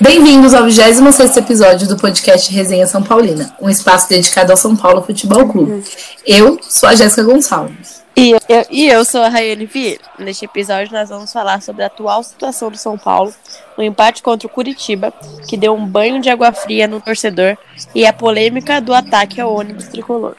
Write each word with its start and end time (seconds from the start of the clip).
Bem-vindos 0.00 0.54
ao 0.54 0.64
26 0.64 1.36
episódio 1.36 1.88
do 1.88 1.96
podcast 1.96 2.52
Resenha 2.52 2.86
São 2.86 3.02
Paulina, 3.02 3.52
um 3.60 3.68
espaço 3.68 4.08
dedicado 4.08 4.52
ao 4.52 4.56
São 4.56 4.76
Paulo 4.76 5.02
Futebol 5.02 5.48
Clube. 5.48 5.82
Eu 6.24 6.56
sou 6.62 6.88
a 6.88 6.94
Jéssica 6.94 7.24
Gonçalves. 7.24 8.04
E 8.16 8.30
eu, 8.30 8.66
e 8.70 8.86
eu 8.86 9.04
sou 9.04 9.20
a 9.20 9.28
Rayane 9.28 9.66
Vieira. 9.66 10.02
Neste 10.16 10.44
episódio, 10.44 10.92
nós 10.92 11.08
vamos 11.08 11.32
falar 11.32 11.60
sobre 11.62 11.82
a 11.82 11.86
atual 11.86 12.22
situação 12.22 12.70
do 12.70 12.78
São 12.78 12.96
Paulo, 12.96 13.34
o 13.76 13.82
empate 13.82 14.22
contra 14.22 14.46
o 14.46 14.50
Curitiba, 14.50 15.12
que 15.48 15.56
deu 15.56 15.74
um 15.74 15.84
banho 15.84 16.20
de 16.20 16.30
água 16.30 16.52
fria 16.52 16.86
no 16.86 17.00
torcedor, 17.00 17.56
e 17.92 18.06
a 18.06 18.12
polêmica 18.12 18.80
do 18.80 18.94
ataque 18.94 19.40
ao 19.40 19.52
ônibus 19.52 19.88
tricolor. 19.88 20.36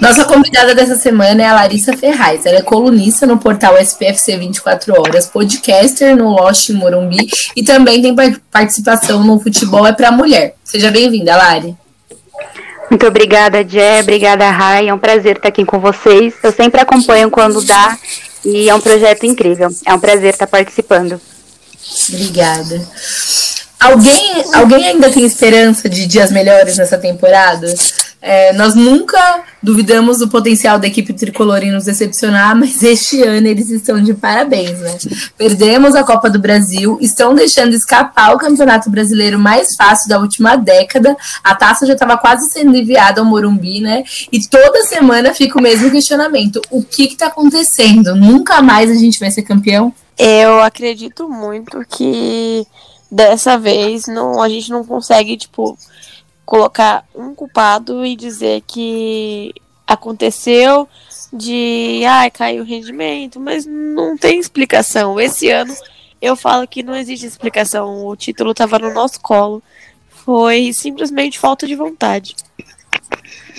Nossa 0.00 0.24
convidada 0.24 0.74
dessa 0.74 0.96
semana 0.96 1.42
é 1.42 1.46
a 1.46 1.54
Larissa 1.54 1.96
Ferraz. 1.96 2.46
Ela 2.46 2.58
é 2.58 2.62
colunista 2.62 3.26
no 3.26 3.36
portal 3.38 3.76
SPFC 3.76 4.36
24 4.36 4.94
Horas, 4.98 5.26
podcaster 5.26 6.16
no 6.16 6.28
Lost 6.30 6.70
Morumbi 6.70 7.28
e 7.56 7.62
também 7.64 8.00
tem 8.00 8.14
participação 8.50 9.24
no 9.24 9.40
Futebol 9.40 9.86
é 9.86 9.92
para 9.92 10.12
Mulher. 10.12 10.54
Seja 10.62 10.90
bem-vinda, 10.90 11.36
Lari. 11.36 11.76
Muito 12.88 13.06
obrigada, 13.06 13.66
Jé. 13.68 14.00
Obrigada, 14.00 14.48
Rai. 14.50 14.88
É 14.88 14.94
um 14.94 14.98
prazer 14.98 15.36
estar 15.36 15.48
aqui 15.48 15.64
com 15.64 15.78
vocês. 15.78 16.34
Eu 16.42 16.52
sempre 16.52 16.80
acompanho 16.80 17.30
quando 17.30 17.62
dá 17.62 17.98
e 18.44 18.70
é 18.70 18.74
um 18.74 18.80
projeto 18.80 19.26
incrível. 19.26 19.68
É 19.84 19.92
um 19.92 20.00
prazer 20.00 20.32
estar 20.32 20.46
participando. 20.46 21.20
Obrigada. 22.08 22.80
Alguém, 23.80 24.44
alguém 24.54 24.86
ainda 24.86 25.10
tem 25.10 25.24
esperança 25.24 25.88
de 25.88 26.06
dias 26.06 26.32
melhores 26.32 26.76
nessa 26.76 26.98
temporada? 26.98 27.72
É, 28.20 28.52
nós 28.54 28.74
nunca 28.74 29.44
duvidamos 29.62 30.18
do 30.18 30.28
potencial 30.28 30.76
da 30.76 30.88
equipe 30.88 31.12
tricolor 31.12 31.62
em 31.62 31.70
nos 31.70 31.84
decepcionar, 31.84 32.56
mas 32.56 32.82
este 32.82 33.22
ano 33.22 33.46
eles 33.46 33.70
estão 33.70 34.02
de 34.02 34.12
parabéns, 34.12 34.80
né? 34.80 34.98
Perdemos 35.36 35.94
a 35.94 36.02
Copa 36.02 36.28
do 36.28 36.40
Brasil, 36.40 36.98
estão 37.00 37.32
deixando 37.32 37.74
escapar 37.74 38.34
o 38.34 38.38
Campeonato 38.38 38.90
Brasileiro 38.90 39.38
mais 39.38 39.76
fácil 39.76 40.08
da 40.08 40.18
última 40.18 40.56
década. 40.56 41.16
A 41.44 41.54
taça 41.54 41.86
já 41.86 41.92
estava 41.92 42.18
quase 42.18 42.50
sendo 42.50 42.76
enviada 42.76 43.20
ao 43.20 43.26
Morumbi, 43.26 43.80
né? 43.80 44.02
E 44.32 44.44
toda 44.48 44.82
semana 44.86 45.32
fica 45.32 45.56
o 45.56 45.62
mesmo 45.62 45.88
questionamento: 45.88 46.60
o 46.70 46.82
que 46.82 47.04
está 47.04 47.28
acontecendo? 47.28 48.16
Nunca 48.16 48.60
mais 48.60 48.90
a 48.90 48.94
gente 48.94 49.20
vai 49.20 49.30
ser 49.30 49.42
campeão? 49.42 49.94
Eu 50.18 50.60
acredito 50.60 51.28
muito 51.28 51.84
que 51.88 52.66
dessa 53.10 53.58
vez 53.58 54.06
não, 54.06 54.42
a 54.42 54.48
gente 54.48 54.70
não 54.70 54.84
consegue, 54.84 55.36
tipo, 55.36 55.78
colocar 56.44 57.04
um 57.14 57.34
culpado 57.34 58.04
e 58.04 58.16
dizer 58.16 58.62
que 58.66 59.54
aconteceu 59.86 60.88
de 61.32 62.02
ai, 62.06 62.30
caiu 62.30 62.62
o 62.62 62.66
rendimento, 62.66 63.40
mas 63.40 63.66
não 63.66 64.16
tem 64.16 64.38
explicação. 64.38 65.20
Esse 65.20 65.50
ano 65.50 65.74
eu 66.20 66.36
falo 66.36 66.66
que 66.66 66.82
não 66.82 66.94
existe 66.94 67.26
explicação. 67.26 68.06
O 68.06 68.16
título 68.16 68.52
estava 68.52 68.78
no 68.78 68.92
nosso 68.92 69.20
colo. 69.20 69.62
Foi 70.08 70.72
simplesmente 70.72 71.38
falta 71.38 71.66
de 71.66 71.74
vontade. 71.74 72.34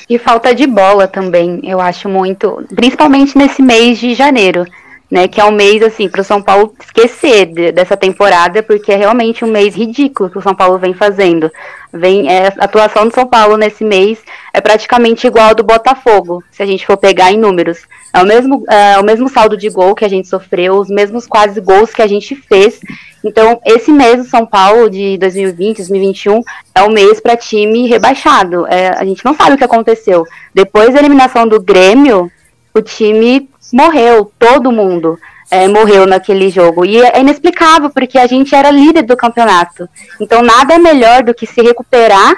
E 0.10 0.18
falta 0.18 0.54
de 0.56 0.66
bola 0.66 1.08
também, 1.08 1.60
eu 1.64 1.80
acho 1.80 2.10
muito, 2.10 2.66
principalmente 2.76 3.38
nesse 3.38 3.62
mês 3.62 4.00
de 4.00 4.16
janeiro 4.16 4.66
né? 5.10 5.28
Que 5.28 5.42
é 5.42 5.46
um 5.46 5.52
mês, 5.52 5.82
assim, 5.82 6.08
para 6.08 6.22
o 6.22 6.24
São 6.24 6.42
Paulo 6.42 6.74
esquecer 6.80 7.48
de, 7.48 7.72
dessa 7.72 7.98
temporada, 7.98 8.62
porque 8.62 8.92
é 8.92 8.96
realmente 8.96 9.44
um 9.44 9.52
mês 9.52 9.76
ridículo 9.76 10.30
que 10.30 10.38
o 10.38 10.42
São 10.42 10.54
Paulo 10.54 10.78
vem 10.78 10.94
fazendo. 10.94 11.52
Vem, 11.92 12.32
é, 12.32 12.54
a 12.60 12.66
atuação 12.66 13.08
do 13.08 13.14
São 13.14 13.26
Paulo 13.26 13.58
nesse 13.58 13.84
mês 13.84 14.20
é 14.54 14.62
praticamente 14.62 15.26
igual 15.26 15.50
ao 15.50 15.56
do 15.56 15.64
Botafogo, 15.64 16.44
se 16.52 16.62
a 16.62 16.66
gente 16.66 16.86
for 16.86 16.98
pegar 16.98 17.32
em 17.32 17.38
números. 17.38 17.80
É 18.14 18.22
o 18.22 18.26
mesmo, 18.26 18.64
é, 18.70 19.00
o 19.00 19.04
mesmo 19.04 19.28
saldo 19.28 19.58
de 19.58 19.70
gol 19.70 19.96
que 19.96 20.06
a 20.06 20.10
gente 20.10 20.28
sofreu, 20.28 20.76
os 20.76 20.90
mesmos 20.90 21.26
quase 21.26 21.60
gols 21.60 21.92
que 21.92 22.02
a 22.04 22.08
gente 22.08 22.36
fez. 22.36 22.80
Então, 23.24 23.60
esse 23.66 23.92
mês 23.92 24.18
do 24.18 24.30
São 24.30 24.46
Paulo 24.46 24.90
de 24.90 25.18
2020, 25.18 25.78
2021 25.78 26.42
é 26.76 26.84
o 26.84 26.92
mês 26.92 27.20
para 27.20 27.36
time 27.36 27.88
rebaixado. 27.88 28.68
É, 28.68 28.90
a 28.90 29.04
gente 29.04 29.26
não 29.26 29.34
sabe 29.34 29.54
o 29.54 29.58
que 29.58 29.64
aconteceu. 29.64 30.26
Depois 30.54 30.94
da 30.94 31.00
eliminação 31.00 31.48
do 31.48 31.60
Grêmio, 31.60 32.32
o 32.74 32.82
time 32.82 33.49
morreu, 33.74 34.32
todo 34.38 34.72
mundo 34.72 35.20
é, 35.52 35.68
morreu 35.68 36.06
naquele 36.06 36.50
jogo. 36.50 36.86
E 36.86 37.02
é 37.02 37.20
inexplicável, 37.20 37.90
porque 37.90 38.18
a 38.18 38.28
gente 38.28 38.54
era 38.54 38.72
líder 38.72 39.04
do 39.04 39.18
campeonato. 39.18 39.88
Então 40.20 40.42
nada 40.42 40.76
é 40.76 40.78
melhor 40.78 41.24
do 41.24 41.34
que 41.34 41.46
se 41.46 41.62
recuperar 41.62 42.36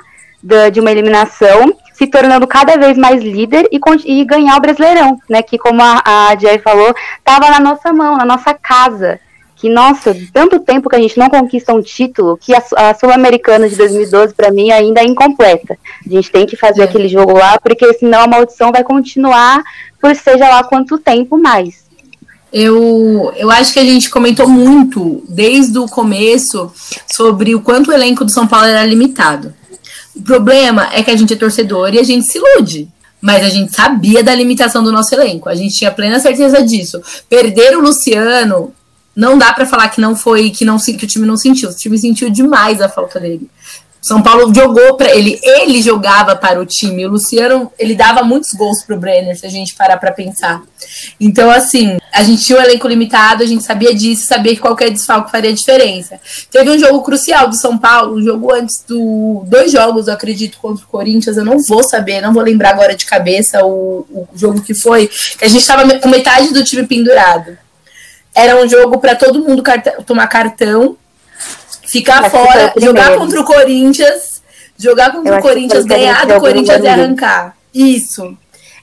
de 0.72 0.80
uma 0.80 0.92
eliminação, 0.92 1.72
se 1.94 2.08
tornando 2.08 2.48
cada 2.48 2.76
vez 2.76 2.98
mais 2.98 3.22
líder 3.22 3.70
e, 3.72 3.80
e 4.06 4.26
ganhar 4.26 4.58
o 4.58 4.62
Brasileirão, 4.62 5.20
né? 5.30 5.44
Que 5.44 5.58
como 5.58 5.82
a, 5.84 6.02
a 6.04 6.36
Jay 6.36 6.58
falou, 6.58 6.96
estava 7.20 7.52
na 7.52 7.60
nossa 7.60 7.94
mão, 7.94 8.18
na 8.18 8.26
nossa 8.26 8.54
casa 8.54 9.20
que, 9.62 9.70
nossa, 9.70 10.18
tanto 10.34 10.60
tempo 10.60 10.90
que 10.90 10.96
a 10.96 11.00
gente 11.00 11.20
não 11.20 11.30
conquista 11.30 11.72
um 11.72 11.84
título, 11.84 12.36
que 12.36 12.52
a, 12.52 12.64
a 12.78 12.96
Sul-Americana 12.96 13.70
de 13.70 13.76
2012, 13.76 14.34
para 14.34 14.50
mim, 14.50 14.72
ainda 14.72 15.02
é 15.02 15.06
incompleta. 15.06 15.78
A 16.04 16.10
gente 16.10 16.32
tem 16.32 16.48
que 16.48 16.58
fazer 16.58 16.82
é. 16.82 16.86
aquele 16.86 17.08
jogo 17.08 17.34
lá, 17.34 17.60
porque 17.60 17.94
senão 17.94 18.22
a 18.22 18.28
maldição 18.28 18.72
vai 18.72 18.84
continuar 18.84 19.62
por 20.02 20.16
seja 20.16 20.50
lá 20.50 20.64
quanto 20.64 20.98
tempo 20.98 21.38
mais. 21.38 21.86
Eu, 22.52 23.32
eu 23.38 23.52
acho 23.52 23.72
que 23.72 23.80
a 23.80 23.86
gente 23.86 24.10
comentou 24.10 24.50
muito 24.50 25.24
desde 25.30 25.78
o 25.78 25.86
começo 25.86 26.72
sobre 27.14 27.54
o 27.54 27.62
quanto 27.62 27.92
o 27.92 27.94
elenco 27.94 28.26
do 28.26 28.32
São 28.32 28.48
Paulo 28.48 28.66
era 28.66 28.84
limitado. 28.84 29.54
O 30.16 30.24
problema 30.24 30.90
é 30.92 31.04
que 31.04 31.12
a 31.12 31.16
gente 31.16 31.34
é 31.34 31.38
torcedor 31.38 31.94
e 31.94 32.00
a 32.00 32.04
gente 32.04 32.26
se 32.26 32.40
ilude. 32.40 32.90
Mas 33.22 33.46
a 33.46 33.50
gente 33.50 33.76
sabia 33.76 34.24
da 34.24 34.34
limitação 34.34 34.84
do 34.84 34.92
nosso 34.92 35.14
elenco. 35.14 35.48
A 35.48 35.54
gente 35.54 35.76
tinha 35.76 35.92
plena 35.92 36.20
certeza 36.20 36.64
disso. 36.64 37.00
Perder 37.30 37.78
o 37.78 37.82
Luciano 37.82 38.74
não 39.22 39.38
dá 39.38 39.54
para 39.54 39.68
falar 39.68 39.88
que 39.90 40.02
não 40.02 40.16
foi 40.16 40.50
que 40.50 40.66
não 40.66 40.80
que 40.80 41.06
o 41.06 41.08
time 41.08 41.28
não 41.28 41.38
sentiu. 41.38 41.70
O 41.70 41.76
time 41.76 41.96
sentiu 41.96 42.28
demais 42.28 42.82
a 42.82 42.90
falta 42.90 43.20
dele. 43.20 43.48
São 44.02 44.20
Paulo 44.24 44.52
jogou 44.52 44.98
para 44.98 45.16
ele, 45.16 45.40
ele 45.44 45.80
jogava 45.80 46.36
para 46.36 46.60
o 46.60 46.66
time. 46.66 47.06
O 47.06 47.10
Luciano, 47.12 47.72
ele 47.78 47.94
dava 47.94 48.24
muitos 48.24 48.52
gols 48.54 48.82
pro 48.82 48.98
Brenner, 48.98 49.38
se 49.38 49.46
a 49.46 49.50
gente 49.50 49.76
parar 49.76 49.98
para 49.98 50.12
pensar. 50.12 50.64
Então, 51.20 51.52
assim, 51.52 52.00
a 52.12 52.24
gente 52.24 52.44
tinha 52.44 52.58
um 52.58 52.64
elenco 52.64 52.88
limitado, 52.88 53.44
a 53.44 53.46
gente 53.46 53.64
sabia 53.64 53.94
disso, 53.94 54.26
sabia 54.26 54.56
que 54.56 54.60
qualquer 54.60 54.90
desfalque 54.90 55.30
faria 55.30 55.54
diferença. 55.54 56.20
Teve 56.50 56.72
um 56.72 56.80
jogo 56.80 57.04
crucial 57.04 57.48
do 57.48 57.56
São 57.56 57.78
Paulo, 57.78 58.18
um 58.18 58.24
jogo 58.24 58.52
antes 58.52 58.84
do 58.88 59.44
dois 59.46 59.72
jogos, 59.72 60.08
eu 60.08 60.16
acredito, 60.16 60.58
contra 60.58 60.84
o 60.84 60.88
Corinthians, 60.88 61.38
eu 61.38 61.46
não 61.46 61.60
vou 61.60 61.84
saber, 61.84 62.22
não 62.22 62.34
vou 62.34 62.42
lembrar 62.42 62.72
agora 62.72 62.96
de 62.96 63.06
cabeça 63.06 63.64
o, 63.64 64.00
o 64.10 64.28
jogo 64.34 64.64
que 64.64 64.74
foi, 64.74 65.08
que 65.38 65.46
a 65.46 65.48
gente 65.48 65.62
estava 65.62 65.88
com 66.00 66.10
metade 66.10 66.52
do 66.52 66.64
time 66.64 66.88
pendurado. 66.88 67.56
Era 68.34 68.62
um 68.62 68.68
jogo 68.68 69.00
para 69.00 69.16
todo 69.16 69.44
mundo 69.44 69.62
cartão, 69.62 70.02
tomar 70.04 70.28
cartão, 70.28 70.98
ficar 71.86 72.30
fora, 72.30 72.74
jogar 72.78 73.18
contra 73.18 73.42
o 73.42 73.44
Corinthians, 73.44 74.42
jogar 74.78 75.12
contra 75.12 75.38
o 75.38 75.42
Corinthians, 75.42 75.86
ganhar 75.86 76.26
do 76.26 76.40
Corinthians 76.40 76.84
e 76.84 76.88
arrancar. 76.88 77.56
Isso. 77.74 78.38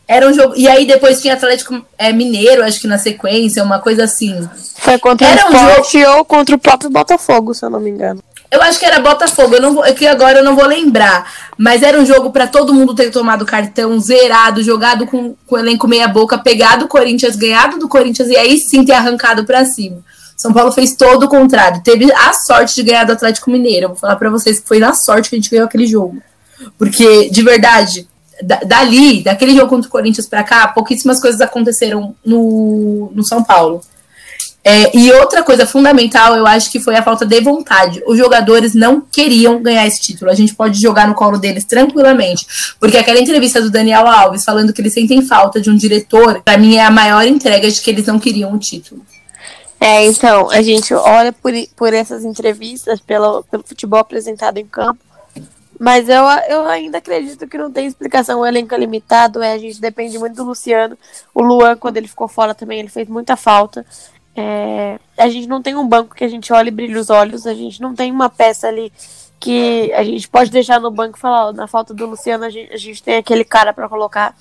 Era 0.07 0.27
um 0.27 0.33
jogo. 0.33 0.55
E 0.57 0.67
aí 0.67 0.87
depois 0.87 1.21
tinha 1.21 1.35
Atlético 1.35 1.85
é, 1.99 2.13
Mineiro, 2.13 2.65
acho 2.65 2.81
que 2.81 2.87
na 2.87 2.97
sequência, 2.97 3.63
uma 3.63 3.79
coisa 3.79 4.05
assim. 4.05 4.49
Foi 4.77 4.99
contra 4.99 5.27
era 5.27 5.47
o 5.47 5.51
um 5.51 5.85
jogo... 5.85 6.17
ou 6.17 6.25
contra 6.25 6.55
o 6.55 6.59
próprio 6.59 6.89
Botafogo, 6.89 7.53
se 7.53 7.65
eu 7.65 7.69
não 7.69 7.79
me 7.79 7.91
engano. 7.91 8.23
Eu 8.51 8.63
acho 8.63 8.79
que 8.79 8.87
era 8.87 8.99
Botafogo, 8.99 9.57
eu 9.57 9.61
não 9.61 9.75
vou, 9.75 9.85
é 9.85 9.93
que 9.93 10.07
agora 10.07 10.39
eu 10.39 10.45
não 10.45 10.57
vou 10.57 10.67
lembrar. 10.67 11.31
Mas 11.57 11.83
era 11.83 12.01
um 12.01 12.07
jogo 12.07 12.31
para 12.31 12.47
todo 12.47 12.73
mundo 12.73 12.95
ter 12.95 13.11
tomado 13.11 13.45
cartão 13.45 13.99
zerado, 14.01 14.63
jogado 14.63 15.07
com, 15.07 15.35
com 15.47 15.55
o 15.55 15.59
elenco 15.59 15.87
meia-boca, 15.87 16.39
pegado 16.39 16.87
o 16.87 16.89
Corinthians, 16.89 17.37
ganhado 17.37 17.79
do 17.79 17.89
Corinthians 17.89 18.29
e 18.29 18.37
aí 18.37 18.59
sim 18.59 18.85
ter 18.85 18.93
arrancado 18.93 19.45
para 19.45 19.65
cima. 19.67 20.03
São 20.35 20.53
Paulo 20.53 20.73
fez 20.73 20.95
todo 20.95 21.25
o 21.25 21.29
contrário. 21.29 21.83
Teve 21.83 22.11
a 22.13 22.33
sorte 22.33 22.77
de 22.77 22.85
ganhar 22.85 23.05
do 23.05 23.13
Atlético 23.13 23.51
Mineiro. 23.51 23.85
Eu 23.85 23.89
vou 23.91 23.99
falar 23.99 24.17
para 24.17 24.31
vocês 24.31 24.61
que 24.61 24.69
foi 24.69 24.79
na 24.79 24.95
sorte 24.95 25.29
que 25.29 25.37
a 25.37 25.39
gente 25.39 25.51
ganhou 25.51 25.67
aquele 25.67 25.87
jogo. 25.87 26.23
Porque, 26.79 27.29
de 27.29 27.43
verdade, 27.43 28.09
dali, 28.65 29.23
daquele 29.23 29.55
jogo 29.55 29.69
contra 29.69 29.89
o 29.89 29.91
Corinthians 29.91 30.29
para 30.29 30.45
cá, 30.45 30.69
pouquíssimas 30.69 31.21
coisas 31.21 31.41
aconteceram 31.41 32.15
no, 32.25 33.11
no 33.15 33.25
São 33.25 33.43
Paulo. 33.43 33.83
É, 34.69 34.95
e 34.95 35.11
outra 35.13 35.43
coisa 35.43 35.67
fundamental, 35.67 36.35
eu 36.35 36.47
acho 36.47 36.71
que 36.71 36.79
foi 36.79 36.95
a 36.95 37.03
falta 37.03 37.25
de 37.25 37.41
vontade. 37.41 38.03
Os 38.07 38.19
jogadores 38.19 38.75
não 38.75 39.01
queriam 39.01 39.63
ganhar 39.63 39.87
esse 39.87 39.99
título. 39.99 40.31
A 40.31 40.35
gente 40.35 40.55
pode 40.55 40.79
jogar 40.79 41.09
no 41.09 41.15
colo 41.15 41.39
deles 41.39 41.65
tranquilamente. 41.65 42.47
Porque 42.79 42.99
aquela 42.99 43.19
entrevista 43.19 43.63
do 43.63 43.71
Daniel 43.71 44.07
Alves 44.07 44.45
falando 44.45 44.71
que 44.71 44.83
eles 44.83 44.93
sentem 44.93 45.23
falta 45.23 45.59
de 45.59 45.71
um 45.71 45.75
diretor, 45.75 46.43
para 46.43 46.59
mim 46.59 46.77
é 46.77 46.85
a 46.85 46.91
maior 46.91 47.27
entrega 47.27 47.71
de 47.71 47.81
que 47.81 47.89
eles 47.89 48.05
não 48.05 48.19
queriam 48.19 48.53
o 48.53 48.59
título. 48.59 49.01
É, 49.81 50.05
então, 50.05 50.51
a 50.51 50.61
gente 50.61 50.93
olha 50.93 51.33
por, 51.33 51.53
por 51.75 51.95
essas 51.95 52.23
entrevistas, 52.23 53.01
pelo, 53.01 53.45
pelo 53.45 53.63
futebol 53.63 54.01
apresentado 54.01 54.59
em 54.59 54.67
campo, 54.67 55.01
mas 55.81 56.11
eu, 56.11 56.25
eu 56.49 56.67
ainda 56.67 56.99
acredito 56.99 57.47
que 57.47 57.57
não 57.57 57.73
tem 57.73 57.87
explicação. 57.87 58.41
O 58.41 58.47
elenco 58.47 58.75
é 58.75 58.79
limitado, 58.79 59.43
é, 59.43 59.55
a 59.55 59.59
gente 59.59 59.81
depende 59.81 60.19
muito 60.19 60.35
do 60.35 60.45
Luciano. 60.45 60.99
O 61.33 61.41
Luan, 61.41 61.75
quando 61.77 61.97
ele 61.97 62.09
ficou 62.09 62.29
fora 62.29 62.55
também, 62.55 62.81
ele 62.81 62.89
fez 62.89 63.09
muita 63.09 63.35
falta. 63.35 63.87
É, 64.41 65.01
a 65.17 65.29
gente 65.29 65.49
não 65.49 65.61
tem 65.61 65.75
um 65.75 65.89
banco 65.89 66.15
que 66.15 66.23
a 66.23 66.29
gente 66.29 66.53
olha 66.53 66.69
e 66.69 66.71
brilha 66.71 67.01
os 67.01 67.11
olhos, 67.11 67.45
a 67.45 67.55
gente 67.55 67.83
não 67.83 67.93
tem 67.93 68.13
uma 68.13 68.31
peça 68.31 68.69
ali 68.69 68.93
que 69.41 69.93
a 69.93 70.05
gente 70.05 70.29
pode 70.29 70.49
deixar 70.49 70.81
no 70.81 70.93
banco 70.93 71.19
e 71.19 71.21
falar, 71.21 71.49
ó, 71.49 71.53
na 71.53 71.67
falta 71.67 71.93
do 71.93 72.07
Luciano 72.07 72.45
a 72.45 72.51
gente, 72.51 72.73
a 72.73 72.77
gente 72.77 73.03
tem 73.03 73.17
aquele 73.17 73.45
cara 73.45 73.73
para 73.73 73.89
colocar. 73.89 74.37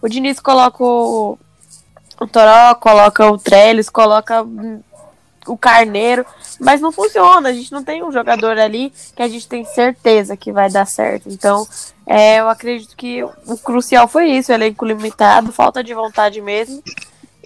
O 0.00 0.08
Diniz 0.08 0.38
coloca 0.38 0.84
o, 0.84 1.36
o 2.20 2.26
Toró, 2.28 2.76
coloca 2.76 3.28
o 3.28 3.36
Trellis, 3.36 3.90
coloca 3.90 4.46
o 5.48 5.58
Carneiro, 5.58 6.24
mas 6.60 6.80
não 6.80 6.92
funciona. 6.92 7.48
A 7.48 7.52
gente 7.52 7.72
não 7.72 7.82
tem 7.82 8.04
um 8.04 8.12
jogador 8.12 8.56
ali 8.56 8.92
que 9.16 9.22
a 9.22 9.28
gente 9.28 9.48
tem 9.48 9.64
certeza 9.64 10.36
que 10.36 10.52
vai 10.52 10.70
dar 10.70 10.86
certo. 10.86 11.28
Então, 11.28 11.66
é, 12.06 12.38
eu 12.38 12.48
acredito 12.48 12.96
que 12.96 13.24
o 13.24 13.58
crucial 13.60 14.06
foi 14.06 14.30
isso, 14.30 14.52
elenco 14.52 14.84
limitado, 14.84 15.50
falta 15.50 15.82
de 15.82 15.92
vontade 15.92 16.40
mesmo. 16.40 16.80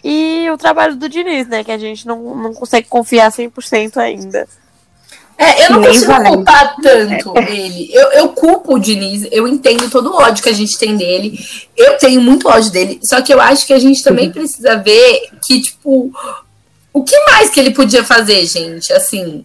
E 0.05 0.51
o 0.51 0.59
trabalho 0.59 0.97
do 0.97 1.09
Diniz, 1.09 1.49
né? 1.49 1.65
Que 1.65 1.73
a 1.73 1.79
gente 1.79 2.07
não, 2.07 2.35
não 2.37 2.53
consegue 2.53 2.87
confiar 2.87 3.33
100% 3.33 3.97
ainda. 3.97 4.47
É, 5.37 5.65
eu 5.65 5.71
não 5.71 5.83
consigo 5.83 6.23
culpar 6.23 6.77
tanto 6.81 7.39
ele. 7.39 7.89
Eu, 7.91 8.13
eu 8.13 8.29
culpo 8.29 8.75
o 8.75 8.79
Diniz, 8.79 9.27
eu 9.33 9.49
entendo 9.49 9.91
todo 9.91 10.13
o 10.13 10.17
ódio 10.17 10.43
que 10.43 10.51
a 10.51 10.55
gente 10.55 10.79
tem 10.79 10.95
dele. 10.95 11.39
Eu 11.75 11.97
tenho 11.97 12.21
muito 12.21 12.49
ódio 12.49 12.71
dele. 12.71 13.01
Só 13.03 13.23
que 13.23 13.33
eu 13.33 13.41
acho 13.41 13.67
que 13.67 13.73
a 13.73 13.79
gente 13.79 14.05
também 14.05 14.27
uhum. 14.27 14.33
precisa 14.33 14.77
ver 14.77 15.31
que, 15.43 15.63
tipo, 15.63 16.13
o 16.93 17.03
que 17.03 17.19
mais 17.25 17.49
que 17.51 17.59
ele 17.59 17.71
podia 17.71 18.05
fazer, 18.05 18.45
gente? 18.45 18.93
Assim. 18.93 19.45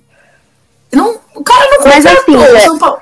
Não, 0.92 1.20
o 1.34 1.44
cara 1.44 1.72
não 1.72 1.78
contratou 1.78 2.24
Mas, 2.28 2.54
assim, 2.54 2.66
São 2.66 2.78
Paulo. 2.78 3.02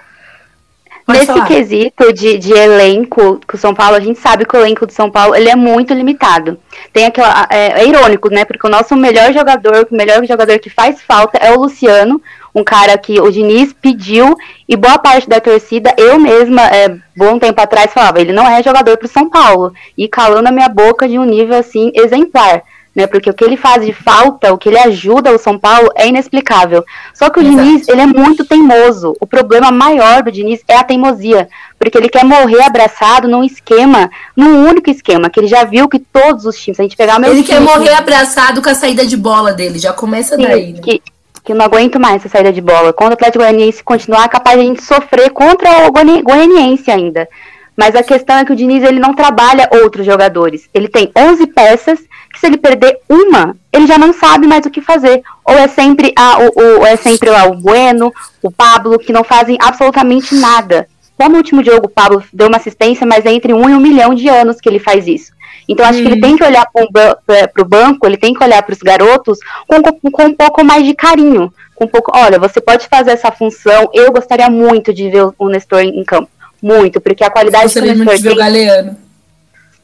Nesse 1.08 1.28
falar. 1.28 1.46
quesito 1.46 2.12
de, 2.12 2.38
de 2.38 2.52
elenco 2.52 3.40
com 3.48 3.56
o 3.56 3.60
São 3.60 3.74
Paulo, 3.74 3.96
a 3.96 4.00
gente 4.00 4.20
sabe 4.20 4.46
que 4.46 4.58
o 4.58 4.60
elenco 4.60 4.86
do 4.86 4.92
São 4.92 5.10
Paulo 5.10 5.36
ele 5.36 5.50
é 5.50 5.56
muito 5.56 5.94
limitado. 5.94 6.60
Tem 6.92 7.06
aquela. 7.06 7.48
É, 7.50 7.82
é, 7.82 7.88
irônico, 7.88 8.30
né? 8.30 8.44
Porque 8.44 8.68
o 8.68 8.70
nosso 8.70 8.94
melhor 8.96 9.32
jogador, 9.32 9.88
o 9.90 9.96
melhor 9.96 10.26
jogador 10.26 10.60
que 10.60 10.70
faz 10.70 11.02
falta 11.02 11.38
é 11.38 11.52
o 11.52 11.62
Luciano, 11.62 12.22
um 12.54 12.64
cara 12.64 12.98
que 12.98 13.22
o 13.22 13.32
Diniz 13.32 13.72
pediu 13.72 14.36
e 14.68 14.76
boa 14.76 15.00
parte 15.00 15.30
da 15.30 15.40
torcida, 15.40 15.94
eu 15.98 16.20
mesma, 16.20 16.64
é, 16.64 16.98
bom 17.16 17.40
tempo 17.40 17.62
atrás, 17.62 17.94
falava, 17.94 18.20
ele 18.20 18.34
não 18.34 18.46
é 18.46 18.62
jogador 18.62 18.98
para 18.98 19.06
o 19.06 19.10
São 19.10 19.30
Paulo. 19.30 19.74
E 19.98 20.10
calando 20.10 20.50
a 20.50 20.52
minha 20.52 20.68
boca 20.68 21.08
de 21.08 21.18
um 21.18 21.24
nível 21.24 21.58
assim 21.58 21.90
exemplar 21.96 22.64
né? 22.98 23.06
Porque 23.06 23.30
o 23.30 23.34
que 23.34 23.46
ele 23.46 23.56
faz 23.56 23.86
de 23.86 23.94
falta, 23.94 24.52
o 24.52 24.58
que 24.58 24.70
ele 24.70 24.80
ajuda 24.80 25.32
o 25.32 25.38
São 25.38 25.60
Paulo 25.60 25.92
é 25.96 26.08
inexplicável. 26.08 26.84
Só 27.14 27.30
que 27.30 27.40
o 27.40 27.44
Exato. 27.44 27.64
Diniz, 27.64 27.88
ele 27.88 28.02
é 28.02 28.08
muito 28.08 28.44
teimoso. 28.44 29.16
O 29.22 29.28
problema 29.28 29.72
maior 29.72 30.24
do 30.24 30.32
Diniz 30.32 30.62
é 30.68 30.78
a 30.78 30.84
teimosia, 30.84 31.48
porque 31.78 31.96
ele 31.96 32.10
quer 32.10 32.26
morrer 32.26 32.64
abraçado 32.64 33.28
num 33.28 33.44
esquema, 33.44 34.10
num 34.36 34.68
único 34.68 34.90
esquema, 34.90 35.30
que 35.30 35.40
ele 35.40 35.48
já 35.48 35.64
viu 35.64 35.88
que 35.88 36.00
todos 36.00 36.46
os 36.46 36.58
times, 36.60 36.80
a 36.80 36.84
gente 36.84 36.98
pegar 36.98 37.18
o 37.18 37.22
meu 37.22 37.30
Ele 37.30 37.44
time, 37.44 37.60
quer 37.60 37.64
morrer 37.64 37.94
abraçado 37.94 38.64
com 38.64 38.70
a 38.70 38.74
saída 38.74 39.06
de 39.06 39.16
bola 39.16 39.54
dele, 39.54 39.78
já 39.78 39.94
começa 39.94 40.36
sim, 40.36 40.42
daí. 40.42 40.74
Né? 40.74 40.80
Que, 40.82 41.02
que 41.44 41.52
eu 41.52 41.56
não 41.56 41.66
aguento 41.66 42.00
mais 42.00 42.16
essa 42.16 42.30
saída 42.30 42.52
de 42.52 42.62
bola. 42.62 42.92
Quando 42.94 43.12
o 43.12 43.14
Atlético 43.14 43.44
Goianiense 43.44 43.84
continuar, 43.84 44.26
é 44.26 44.28
capaz 44.28 44.58
de 44.58 44.64
a 44.64 44.68
gente 44.68 44.84
sofrer 44.84 45.30
contra 45.30 45.88
o 45.88 45.92
Goianiense 45.92 46.90
ainda. 46.90 47.30
Mas 47.76 47.96
a 47.96 48.02
questão 48.02 48.38
é 48.38 48.44
que 48.44 48.52
o 48.52 48.56
Diniz 48.56 48.84
ele 48.84 49.00
não 49.00 49.14
trabalha 49.14 49.70
outros 49.84 50.04
jogadores. 50.04 50.68
Ele 50.74 50.88
tem 50.88 51.12
11 51.16 51.46
peças 51.46 52.00
que 52.38 52.42
se 52.42 52.48
ele 52.48 52.58
perder 52.58 53.00
uma, 53.10 53.56
ele 53.74 53.88
já 53.88 53.98
não 53.98 54.14
sabe 54.14 54.48
mais 54.48 54.66
o 54.66 54.70
que 54.70 54.80
fazer. 54.80 55.24
Ou 55.44 55.56
é 55.56 55.68
sempre 55.68 56.14
a, 56.16 56.38
o, 56.40 56.82
o 56.82 56.86
é 56.86 56.96
sempre 56.96 57.30
lá 57.30 57.46
o 57.46 57.56
Bueno, 57.56 58.14
o 58.42 58.52
Pablo, 58.52 59.00
que 59.00 59.12
não 59.12 59.24
fazem 59.24 59.58
absolutamente 59.60 60.36
nada. 60.36 60.88
Só 61.20 61.28
no 61.28 61.38
último 61.38 61.64
jogo 61.64 61.88
o 61.88 61.90
Pablo 61.90 62.24
deu 62.32 62.48
uma 62.48 62.58
assistência, 62.58 63.06
mas 63.06 63.26
é 63.26 63.32
entre 63.32 63.54
um 63.54 63.68
e 63.68 63.74
um 63.74 63.80
milhão 63.80 64.14
de 64.14 64.30
anos 64.30 64.62
que 64.62 64.70
ele 64.70 64.80
faz 64.80 65.08
isso. 65.08 65.32
Então 65.68 65.86
acho 65.86 66.00
hum. 66.00 66.04
que 66.04 66.08
ele 66.10 66.18
hum. 66.18 66.22
tem 66.22 66.38
que 66.38 66.44
olhar 66.44 66.68
para 66.72 67.62
o 67.62 67.66
banco, 67.66 68.06
ele 68.06 68.18
tem 68.18 68.34
que 68.34 68.44
olhar 68.44 68.62
para 68.62 68.74
os 68.74 68.80
garotos 68.80 69.40
com, 69.68 69.82
com, 69.82 70.12
com 70.12 70.24
um 70.26 70.34
pouco 70.34 70.64
mais 70.64 70.86
de 70.86 70.94
carinho. 70.94 71.52
Com 71.76 71.86
um 71.86 71.88
pouco, 71.88 72.12
olha, 72.16 72.40
você 72.40 72.62
pode 72.62 72.88
fazer 72.88 73.12
essa 73.12 73.32
função. 73.32 73.90
Eu 73.94 74.12
gostaria 74.12 74.50
muito 74.50 74.94
de 74.94 75.10
ver 75.10 75.30
o 75.38 75.50
Nestor 75.50 75.82
em 75.82 76.04
campo 76.04 76.30
muito, 76.62 77.00
porque 77.00 77.24
a 77.24 77.30
qualidade 77.30 77.74
do 77.74 77.96
muito 77.96 78.24
tem... 78.24 78.36
Galeano. 78.36 79.07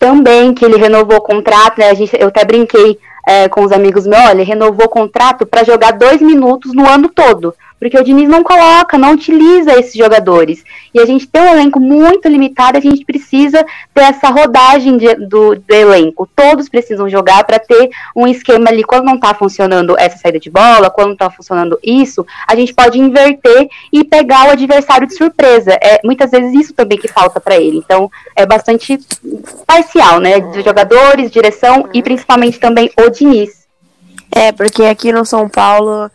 Também 0.03 0.53
que 0.53 0.65
ele 0.65 0.75
renovou 0.75 1.15
o 1.15 1.21
contrato, 1.21 1.79
né? 1.79 1.89
A 1.89 1.93
gente, 1.93 2.13
eu 2.19 2.27
até 2.27 2.43
brinquei 2.43 2.99
é, 3.25 3.47
com 3.47 3.63
os 3.63 3.71
amigos 3.71 4.05
meus, 4.05 4.21
olha, 4.21 4.31
ele 4.33 4.43
renovou 4.43 4.85
o 4.85 4.89
contrato 4.89 5.45
para 5.45 5.63
jogar 5.63 5.91
dois 5.91 6.21
minutos 6.21 6.73
no 6.73 6.85
ano 6.85 7.07
todo 7.07 7.55
porque 7.83 7.99
o 7.99 8.03
Diniz 8.03 8.29
não 8.29 8.45
coloca, 8.45 8.97
não 8.97 9.11
utiliza 9.11 9.77
esses 9.77 9.93
jogadores. 9.93 10.63
E 10.93 11.01
a 11.01 11.05
gente 11.05 11.27
tem 11.27 11.41
um 11.41 11.49
elenco 11.49 11.81
muito 11.81 12.29
limitado, 12.29 12.77
a 12.77 12.81
gente 12.81 13.03
precisa 13.03 13.61
ter 13.93 14.03
essa 14.03 14.29
rodagem 14.29 14.95
de, 14.95 15.13
do, 15.15 15.55
do, 15.55 15.73
elenco. 15.73 16.25
Todos 16.33 16.69
precisam 16.69 17.09
jogar 17.09 17.43
para 17.43 17.59
ter 17.59 17.89
um 18.15 18.25
esquema 18.25 18.69
ali. 18.69 18.85
Quando 18.85 19.03
não 19.03 19.15
está 19.15 19.33
funcionando 19.33 19.99
essa 19.99 20.17
saída 20.17 20.39
de 20.39 20.49
bola, 20.49 20.89
quando 20.89 21.07
não 21.07 21.13
está 21.13 21.29
funcionando 21.29 21.77
isso, 21.83 22.25
a 22.47 22.55
gente 22.55 22.73
pode 22.73 22.97
inverter 22.97 23.67
e 23.91 24.05
pegar 24.05 24.47
o 24.47 24.51
adversário 24.51 25.05
de 25.05 25.17
surpresa. 25.17 25.73
É 25.73 25.99
muitas 26.05 26.31
vezes 26.31 26.53
isso 26.53 26.73
também 26.73 26.97
que 26.97 27.09
falta 27.09 27.41
para 27.41 27.57
ele. 27.57 27.79
Então 27.79 28.09
é 28.33 28.45
bastante 28.45 28.97
parcial, 29.67 30.21
né? 30.21 30.39
De 30.39 30.61
jogadores, 30.61 31.29
direção 31.29 31.89
e 31.93 32.01
principalmente 32.01 32.61
também 32.61 32.89
o 32.97 33.09
Diniz. 33.09 33.67
É, 34.31 34.53
porque 34.53 34.83
aqui 34.83 35.11
no 35.11 35.25
São 35.25 35.49
Paulo 35.49 36.09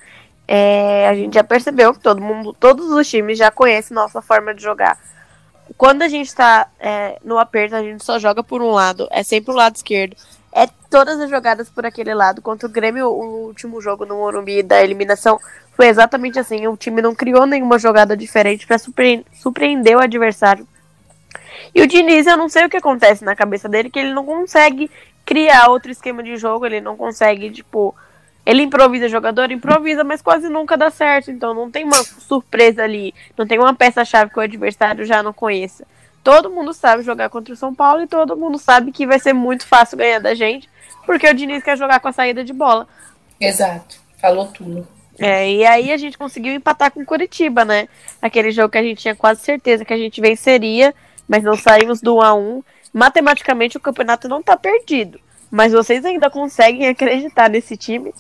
é, 0.51 1.07
a 1.07 1.15
gente 1.15 1.35
já 1.35 1.45
percebeu 1.45 1.93
que 1.93 2.01
todo 2.01 2.23
mundo, 2.23 2.57
todos 2.59 2.91
os 2.91 3.07
times 3.07 3.37
já 3.37 3.51
conhecem 3.51 3.95
nossa 3.95 4.23
forma 4.23 4.55
de 4.55 4.63
jogar. 4.63 4.99
Quando 5.77 6.01
a 6.01 6.09
gente 6.09 6.35
tá 6.35 6.67
é, 6.81 7.19
no 7.23 7.39
aperto, 7.39 7.77
a 7.77 7.83
gente 7.83 8.03
só 8.03 8.19
joga 8.19 8.43
por 8.43 8.63
um 8.63 8.71
lado, 8.71 9.07
é 9.11 9.23
sempre 9.23 9.53
o 9.53 9.55
lado 9.55 9.77
esquerdo. 9.77 10.17
É 10.51 10.67
todas 10.89 11.21
as 11.21 11.29
jogadas 11.29 11.69
por 11.69 11.85
aquele 11.85 12.15
lado. 12.15 12.41
Contra 12.41 12.67
o 12.67 12.73
Grêmio, 12.73 13.09
o 13.09 13.47
último 13.47 13.79
jogo 13.83 14.07
no 14.07 14.17
Morumbi 14.17 14.63
da 14.63 14.83
eliminação 14.83 15.39
foi 15.77 15.89
exatamente 15.89 16.39
assim. 16.39 16.67
O 16.67 16.77
time 16.77 17.03
não 17.03 17.15
criou 17.15 17.47
nenhuma 17.47 17.79
jogada 17.79 18.17
diferente 18.17 18.67
para 18.67 18.79
surpre 18.79 19.27
surpreender 19.35 19.95
o 19.97 20.01
adversário. 20.01 20.67
E 21.75 21.83
o 21.83 21.87
Diniz, 21.87 22.27
eu 22.27 22.39
não 22.39 22.49
sei 22.49 22.65
o 22.65 22.71
que 22.71 22.79
acontece 22.79 23.23
na 23.23 23.37
cabeça 23.37 23.69
dele, 23.69 23.91
que 23.91 23.99
ele 23.99 24.15
não 24.15 24.25
consegue 24.25 24.91
criar 25.27 25.69
outro 25.69 25.91
esquema 25.91 26.23
de 26.23 26.39
jogo, 26.39 26.65
ele 26.65 26.81
não 26.81 26.97
consegue, 26.97 27.51
tipo, 27.51 27.95
ele 28.49 28.63
improvisa 28.63 29.11
jogador, 29.11 29.53
improvisa, 29.53 30.03
mas 30.03 30.23
quase 30.23 30.49
nunca 30.49 30.75
dá 30.75 30.89
certo. 30.89 31.31
Então 31.31 31.53
não 31.53 31.71
tem 31.71 31.85
uma 31.85 32.03
surpresa 32.03 32.83
ali. 32.83 33.15
Não 33.37 33.47
tem 33.47 33.59
uma 33.59 33.75
peça-chave 33.75 34.33
que 34.33 34.39
o 34.39 34.43
adversário 34.43 35.05
já 35.05 35.23
não 35.23 35.35
conheça. 35.35 35.87
Todo 36.25 36.49
mundo 36.49 36.73
sabe 36.73 37.03
jogar 37.03 37.29
contra 37.29 37.53
o 37.53 37.57
São 37.57 37.75
Paulo 37.75 38.01
e 38.01 38.07
todo 38.07 38.39
mundo 38.39 38.59
sabe 38.59 38.91
que 38.91 39.07
vai 39.07 39.19
ser 39.19 39.35
muito 39.35 39.67
fácil 39.67 39.99
ganhar 39.99 40.19
da 40.19 40.35
gente, 40.35 40.67
porque 41.05 41.29
o 41.29 41.35
Diniz 41.35 41.63
quer 41.63 41.77
jogar 41.77 42.01
com 42.01 42.09
a 42.09 42.13
saída 42.13 42.43
de 42.43 42.55
bola. 42.55 42.89
Exato, 43.39 44.01
falou 44.19 44.47
tudo. 44.47 44.89
É, 45.19 45.51
e 45.51 45.67
aí 45.67 45.93
a 45.93 45.99
gente 45.99 46.17
conseguiu 46.17 46.55
empatar 46.55 46.91
com 46.91 47.03
o 47.03 47.07
Curitiba, 47.07 47.67
né? 47.67 47.87
Aquele 48.23 48.51
jogo 48.51 48.71
que 48.71 48.79
a 48.79 48.83
gente 48.83 49.03
tinha 49.03 49.15
quase 49.15 49.43
certeza 49.43 49.85
que 49.85 49.93
a 49.93 49.99
gente 49.99 50.23
venceria, 50.23 50.95
mas 51.29 51.45
não 51.45 51.55
saímos 51.55 52.01
do 52.01 52.17
1 52.17 52.23
a 52.23 52.35
1 52.35 52.63
Matematicamente 52.95 53.77
o 53.77 53.81
campeonato 53.81 54.27
não 54.27 54.43
tá 54.43 54.57
perdido. 54.57 55.21
Mas 55.51 55.73
vocês 55.73 56.05
ainda 56.05 56.29
conseguem 56.29 56.89
acreditar 56.89 57.49
nesse 57.49 57.77
time? 57.77 58.13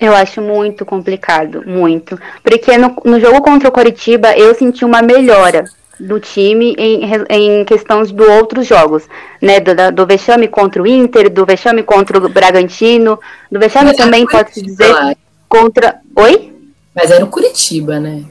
Eu 0.00 0.14
acho 0.14 0.42
muito 0.42 0.84
complicado, 0.84 1.62
muito. 1.66 2.18
Porque 2.42 2.76
no, 2.76 2.96
no 3.04 3.18
jogo 3.18 3.40
contra 3.40 3.68
o 3.68 3.72
Coritiba 3.72 4.36
eu 4.36 4.54
senti 4.54 4.84
uma 4.84 5.00
melhora 5.00 5.64
do 5.98 6.20
time 6.20 6.74
em, 6.78 7.10
em 7.30 7.64
questões 7.64 8.12
do 8.12 8.30
outros 8.30 8.66
jogos, 8.66 9.08
né? 9.40 9.60
Do, 9.60 9.74
do 9.92 10.06
vexame 10.06 10.48
contra 10.48 10.82
o 10.82 10.86
Inter, 10.86 11.30
do 11.30 11.46
vexame 11.46 11.82
contra 11.82 12.18
o 12.18 12.28
Bragantino, 12.28 13.18
do 13.50 13.58
vexame 13.58 13.86
Mas 13.86 13.96
também, 13.96 14.26
pode-se 14.26 14.60
dizer, 14.60 14.92
lá. 14.92 15.14
contra. 15.48 16.00
Oi? 16.14 16.52
Mas 16.94 17.10
era 17.10 17.24
o 17.24 17.28
Curitiba, 17.28 17.98
né? 17.98 18.22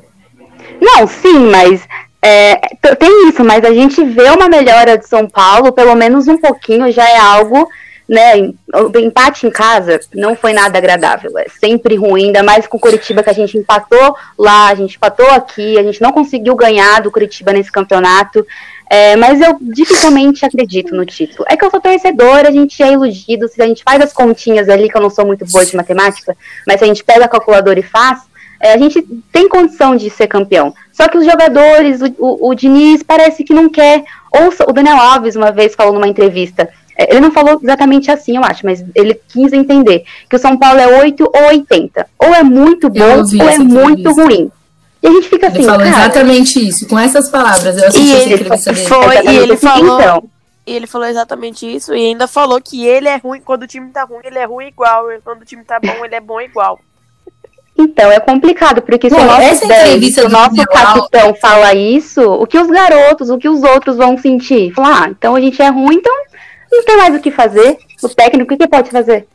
Não, 0.79 1.07
sim, 1.07 1.50
mas 1.50 1.88
é, 2.25 2.96
tem 2.96 3.29
isso, 3.29 3.44
mas 3.44 3.63
a 3.63 3.74
gente 3.74 4.03
vê 4.03 4.29
uma 4.29 4.50
melhora 4.50 4.98
de 4.98 5.08
São 5.08 5.27
Paulo, 5.27 5.72
pelo 5.72 5.96
menos 5.96 6.27
um 6.27 6.38
pouquinho, 6.38 6.91
já 6.91 7.08
é 7.08 7.17
algo 7.17 7.70
né, 8.08 8.51
o 8.74 9.00
empate 9.00 9.48
em 9.48 9.50
casa 9.50 10.00
não 10.13 10.36
foi 10.36 10.53
nada 10.53 10.77
agradável, 10.77 11.38
é 11.39 11.48
sempre 11.60 11.96
ruim, 11.96 12.25
ainda 12.25 12.44
mais 12.44 12.67
com 12.67 12.77
o 12.77 12.79
Curitiba 12.79 13.24
que 13.24 13.29
a 13.32 13.34
gente 13.34 13.58
empatou 13.58 14.15
lá, 14.38 14.70
a 14.70 14.75
gente 14.75 14.96
empatou 14.96 15.27
aqui, 15.32 15.77
a 15.77 15.84
gente 15.84 16.01
não 16.01 16.12
conseguiu 16.12 16.55
ganhar 16.55 17.01
do 17.01 17.12
Curitiba 17.12 17.51
nesse 17.51 17.72
campeonato, 17.72 18.46
é, 18.88 19.15
mas 19.15 19.41
eu 19.41 19.58
dificilmente 19.60 20.46
acredito 20.46 20.96
no 20.96 21.03
título. 21.03 21.46
É 21.50 21.58
que 21.58 21.65
eu 21.65 21.72
sou 21.72 21.82
torcedora, 21.82 22.50
a 22.50 22.51
gente 22.51 22.82
é 22.84 22.94
iludido, 22.94 23.48
se 23.48 23.60
a 23.60 23.65
gente 23.65 23.84
faz 23.84 24.00
as 24.00 24.13
continhas 24.13 24.70
ali, 24.70 24.88
que 24.88 24.96
eu 24.96 25.01
não 25.01 25.10
sou 25.10 25.25
muito 25.25 25.44
boa 25.46 25.65
de 25.65 25.75
matemática, 25.75 26.38
mas 26.67 26.77
se 26.77 26.84
a 26.84 26.88
gente 26.88 27.03
pega 27.03 27.25
a 27.25 27.29
calculadora 27.29 27.79
e 27.79 27.84
faz, 27.84 28.20
é, 28.59 28.74
a 28.74 28.77
gente 28.77 29.01
tem 29.31 29.47
condição 29.50 29.95
de 29.95 30.09
ser 30.09 30.27
campeão. 30.27 30.74
Só 30.91 31.07
que 31.07 31.17
os 31.17 31.25
jogadores, 31.25 32.01
o, 32.01 32.13
o, 32.17 32.50
o 32.50 32.55
Diniz 32.55 33.03
parece 33.03 33.43
que 33.43 33.53
não 33.53 33.69
quer. 33.69 34.03
Ou 34.31 34.53
o 34.69 34.74
Daniel 34.74 34.97
Alves 34.97 35.35
uma 35.35 35.51
vez 35.51 35.75
falou 35.75 35.93
numa 35.93 36.07
entrevista, 36.07 36.69
é, 36.97 37.12
ele 37.12 37.21
não 37.21 37.31
falou 37.31 37.59
exatamente 37.62 38.09
assim, 38.09 38.38
eu 38.38 38.43
acho, 38.43 38.65
mas 38.65 38.83
ele 38.95 39.19
quis 39.27 39.51
entender 39.51 40.05
que 40.29 40.35
o 40.35 40.39
São 40.39 40.57
Paulo 40.57 40.79
é 40.79 41.01
8 41.01 41.24
ou 41.24 41.47
80. 41.47 42.07
Ou 42.19 42.33
é 42.33 42.43
muito 42.43 42.89
bom 42.89 43.21
ou 43.41 43.50
é 43.50 43.57
muito 43.59 44.12
ruim. 44.13 44.50
E 45.03 45.07
a 45.07 45.12
gente 45.12 45.29
fica 45.29 45.47
assim. 45.47 45.57
Ele 45.57 45.65
falou 45.67 45.85
cara, 45.85 46.05
exatamente 46.05 46.67
isso, 46.67 46.88
com 46.88 46.97
essas 46.97 47.29
palavras. 47.29 47.77
Eu 47.77 47.88
assisti 47.88 48.07
e 48.07 48.15
essa 48.15 48.29
entrevista 48.29 48.74
dele. 48.74 48.88
Foi, 48.88 49.25
e 49.25 49.38
ele 49.38 49.57
falou. 49.57 50.00
Então. 50.00 50.24
E 50.67 50.74
ele 50.74 50.88
falou 50.88 51.07
exatamente 51.07 51.63
isso 51.63 51.93
e 51.93 52.07
ainda 52.07 52.27
falou 52.27 52.59
que 52.59 52.88
ele 52.88 53.07
é 53.07 53.17
ruim 53.17 53.39
quando 53.39 53.63
o 53.63 53.67
time 53.67 53.91
tá 53.91 54.03
ruim, 54.03 54.21
ele 54.24 54.39
é 54.39 54.45
ruim 54.45 54.65
igual. 54.67 55.05
Quando 55.24 55.43
o 55.43 55.45
time 55.45 55.63
tá 55.63 55.79
bom, 55.79 56.03
ele 56.03 56.15
é 56.15 56.19
bom 56.19 56.41
igual. 56.41 56.79
Então, 57.77 58.10
é 58.12 58.20
complicado, 58.20 58.82
porque 58.82 59.10
se 59.10 59.15
Bom, 59.15 59.22
o 59.22 59.25
nosso, 59.25 59.67
10, 59.67 60.13
se 60.13 60.22
o 60.22 60.29
nosso 60.29 60.65
capitão 60.65 61.36
fala 61.36 61.74
isso, 61.74 62.22
o 62.22 62.48
que 62.48 62.58
os 62.58 62.70
garotos, 62.70 63.29
o 63.29 63.38
que 63.38 63.50
os 63.50 63.63
outros 63.63 63.98
vão 63.98 64.17
sentir? 64.17 64.74
Falar, 64.74 65.03
ah, 65.03 65.10
então 65.10 65.36
a 65.36 65.41
gente 65.41 65.62
é 65.62 65.67
ruim, 65.67 65.96
então 65.96 66.13
não 66.72 66.84
tem 66.84 66.98
mais 66.98 67.15
o 67.15 67.20
que 67.20 67.32
fazer. 67.32 67.77
O 68.01 68.08
técnico, 68.08 68.53
o 68.53 68.58
que, 68.58 68.63
que 68.63 68.70
pode 68.70 68.89
fazer? 68.89 69.27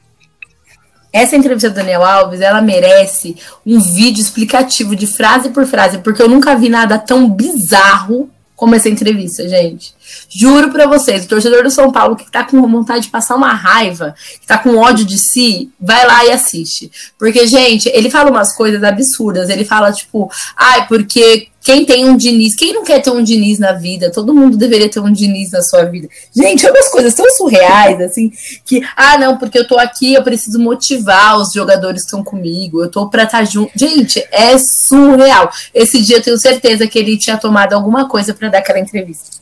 essa 1.12 1.36
entrevista 1.36 1.70
do 1.70 1.74
Daniel 1.74 2.04
Alves, 2.04 2.40
ela 2.40 2.62
merece 2.62 3.36
um 3.66 3.80
vídeo 3.80 4.20
explicativo 4.20 4.94
de 4.94 5.06
frase 5.06 5.50
por 5.50 5.66
frase, 5.66 5.98
porque 5.98 6.22
eu 6.22 6.28
nunca 6.28 6.54
vi 6.54 6.68
nada 6.68 6.98
tão 6.98 7.28
bizarro 7.28 8.30
como 8.60 8.74
essa 8.74 8.90
entrevista, 8.90 9.48
gente. 9.48 9.94
Juro 10.28 10.70
para 10.70 10.86
vocês, 10.86 11.24
o 11.24 11.28
torcedor 11.28 11.62
do 11.62 11.70
São 11.70 11.90
Paulo 11.90 12.14
que 12.14 12.30
tá 12.30 12.44
com 12.44 12.60
vontade 12.60 13.04
de 13.04 13.10
passar 13.10 13.34
uma 13.34 13.54
raiva, 13.54 14.14
que 14.38 14.46
tá 14.46 14.58
com 14.58 14.76
ódio 14.76 15.06
de 15.06 15.16
si, 15.16 15.70
vai 15.80 16.06
lá 16.06 16.26
e 16.26 16.30
assiste. 16.30 16.92
Porque, 17.18 17.46
gente, 17.46 17.88
ele 17.88 18.10
fala 18.10 18.30
umas 18.30 18.54
coisas 18.54 18.84
absurdas. 18.84 19.48
Ele 19.48 19.64
fala, 19.64 19.90
tipo, 19.92 20.30
ai, 20.54 20.86
porque 20.86 21.48
quem 21.60 21.84
tem 21.84 22.08
um 22.08 22.16
Diniz, 22.16 22.54
quem 22.54 22.72
não 22.72 22.84
quer 22.84 23.00
ter 23.00 23.10
um 23.10 23.22
Diniz 23.22 23.58
na 23.58 23.72
vida? 23.72 24.10
Todo 24.10 24.34
mundo 24.34 24.56
deveria 24.56 24.88
ter 24.88 25.00
um 25.00 25.12
Diniz 25.12 25.50
na 25.50 25.62
sua 25.62 25.84
vida. 25.84 26.08
Gente, 26.34 26.64
é 26.66 26.70
umas 26.70 26.88
coisas 26.88 27.14
tão 27.14 27.28
surreais, 27.30 28.00
assim, 28.00 28.32
que, 28.64 28.82
ah, 28.96 29.18
não, 29.18 29.36
porque 29.36 29.58
eu 29.58 29.66
tô 29.66 29.78
aqui, 29.78 30.14
eu 30.14 30.22
preciso 30.22 30.58
motivar 30.58 31.38
os 31.38 31.52
jogadores 31.52 32.02
que 32.02 32.06
estão 32.06 32.24
comigo, 32.24 32.82
eu 32.82 32.90
tô 32.90 33.08
pra 33.08 33.24
estar 33.24 33.38
tá 33.38 33.44
junto. 33.44 33.70
Gente, 33.76 34.24
é 34.32 34.56
surreal. 34.58 35.50
Esse 35.74 36.00
dia 36.02 36.16
eu 36.16 36.22
tenho 36.22 36.38
certeza 36.38 36.86
que 36.86 36.98
ele 36.98 37.18
tinha 37.18 37.36
tomado 37.36 37.74
alguma 37.74 38.08
coisa 38.08 38.32
para 38.32 38.48
dar 38.48 38.58
aquela 38.58 38.78
entrevista. 38.78 39.39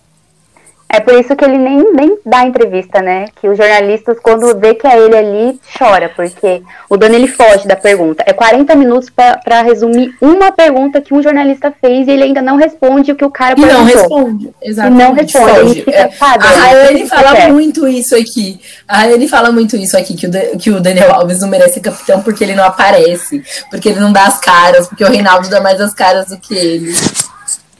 É 0.90 1.00
por 1.00 1.14
isso 1.14 1.36
que 1.36 1.44
ele 1.44 1.58
nem, 1.58 1.92
nem 1.92 2.18
dá 2.24 2.46
entrevista, 2.46 3.02
né? 3.02 3.26
Que 3.38 3.46
os 3.46 3.58
jornalistas, 3.58 4.18
quando 4.22 4.58
vê 4.58 4.74
que 4.74 4.86
é 4.86 4.98
ele 4.98 5.16
ali, 5.16 5.60
chora, 5.76 6.10
porque 6.14 6.62
o 6.88 6.96
dono 6.96 7.14
ele 7.14 7.28
foge 7.28 7.68
da 7.68 7.76
pergunta. 7.76 8.24
É 8.26 8.32
40 8.32 8.74
minutos 8.74 9.10
para 9.10 9.62
resumir 9.62 10.14
uma 10.20 10.50
pergunta 10.50 11.00
que 11.00 11.12
um 11.12 11.22
jornalista 11.22 11.72
fez 11.78 12.08
e 12.08 12.10
ele 12.12 12.22
ainda 12.22 12.40
não 12.40 12.56
responde 12.56 13.12
o 13.12 13.16
que 13.16 13.24
o 13.24 13.30
cara 13.30 13.52
e 13.52 13.62
perguntou. 13.62 13.84
não 13.84 13.84
responde, 13.84 14.50
exatamente. 14.62 15.00
E 15.00 15.04
não 15.04 15.12
responde. 15.12 15.58
Ele 15.58 15.74
fica, 15.74 15.90
é. 15.90 16.10
ah, 16.20 16.90
ele 16.90 17.06
fala 17.06 17.36
quer. 17.36 17.52
muito 17.52 17.86
isso 17.86 18.16
aqui. 18.16 18.58
Ah, 18.86 19.06
ele 19.06 19.28
fala 19.28 19.52
muito 19.52 19.76
isso 19.76 19.96
aqui, 19.96 20.14
que 20.14 20.26
o, 20.26 20.58
que 20.58 20.70
o 20.70 20.80
Daniel 20.80 21.14
Alves 21.14 21.40
não 21.40 21.48
merece 21.48 21.74
ser 21.74 21.80
capitão 21.80 22.22
porque 22.22 22.42
ele 22.42 22.54
não 22.54 22.64
aparece, 22.64 23.42
porque 23.70 23.90
ele 23.90 24.00
não 24.00 24.10
dá 24.10 24.24
as 24.24 24.40
caras, 24.40 24.88
porque 24.88 25.04
o 25.04 25.10
Reinaldo 25.10 25.50
dá 25.50 25.60
mais 25.60 25.80
as 25.80 25.92
caras 25.92 26.28
do 26.28 26.38
que 26.38 26.54
ele. 26.54 26.94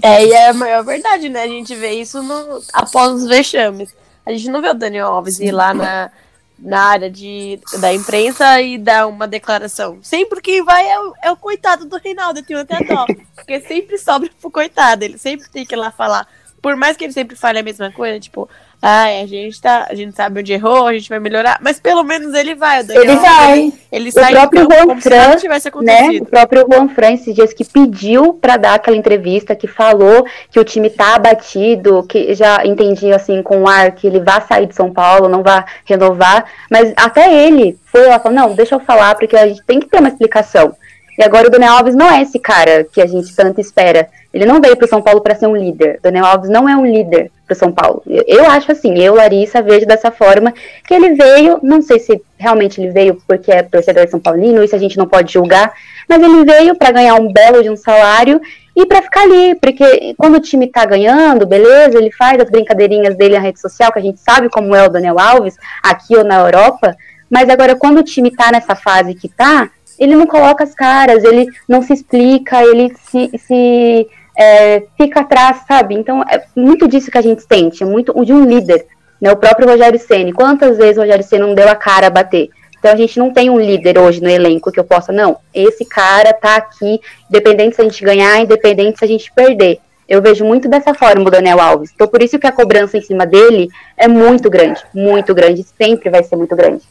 É, 0.03 0.25
e 0.25 0.33
é 0.33 0.49
a 0.49 0.55
maior 0.55 0.85
verdade, 0.85 1.29
né? 1.29 1.43
A 1.43 1.49
gente 1.49 1.75
vê 1.75 1.93
isso 1.93 2.23
no, 2.23 2.63
após 2.73 3.13
os 3.13 3.27
vexames. 3.27 3.95
A 4.25 4.31
gente 4.33 4.49
não 4.51 4.61
vê 4.61 4.69
o 4.69 4.75
Daniel 4.75 5.09
Alves 5.09 5.41
ir 5.41 5.51
lá 5.51 5.73
na, 5.75 6.11
na 6.59 6.83
área 6.83 7.11
de, 7.11 7.59
da 7.81 7.93
imprensa 7.93 8.61
e 8.61 8.79
dar 8.79 9.07
uma 9.07 9.27
declaração. 9.27 9.99
Sempre 10.03 10.41
quem 10.41 10.63
vai 10.65 10.89
é 10.89 11.01
o, 11.01 11.15
é 11.25 11.33
o 11.33 11.37
coitado 11.37 11.87
do 11.87 11.97
Reinaldo, 11.97 12.41
eu 12.41 12.45
tenho 12.45 12.61
até 12.61 12.83
dó. 12.85 13.07
Porque 13.35 13.61
sempre 13.61 13.99
sobra 13.99 14.31
pro 14.41 14.51
coitado, 14.51 15.05
ele 15.05 15.19
sempre 15.19 15.49
tem 15.49 15.65
que 15.65 15.75
ir 15.75 15.79
lá 15.79 15.91
falar. 15.91 16.27
Por 16.61 16.77
mais 16.77 16.97
que 16.97 17.05
ele 17.05 17.13
sempre 17.13 17.37
fale 17.37 17.59
a 17.59 17.63
mesma 17.63 17.91
coisa, 17.93 18.19
tipo, 18.19 18.49
Ai, 18.81 19.23
a 19.23 19.27
gente 19.27 19.61
tá, 19.61 19.89
a 19.91 19.95
gente 19.95 20.15
sabe 20.15 20.39
onde 20.39 20.53
errou, 20.53 20.87
a 20.87 20.93
gente 20.93 21.09
vai 21.09 21.19
melhorar, 21.19 21.59
mas 21.61 21.81
pelo 21.81 22.05
menos 22.05 22.33
ele 22.33 22.55
vai, 22.55 22.85
Ele 22.89 23.17
vai. 23.17 23.59
Ele, 23.59 23.73
ele 23.91 24.13
sai 24.13 24.33
o 24.33 24.37
próprio 24.37 24.63
então, 24.63 24.87
Juan 24.87 25.01
Fran, 25.01 25.83
né? 25.83 26.19
O 26.21 26.27
próprio 26.27 26.67
Juan 26.71 26.89
Fran 26.89 27.13
esses 27.15 27.35
dias 27.35 27.53
que 27.53 27.65
pediu 27.65 28.35
para 28.35 28.57
dar 28.57 28.75
aquela 28.75 28.97
entrevista, 28.97 29.57
que 29.57 29.67
falou 29.67 30.25
que 30.49 30.61
o 30.61 30.65
time 30.65 30.91
tá 30.91 31.17
abatido, 31.17 32.05
que 32.05 32.33
já 32.35 32.65
entendi 32.65 33.13
assim 33.13 33.43
com 33.43 33.63
o 33.63 33.69
ar 33.69 33.91
que 33.91 34.07
ele 34.07 34.21
vai 34.21 34.41
sair 34.43 34.67
de 34.67 34.77
São 34.77 34.93
Paulo, 34.93 35.29
não 35.29 35.43
vai 35.43 35.65
renovar, 35.85 36.45
mas 36.71 36.93
até 36.97 37.35
ele 37.35 37.77
foi 37.87 38.07
lá 38.07 38.21
falou, 38.21 38.39
não, 38.39 38.55
deixa 38.55 38.77
eu 38.77 38.81
falar 38.81 39.17
porque 39.17 39.37
a 39.37 39.49
gente 39.49 39.63
tem 39.65 39.81
que 39.81 39.89
ter 39.89 39.99
uma 39.99 40.09
explicação. 40.09 40.77
E 41.19 41.25
agora 41.25 41.49
o 41.49 41.51
Daniel 41.51 41.73
Alves 41.73 41.97
não 41.97 42.09
é 42.09 42.23
esse 42.23 42.39
cara 42.39 42.85
que 42.85 43.03
a 43.03 43.07
gente 43.07 43.35
tanto 43.35 43.61
espera. 43.61 44.09
Ele 44.33 44.47
não 44.47 44.61
veio 44.61 44.77
para 44.77 44.87
o 44.87 44.89
São 44.89 45.03
Paulo 45.03 45.21
para 45.21 45.35
ser 45.35 45.49
um 45.49 45.57
líder. 45.57 45.97
O 45.99 46.03
Daniel 46.03 46.27
Alves 46.27 46.49
não 46.49 46.69
é 46.69 46.77
um 46.77 46.87
líder 46.87 47.33
para 47.49 47.57
São 47.57 47.73
Paulo. 47.73 48.03
Eu, 48.07 48.23
eu, 48.27 48.51
acho 48.51 48.71
assim, 48.71 48.97
eu, 48.99 49.15
Larissa, 49.15 49.63
vejo 49.63 49.87
dessa 49.87 50.11
forma 50.11 50.53
que 50.87 50.95
ele 50.95 51.15
veio, 51.15 51.59
não 51.63 51.81
sei 51.81 51.99
se 51.99 52.23
realmente 52.37 52.81
ele 52.81 52.91
veio 52.91 53.21
porque 53.27 53.51
é 53.51 53.63
torcedor 53.63 54.05
de 54.05 54.11
São 54.11 54.21
Paulino, 54.21 54.63
isso 54.63 54.77
a 54.77 54.79
gente 54.79 54.99
não 54.99 55.07
pode 55.07 55.33
julgar, 55.33 55.73
mas 56.07 56.23
ele 56.23 56.45
veio 56.45 56.77
para 56.77 56.93
ganhar 56.93 57.15
um 57.15 57.33
belo 57.33 57.63
de 57.63 57.71
um 57.71 57.77
salário 57.77 58.41
e 58.77 58.87
para 58.87 59.03
ficar 59.03 59.23
ali, 59.23 59.57
porque 59.57 60.15
quando 60.17 60.37
o 60.37 60.41
time 60.41 60.69
tá 60.69 60.85
ganhando, 60.85 61.47
beleza, 61.47 61.99
ele 61.99 62.13
faz 62.13 62.39
as 62.41 62.51
brincadeirinhas 62.51 63.17
dele 63.17 63.35
na 63.35 63.41
rede 63.41 63.59
social, 63.59 63.91
que 63.91 63.99
a 63.99 64.03
gente 64.03 64.21
sabe 64.21 64.49
como 64.51 64.75
é 64.75 64.87
o 64.87 64.91
Daniel 64.91 65.19
Alves, 65.19 65.57
aqui 65.83 66.15
ou 66.15 66.23
na 66.23 66.37
Europa, 66.37 66.95
mas 67.31 67.49
agora 67.49 67.75
quando 67.75 67.99
o 67.99 68.05
time 68.05 68.31
tá 68.31 68.53
nessa 68.53 68.77
fase 68.77 69.15
que 69.15 69.29
tá, 69.29 69.71
ele 69.99 70.15
não 70.15 70.27
coloca 70.27 70.63
as 70.63 70.75
caras, 70.75 71.25
ele 71.25 71.49
não 71.69 71.83
se 71.83 71.93
explica, 71.93 72.63
ele 72.63 72.95
se, 73.11 73.31
se 73.37 74.07
é, 74.39 74.85
fica 74.97 75.21
atrás, 75.21 75.63
sabe? 75.67 75.97
Então 75.97 76.23
é 76.23 76.45
muito 76.55 76.87
disso 76.87 77.11
que 77.11 77.19
a 77.19 77.23
gente 77.23 77.43
sente, 77.43 77.83
é 77.83 77.87
muito 77.87 78.15
de 78.25 78.33
um 78.33 78.45
líder, 78.45 78.87
né? 79.21 79.33
O 79.33 79.37
próprio 79.37 79.69
Rogério 79.69 79.99
Ceni, 79.99 80.33
quantas 80.33 80.79
vezes 80.79 80.97
o 80.97 81.01
Rogério 81.01 81.25
Ceni 81.25 81.43
não 81.43 81.55
deu 81.55 81.69
a 81.69 81.75
cara 81.75 82.07
a 82.07 82.11
bater? 82.11 82.49
Então 82.79 82.93
a 82.93 82.97
gente 82.97 83.19
não 83.19 83.33
tem 83.33 83.51
um 83.51 83.59
líder 83.59 83.99
hoje 83.99 84.23
no 84.23 84.31
elenco 84.31 84.71
que 84.71 84.79
eu 84.79 84.85
possa, 84.85 85.13
não, 85.13 85.39
esse 85.53 85.85
cara 85.85 86.33
tá 86.33 86.55
aqui, 86.55 87.01
independente 87.29 87.75
se 87.75 87.83
a 87.83 87.85
gente 87.85 88.05
ganhar, 88.05 88.41
independente 88.41 89.01
se 89.01 89.05
a 89.05 89.09
gente 89.09 89.33
perder. 89.33 89.81
Eu 90.09 90.23
vejo 90.23 90.45
muito 90.45 90.69
dessa 90.69 90.95
forma 90.95 91.27
o 91.27 91.31
Daniel 91.31 91.61
Alves. 91.61 91.91
Então 91.93 92.07
por 92.07 92.23
isso 92.23 92.39
que 92.39 92.47
a 92.47 92.53
cobrança 92.53 92.97
em 92.97 93.03
cima 93.03 93.27
dele 93.27 93.69
é 93.97 94.07
muito 94.07 94.49
grande, 94.49 94.81
muito 94.95 95.35
grande, 95.35 95.67
sempre 95.77 96.09
vai 96.09 96.23
ser 96.23 96.37
muito 96.37 96.55
grande. 96.55 96.85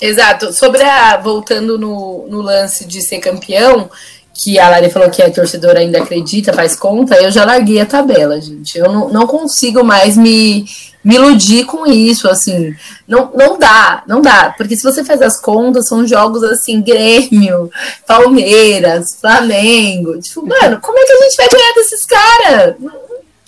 Exato. 0.00 0.52
Sobre 0.52 0.82
a. 0.82 1.16
Voltando 1.16 1.78
no, 1.78 2.26
no 2.28 2.42
lance 2.42 2.84
de 2.84 3.00
ser 3.00 3.18
campeão, 3.18 3.90
que 4.36 4.58
a 4.58 4.68
Lari 4.68 4.90
falou 4.90 5.10
que 5.10 5.22
a 5.22 5.30
torcedora 5.30 5.80
ainda 5.80 5.98
acredita, 5.98 6.52
faz 6.52 6.76
conta, 6.76 7.16
eu 7.16 7.30
já 7.30 7.44
larguei 7.44 7.80
a 7.80 7.86
tabela, 7.86 8.40
gente. 8.40 8.78
Eu 8.78 8.92
não, 8.92 9.08
não 9.08 9.26
consigo 9.26 9.82
mais 9.82 10.16
me, 10.16 10.66
me 11.02 11.14
iludir 11.14 11.64
com 11.64 11.86
isso, 11.86 12.28
assim. 12.28 12.74
Não, 13.08 13.30
não 13.34 13.58
dá, 13.58 14.02
não 14.06 14.20
dá. 14.20 14.54
Porque 14.56 14.76
se 14.76 14.82
você 14.82 15.02
faz 15.02 15.22
as 15.22 15.40
contas, 15.40 15.88
são 15.88 16.06
jogos 16.06 16.42
assim, 16.42 16.82
Grêmio, 16.82 17.70
Palmeiras, 18.06 19.16
Flamengo. 19.20 20.20
Tipo, 20.20 20.46
mano, 20.46 20.80
como 20.80 20.98
é 20.98 21.04
que 21.04 21.12
a 21.12 21.22
gente 21.22 21.36
vai 21.36 21.48
ganhar 21.48 21.72
desses 21.74 22.06
caras? 22.06 22.74
Não, 22.78 22.92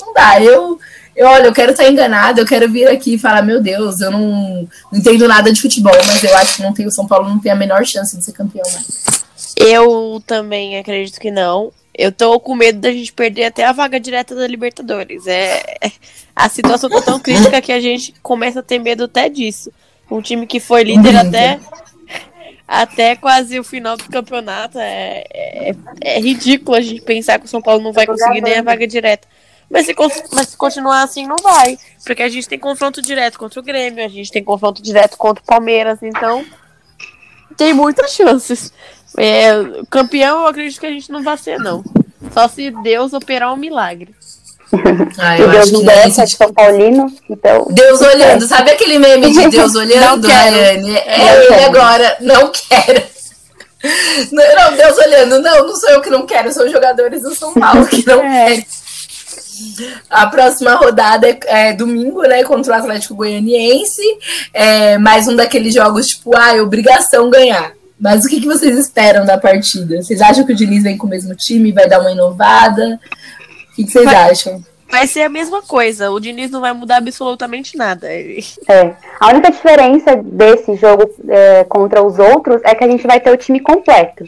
não 0.00 0.14
dá. 0.14 0.42
Eu 0.42 0.78
eu, 1.18 1.26
olha, 1.26 1.46
eu 1.46 1.52
quero 1.52 1.72
estar 1.72 1.88
enganado, 1.90 2.40
eu 2.40 2.46
quero 2.46 2.70
vir 2.70 2.86
aqui 2.86 3.14
e 3.14 3.18
falar, 3.18 3.42
meu 3.42 3.60
Deus, 3.60 4.00
eu 4.00 4.08
não, 4.08 4.68
não 4.92 4.98
entendo 5.00 5.26
nada 5.26 5.52
de 5.52 5.60
futebol, 5.60 5.92
mas 6.06 6.22
eu 6.22 6.36
acho 6.36 6.56
que 6.56 6.62
não 6.62 6.72
tem, 6.72 6.86
o 6.86 6.92
São 6.92 7.08
Paulo 7.08 7.28
não 7.28 7.40
tem 7.40 7.50
a 7.50 7.56
menor 7.56 7.84
chance 7.84 8.16
de 8.16 8.24
ser 8.24 8.30
campeão 8.30 8.62
mais. 8.72 9.26
Eu 9.60 10.22
também 10.24 10.78
acredito 10.78 11.18
que 11.18 11.32
não. 11.32 11.72
Eu 11.92 12.12
tô 12.12 12.38
com 12.38 12.54
medo 12.54 12.78
da 12.78 12.92
gente 12.92 13.12
perder 13.12 13.46
até 13.46 13.64
a 13.64 13.72
vaga 13.72 13.98
direta 13.98 14.32
da 14.32 14.46
Libertadores. 14.46 15.26
É, 15.26 15.60
a 16.34 16.48
situação 16.48 16.88
tá 16.88 17.02
tão 17.02 17.18
crítica 17.18 17.60
que 17.60 17.72
a 17.72 17.80
gente 17.80 18.14
começa 18.22 18.60
a 18.60 18.62
ter 18.62 18.78
medo 18.78 19.04
até 19.04 19.28
disso. 19.28 19.72
Um 20.08 20.22
time 20.22 20.46
que 20.46 20.60
foi 20.60 20.84
líder 20.84 21.16
até 21.16 21.58
até 22.68 23.16
quase 23.16 23.58
o 23.58 23.64
final 23.64 23.96
do 23.96 24.04
campeonato. 24.04 24.78
É, 24.78 25.24
é, 25.32 25.74
é, 26.02 26.20
ridículo 26.20 26.76
a 26.76 26.80
gente 26.80 27.00
pensar 27.00 27.40
que 27.40 27.46
o 27.46 27.48
São 27.48 27.60
Paulo 27.60 27.82
não 27.82 27.92
vai 27.92 28.06
conseguir 28.06 28.40
nem 28.40 28.58
a 28.58 28.62
vaga 28.62 28.86
direta. 28.86 29.26
Mas 29.68 29.86
se, 29.86 29.94
mas 30.32 30.48
se 30.48 30.56
continuar 30.56 31.02
assim, 31.02 31.26
não 31.26 31.36
vai. 31.42 31.76
Porque 32.06 32.22
a 32.22 32.28
gente 32.28 32.48
tem 32.48 32.60
confronto 32.60 33.02
direto 33.02 33.38
contra 33.38 33.58
o 33.58 33.62
Grêmio, 33.62 34.04
a 34.04 34.08
gente 34.08 34.30
tem 34.30 34.44
confronto 34.44 34.80
direto 34.80 35.16
contra 35.16 35.42
o 35.42 35.46
Palmeiras, 35.46 35.98
então 36.00 36.46
tem 37.56 37.74
muitas 37.74 38.12
chances. 38.12 38.72
É, 39.18 39.52
campeão, 39.90 40.40
eu 40.40 40.46
acredito 40.46 40.80
que 40.80 40.86
a 40.86 40.90
gente 40.90 41.10
não 41.10 41.22
vai 41.22 41.36
ser, 41.36 41.58
não. 41.58 41.82
Só 42.32 42.48
se 42.48 42.70
Deus 42.82 43.12
operar 43.12 43.52
um 43.52 43.56
milagre. 43.56 44.14
Ah, 45.18 45.38
eu 45.38 45.48
Deus 45.48 45.74
acho 45.74 45.80
que 45.80 46.20
é 46.20 46.26
São 46.26 46.52
Paulino, 46.52 47.10
então. 47.28 47.66
Deus 47.70 48.00
olhando, 48.02 48.46
sabe 48.46 48.70
aquele 48.70 48.98
meme 48.98 49.32
de 49.32 49.48
Deus 49.50 49.74
olhando, 49.74 50.28
Rayane? 50.28 50.94
É 50.94 51.46
ele 51.46 51.64
agora, 51.64 52.16
não 52.20 52.52
quero. 52.52 53.02
Não, 54.30 54.76
Deus 54.76 54.98
olhando, 54.98 55.40
não, 55.40 55.66
não 55.66 55.76
sou 55.76 55.88
eu 55.90 56.00
que 56.02 56.10
não 56.10 56.26
quero, 56.26 56.52
são 56.52 56.66
os 56.66 56.70
jogadores 56.70 57.22
do 57.22 57.34
São 57.34 57.54
Paulo 57.54 57.86
que 57.86 58.06
não 58.06 58.20
é. 58.24 58.46
querem. 58.46 58.66
A 60.08 60.26
próxima 60.26 60.74
rodada 60.74 61.28
é, 61.28 61.38
é, 61.46 61.72
domingo, 61.72 62.22
né? 62.22 62.44
Contra 62.44 62.74
o 62.74 62.76
Atlético 62.76 63.14
Goianiense. 63.14 64.02
É 64.52 64.98
mais 64.98 65.26
um 65.26 65.34
daqueles 65.34 65.74
jogos, 65.74 66.08
tipo, 66.08 66.36
ah, 66.36 66.56
é 66.56 66.62
obrigação 66.62 67.30
ganhar. 67.30 67.72
Mas 68.00 68.24
o 68.24 68.28
que, 68.28 68.40
que 68.40 68.46
vocês 68.46 68.78
esperam 68.78 69.26
da 69.26 69.36
partida? 69.36 70.00
Vocês 70.00 70.20
acham 70.20 70.44
que 70.44 70.52
o 70.52 70.56
Diniz 70.56 70.82
vem 70.82 70.96
com 70.96 71.06
o 71.06 71.10
mesmo 71.10 71.34
time, 71.34 71.72
vai 71.72 71.88
dar 71.88 72.00
uma 72.00 72.12
inovada? 72.12 73.00
O 73.72 73.74
que, 73.74 73.84
que 73.84 73.90
vocês 73.90 74.04
vai, 74.04 74.30
acham? 74.30 74.62
Vai 74.90 75.06
ser 75.06 75.22
a 75.22 75.28
mesma 75.28 75.62
coisa. 75.62 76.10
O 76.10 76.20
Diniz 76.20 76.50
não 76.50 76.60
vai 76.60 76.72
mudar 76.72 76.98
absolutamente 76.98 77.76
nada. 77.76 78.06
É. 78.08 78.94
A 79.20 79.28
única 79.28 79.50
diferença 79.50 80.16
desse 80.16 80.76
jogo 80.76 81.10
é, 81.28 81.64
contra 81.64 82.02
os 82.02 82.18
outros 82.18 82.60
é 82.64 82.74
que 82.74 82.84
a 82.84 82.88
gente 82.88 83.06
vai 83.06 83.18
ter 83.18 83.32
o 83.32 83.36
time 83.36 83.60
completo 83.60 84.24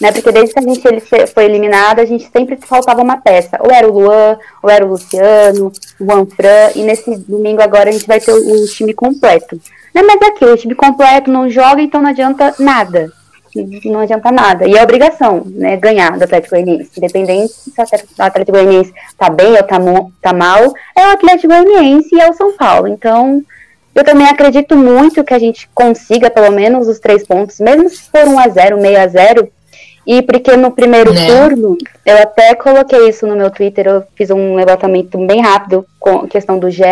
né? 0.00 0.12
Porque 0.12 0.30
desde 0.30 0.52
que 0.52 0.58
a 0.58 0.62
gente 0.62 0.86
ele 0.86 1.00
foi 1.26 1.44
eliminado, 1.44 2.00
a 2.00 2.04
gente 2.04 2.28
sempre 2.30 2.56
faltava 2.56 3.02
uma 3.02 3.20
peça. 3.20 3.58
Ou 3.60 3.70
era 3.70 3.88
o 3.88 3.92
Luan, 3.92 4.38
ou 4.62 4.70
era 4.70 4.84
o 4.84 4.90
Luciano, 4.90 5.72
o 5.98 6.04
Juan 6.04 6.26
Fran, 6.26 6.70
e 6.74 6.82
nesse 6.82 7.16
domingo 7.16 7.60
agora 7.60 7.90
a 7.90 7.92
gente 7.92 8.06
vai 8.06 8.20
ter 8.20 8.32
o, 8.32 8.64
o 8.64 8.66
time 8.66 8.94
completo. 8.94 9.60
Né? 9.98 10.02
Mas 10.06 10.22
é 10.22 10.26
aquilo, 10.26 10.52
o 10.52 10.56
time 10.56 10.74
completo 10.74 11.30
não 11.30 11.50
joga, 11.50 11.82
então 11.82 12.00
não 12.00 12.10
adianta 12.10 12.54
nada. 12.58 13.10
Não 13.84 14.00
adianta 14.00 14.30
nada. 14.30 14.68
E 14.68 14.76
é 14.76 14.82
obrigação, 14.82 15.42
né? 15.46 15.76
Ganhar 15.76 16.16
do 16.16 16.24
Atlético 16.24 16.54
Goianiense. 16.54 16.90
Independente 16.96 17.52
se 17.52 17.72
o 17.80 18.22
Atlético 18.22 18.52
Goianiense 18.52 18.92
tá 19.16 19.28
bem 19.28 19.52
ou 19.52 19.62
tá, 19.62 19.78
tá 20.20 20.32
mal, 20.32 20.72
é 20.94 21.08
o 21.08 21.10
Atlético 21.10 21.48
Goianiense 21.48 22.14
e 22.14 22.20
é 22.20 22.28
o 22.28 22.34
São 22.34 22.56
Paulo. 22.56 22.86
Então, 22.88 23.42
Eu 23.94 24.04
também 24.04 24.28
acredito 24.28 24.76
muito 24.76 25.24
que 25.24 25.34
a 25.34 25.38
gente 25.40 25.68
consiga 25.74 26.30
pelo 26.30 26.52
menos 26.52 26.86
os 26.86 27.00
três 27.00 27.26
pontos, 27.26 27.58
mesmo 27.58 27.88
se 27.88 28.08
for 28.08 28.28
1 28.28 28.38
a 28.38 28.48
0 28.48 28.80
meio 28.80 29.00
a 29.00 29.08
0 29.08 29.48
e 30.06 30.22
porque 30.22 30.56
no 30.56 30.70
primeiro 30.70 31.12
né? 31.12 31.26
turno, 31.26 31.76
eu 32.06 32.16
até 32.16 32.54
coloquei 32.54 33.08
isso 33.08 33.26
no 33.26 33.34
meu 33.34 33.50
Twitter, 33.50 33.88
eu 33.88 34.04
fiz 34.14 34.30
um 34.30 34.54
levantamento 34.54 35.18
bem 35.26 35.40
rápido 35.42 35.84
com 35.98 36.20
a 36.20 36.28
questão 36.28 36.60
do 36.60 36.70
GE, 36.70 36.84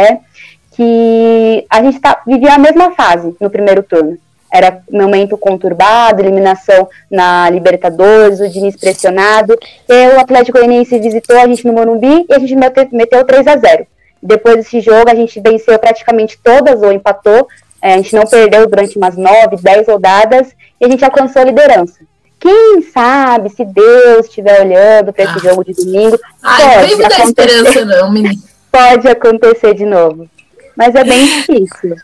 que 0.77 1.67
a 1.71 1.83
gente 1.83 1.99
tá, 1.99 2.21
vivia 2.27 2.55
a 2.55 2.59
mesma 2.59 2.91
fase 2.91 3.35
no 3.41 3.49
primeiro 3.49 3.83
turno. 3.83 4.19
Era 4.53 4.81
momento 4.91 5.37
conturbado, 5.37 6.23
eliminação 6.23 6.89
na 7.11 7.49
Libertadores, 7.51 8.41
o 8.41 8.49
Diniz 8.49 8.77
pressionado. 8.77 9.59
E 9.89 10.09
o 10.09 10.21
Atlético 10.21 10.59
Goianiense 10.59 10.99
visitou 10.99 11.39
a 11.39 11.47
gente 11.47 11.67
no 11.67 11.73
Morumbi 11.73 12.27
e 12.29 12.35
a 12.35 12.39
gente 12.39 12.55
meteu, 12.55 12.87
meteu 12.93 13.25
3 13.25 13.47
a 13.47 13.57
0 13.57 13.87
Depois 14.23 14.57
desse 14.57 14.81
jogo, 14.81 15.11
a 15.11 15.15
gente 15.15 15.41
venceu 15.41 15.79
praticamente 15.79 16.39
todas 16.43 16.83
ou 16.83 16.93
empatou. 16.93 17.49
É, 17.83 17.95
a 17.95 17.97
gente 17.97 18.15
não 18.15 18.27
perdeu 18.27 18.67
durante 18.69 18.97
umas 18.99 19.17
9, 19.17 19.57
10 19.61 19.89
rodadas 19.89 20.49
e 20.81 20.85
a 20.85 20.89
gente 20.89 21.05
alcançou 21.05 21.43
a 21.43 21.45
liderança. 21.47 21.99
Quem 22.39 22.83
sabe, 22.83 23.49
se 23.49 23.65
Deus 23.65 24.27
estiver 24.27 24.61
olhando 24.61 25.13
para 25.13 25.25
esse 25.25 25.39
ah. 25.39 25.51
jogo 25.51 25.65
de 25.65 25.73
domingo, 25.73 26.19
Ai, 26.43 26.87
pode 26.87 26.97
não 26.97 27.29
esperança 27.29 27.85
não, 27.85 28.13
menino. 28.13 28.35
Pode 28.71 29.09
acontecer 29.09 29.73
de 29.73 29.87
novo. 29.87 30.29
Mas 30.77 30.95
é 30.95 31.05
bem 31.05 31.27
difícil. 31.27 31.97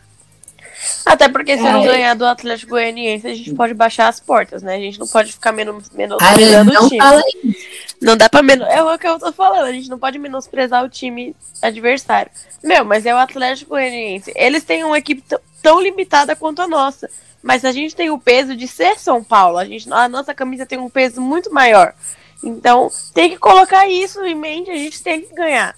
Até 1.04 1.28
porque 1.28 1.56
se 1.56 1.66
é. 1.66 1.72
não 1.72 1.84
ganhar 1.84 2.14
do 2.14 2.24
Atlético 2.24 2.70
Goianiense, 2.70 3.26
a 3.26 3.34
gente 3.34 3.52
pode 3.54 3.74
baixar 3.74 4.08
as 4.08 4.20
portas, 4.20 4.62
né? 4.62 4.76
A 4.76 4.80
gente 4.80 4.98
não 4.98 5.06
pode 5.06 5.32
ficar 5.32 5.52
menos, 5.52 5.90
menosprezando 5.90 6.72
o 6.72 6.88
time. 6.88 7.56
Não 8.00 8.16
dá 8.16 8.28
pra 8.28 8.42
menos. 8.42 8.66
É 8.68 8.82
o 8.82 8.98
que 8.98 9.06
eu 9.06 9.18
tô 9.18 9.32
falando, 9.32 9.64
a 9.64 9.72
gente 9.72 9.88
não 9.88 9.98
pode 9.98 10.18
menosprezar 10.18 10.84
o 10.84 10.88
time 10.88 11.36
adversário. 11.60 12.30
Meu, 12.62 12.84
mas 12.84 13.06
é 13.06 13.14
o 13.14 13.18
Atlético 13.18 13.70
Goianiense. 13.70 14.32
Eles 14.34 14.64
têm 14.64 14.84
uma 14.84 14.98
equipe 14.98 15.22
tão 15.62 15.80
limitada 15.80 16.34
quanto 16.34 16.62
a 16.62 16.68
nossa. 16.68 17.08
Mas 17.42 17.64
a 17.64 17.72
gente 17.72 17.96
tem 17.96 18.10
o 18.10 18.18
peso 18.18 18.56
de 18.56 18.68
ser 18.68 18.98
São 18.98 19.22
Paulo. 19.22 19.58
A, 19.58 19.64
gente, 19.64 19.92
a 19.92 20.08
nossa 20.08 20.32
camisa 20.32 20.66
tem 20.66 20.78
um 20.78 20.90
peso 20.90 21.20
muito 21.20 21.52
maior. 21.52 21.94
Então, 22.42 22.90
tem 23.14 23.30
que 23.30 23.38
colocar 23.38 23.88
isso 23.88 24.24
em 24.24 24.34
mente, 24.34 24.70
a 24.70 24.76
gente 24.76 25.02
tem 25.02 25.22
que 25.22 25.34
ganhar. 25.34 25.76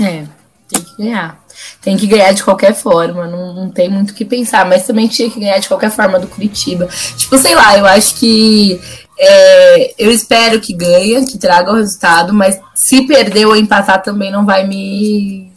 É, 0.00 0.24
tem 0.68 0.82
que 0.82 0.96
ganhar. 0.96 1.45
Tem 1.80 1.96
que 1.96 2.06
ganhar 2.06 2.32
de 2.32 2.42
qualquer 2.42 2.74
forma, 2.74 3.26
não, 3.26 3.54
não 3.54 3.70
tem 3.70 3.88
muito 3.88 4.10
o 4.10 4.14
que 4.14 4.24
pensar, 4.24 4.64
mas 4.66 4.86
também 4.86 5.08
tinha 5.08 5.30
que 5.30 5.40
ganhar 5.40 5.58
de 5.58 5.68
qualquer 5.68 5.90
forma 5.90 6.18
do 6.18 6.26
Curitiba. 6.26 6.88
Tipo, 7.16 7.38
sei 7.38 7.54
lá, 7.54 7.76
eu 7.78 7.86
acho 7.86 8.16
que 8.16 8.80
é, 9.18 9.94
eu 9.98 10.10
espero 10.10 10.60
que 10.60 10.74
ganhe, 10.74 11.24
que 11.26 11.38
traga 11.38 11.72
o 11.72 11.76
resultado, 11.76 12.34
mas 12.34 12.60
se 12.74 13.06
perder 13.06 13.46
ou 13.46 13.56
empatar 13.56 14.02
também 14.02 14.30
não 14.30 14.44
vai 14.44 14.66
me, 14.66 15.50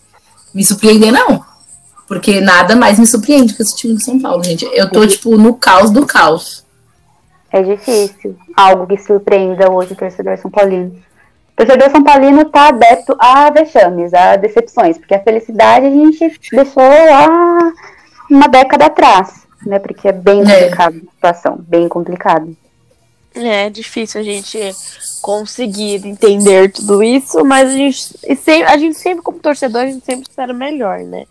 me 0.53 0.63
surpreender, 0.63 1.11
não. 1.11 1.43
Porque 2.07 2.41
nada 2.41 2.75
mais 2.75 2.97
me 2.97 3.05
surpreende 3.05 3.53
que 3.53 3.61
esse 3.61 3.75
time 3.75 3.93
do 3.93 4.01
São 4.01 4.19
Paulo, 4.19 4.43
gente. 4.43 4.67
Eu 4.73 4.89
tô, 4.89 5.05
tipo, 5.05 5.37
no 5.37 5.53
caos 5.53 5.91
do 5.91 6.05
caos. 6.05 6.65
É 7.51 7.61
difícil. 7.61 8.35
Algo 8.55 8.87
que 8.87 8.97
surpreenda 8.97 9.71
hoje 9.71 9.93
o 9.93 9.95
torcedor 9.95 10.37
São 10.37 10.49
Paulino. 10.49 10.95
O 11.59 11.65
torcedor 11.65 11.91
São 11.91 12.01
Paulino 12.01 12.45
tá 12.45 12.69
adepto 12.69 13.17
a 13.19 13.49
vexames, 13.51 14.13
a 14.13 14.37
decepções, 14.37 14.97
porque 14.97 15.13
a 15.13 15.21
felicidade 15.21 15.87
a 15.87 15.89
gente 15.89 16.39
deixou 16.53 16.81
lá 16.81 17.73
uma 18.31 18.47
década 18.47 18.85
atrás, 18.85 19.45
né? 19.65 19.77
Porque 19.77 20.07
é 20.07 20.13
bem 20.13 20.39
é. 20.39 20.45
complicado 20.45 20.95
é. 20.95 20.99
a 20.99 21.11
situação, 21.11 21.57
bem 21.59 21.89
complicado. 21.89 22.55
É 23.35 23.69
difícil 23.69 24.21
a 24.21 24.23
gente 24.23 24.57
conseguir 25.21 26.07
entender 26.07 26.71
tudo 26.71 27.03
isso, 27.03 27.43
mas 27.43 27.67
a 27.67 27.73
gente, 27.73 28.15
a 28.65 28.77
gente 28.77 28.97
sempre, 28.97 29.21
como 29.21 29.39
torcedor, 29.39 29.81
a 29.81 29.87
gente 29.87 30.05
sempre 30.05 30.29
espera 30.29 30.53
melhor, 30.53 30.99
né? 30.99 31.25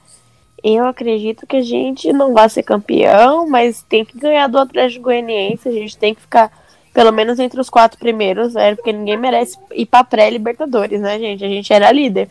Eu 0.63 0.85
acredito 0.85 1.47
que 1.47 1.57
a 1.57 1.63
gente 1.63 2.13
não 2.13 2.35
vai 2.35 2.51
ser 2.51 2.65
campeão, 2.65 3.49
mas 3.49 3.83
tem 3.89 4.05
que 4.05 4.19
ganhar 4.19 4.47
do 4.47 4.59
Atlético 4.59 5.05
Goianiense. 5.05 5.69
A 5.69 5.73
gente 5.73 5.97
tem 5.97 6.15
que 6.15 6.21
ficar 6.21 6.53
pelo 6.99 7.13
menos 7.13 7.39
entre 7.39 7.61
os 7.61 7.71
quatro 7.71 7.97
primeiros, 7.97 8.55
né? 8.55 8.75
Porque 8.75 8.93
ninguém 8.93 9.17
merece 9.17 9.57
ir 9.73 9.87
para 9.87 10.03
pré-Libertadores, 10.03 11.01
né, 11.01 11.17
gente? 11.17 11.45
A 11.45 11.49
gente 11.49 11.73
era 11.73 11.93
líder. 11.93 12.29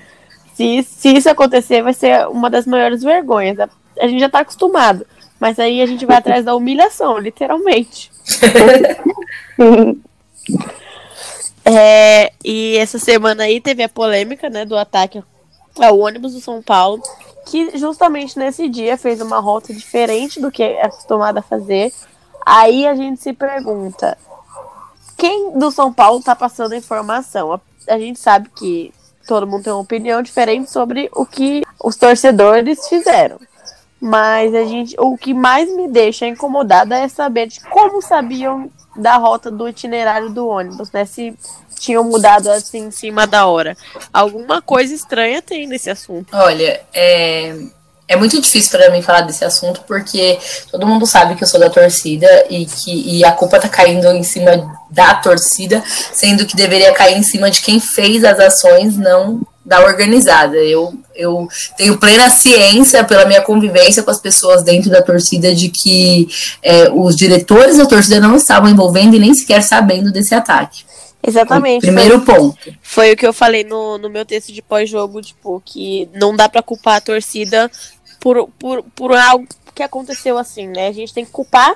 Se, 0.56 0.84
se 0.84 1.08
isso 1.16 1.30
acontecer, 1.30 1.82
vai 1.82 1.94
ser 1.94 2.28
uma 2.28 2.50
das 2.50 2.68
maiores 2.68 3.02
vergonhas. 3.02 3.58
A, 3.62 3.70
a 3.98 4.08
gente 4.10 4.20
já 4.20 4.28
tá 4.28 4.40
acostumado. 4.40 5.08
Mas 5.40 5.58
aí 5.58 5.82
a 5.82 5.86
gente 5.86 6.06
vai 6.06 6.18
atrás 6.18 6.44
da 6.44 6.54
humilhação, 6.54 7.18
literalmente. 7.18 8.12
é, 11.64 12.34
e 12.44 12.76
essa 12.76 13.00
semana 13.00 13.44
aí 13.44 13.62
teve 13.62 13.84
a 13.84 13.88
polêmica, 13.88 14.50
né, 14.50 14.66
do 14.66 14.76
ataque 14.78 15.24
ao 15.80 15.98
ônibus 15.98 16.34
do 16.34 16.42
São 16.42 16.62
Paulo 16.62 17.02
que 17.46 17.78
justamente 17.78 18.38
nesse 18.38 18.68
dia 18.68 18.98
fez 18.98 19.22
uma 19.22 19.40
rota 19.40 19.74
diferente 19.74 20.42
do 20.42 20.52
que 20.52 20.62
é 20.62 20.84
acostumada 20.84 21.40
a 21.40 21.42
fazer. 21.42 21.94
Aí 22.46 22.86
a 22.86 22.94
gente 22.96 23.22
se 23.22 23.32
pergunta: 23.32 24.18
quem 25.18 25.58
do 25.58 25.72
São 25.72 25.92
Paulo 25.92 26.20
está 26.20 26.36
passando 26.36 26.76
informação? 26.76 27.52
A, 27.54 27.60
a, 27.88 28.00
gente 28.00 28.20
sabe 28.20 28.50
que 28.56 28.94
todo 29.28 29.48
mundo 29.48 29.64
tem 29.64 29.74
uma 29.74 29.82
opinião 29.82 30.22
diferente 30.22 30.70
sobre 30.70 31.10
o 31.14 31.26
que 31.26 31.64
os 31.84 31.96
torcedores 31.96 32.88
fizeram. 32.88 33.40
Mas 34.00 34.54
a 34.54 34.64
gente, 34.64 34.96
o 35.00 35.18
que 35.18 35.34
mais 35.34 35.74
me 35.76 35.88
deixa 35.88 36.28
incomodada 36.28 36.98
é 36.98 37.08
saber 37.08 37.48
de 37.48 37.60
como 37.62 38.02
sabiam 38.02 38.70
da 38.96 39.18
rota 39.18 39.50
do 39.50 39.68
itinerário 39.68 40.30
do 40.30 40.48
ônibus, 40.48 40.92
né? 40.92 41.04
Se 41.06 41.36
tinham 41.80 42.04
mudado 42.04 42.50
assim 42.50 42.86
em 42.86 42.92
cima 42.92 43.26
da 43.26 43.48
hora. 43.48 43.76
Alguma 44.12 44.62
coisa 44.62 44.94
estranha 44.94 45.42
tem 45.42 45.68
nesse 45.68 45.90
assunto. 45.90 46.36
Olha, 46.36 46.82
é, 46.94 47.56
é 48.08 48.16
muito 48.16 48.40
difícil 48.42 48.72
para 48.72 48.90
mim 48.90 49.02
falar 49.02 49.22
desse 49.22 49.44
assunto 49.44 49.82
porque 49.88 50.40
todo 50.72 50.88
mundo 50.88 51.06
sabe 51.06 51.36
que 51.36 51.44
eu 51.44 51.48
sou 51.48 51.60
da 51.60 51.70
torcida 51.70 52.28
e 52.50 52.66
que 52.66 53.18
e 53.18 53.26
a 53.26 53.32
culpa 53.32 53.60
tá 53.60 53.68
caindo 53.68 54.08
em 54.08 54.24
cima 54.24 54.78
da 54.90 55.16
torcida, 55.16 55.84
sendo 56.14 56.46
que 56.46 56.56
deveria 56.56 56.94
cair 56.94 57.18
em 57.18 57.24
cima 57.24 57.52
de 57.52 57.62
quem 57.62 57.80
fez 57.80 58.24
as 58.24 58.40
ações, 58.40 58.98
não 58.98 59.42
da 59.66 59.82
organizada. 59.82 60.56
Eu, 60.56 60.98
eu 61.14 61.48
tenho 61.78 61.98
plena 61.98 62.30
ciência, 62.30 63.04
pela 63.04 63.26
minha 63.26 63.42
convivência 63.42 64.02
com 64.02 64.10
as 64.10 64.20
pessoas 64.20 64.64
dentro 64.64 64.90
da 64.90 65.02
torcida, 65.02 65.54
de 65.54 65.68
que 65.68 66.30
é, 66.64 66.90
os 66.90 67.18
diretores 67.18 67.78
da 67.78 67.86
torcida 67.86 68.22
não 68.22 68.38
estavam 68.38 68.70
envolvendo 68.70 69.16
e 69.16 69.20
nem 69.20 69.34
sequer 69.34 69.62
sabendo 69.62 70.10
desse 70.10 70.34
ataque. 70.34 70.86
Exatamente. 71.22 71.82
Primeiro 71.82 72.22
foi, 72.22 72.36
ponto. 72.36 72.58
Foi 72.82 73.12
o 73.12 73.18
que 73.18 73.28
eu 73.28 73.34
falei 73.34 73.66
no, 73.66 73.98
no 73.98 74.10
meu 74.10 74.26
texto 74.26 74.54
de 74.54 74.62
pós-jogo, 74.62 75.22
tipo, 75.22 75.62
que 75.66 76.08
não 76.14 76.34
dá 76.34 76.48
para 76.48 76.62
culpar 76.62 76.96
a 76.96 77.02
torcida 77.02 77.70
por, 78.20 78.50
por, 78.60 78.84
por 78.96 79.16
algo 79.16 79.48
que 79.74 79.84
aconteceu 79.84 80.38
assim, 80.38 80.68
né? 80.68 80.88
A 80.88 80.92
gente 80.92 81.14
tem 81.14 81.26
que 81.26 81.32
culpar 81.32 81.76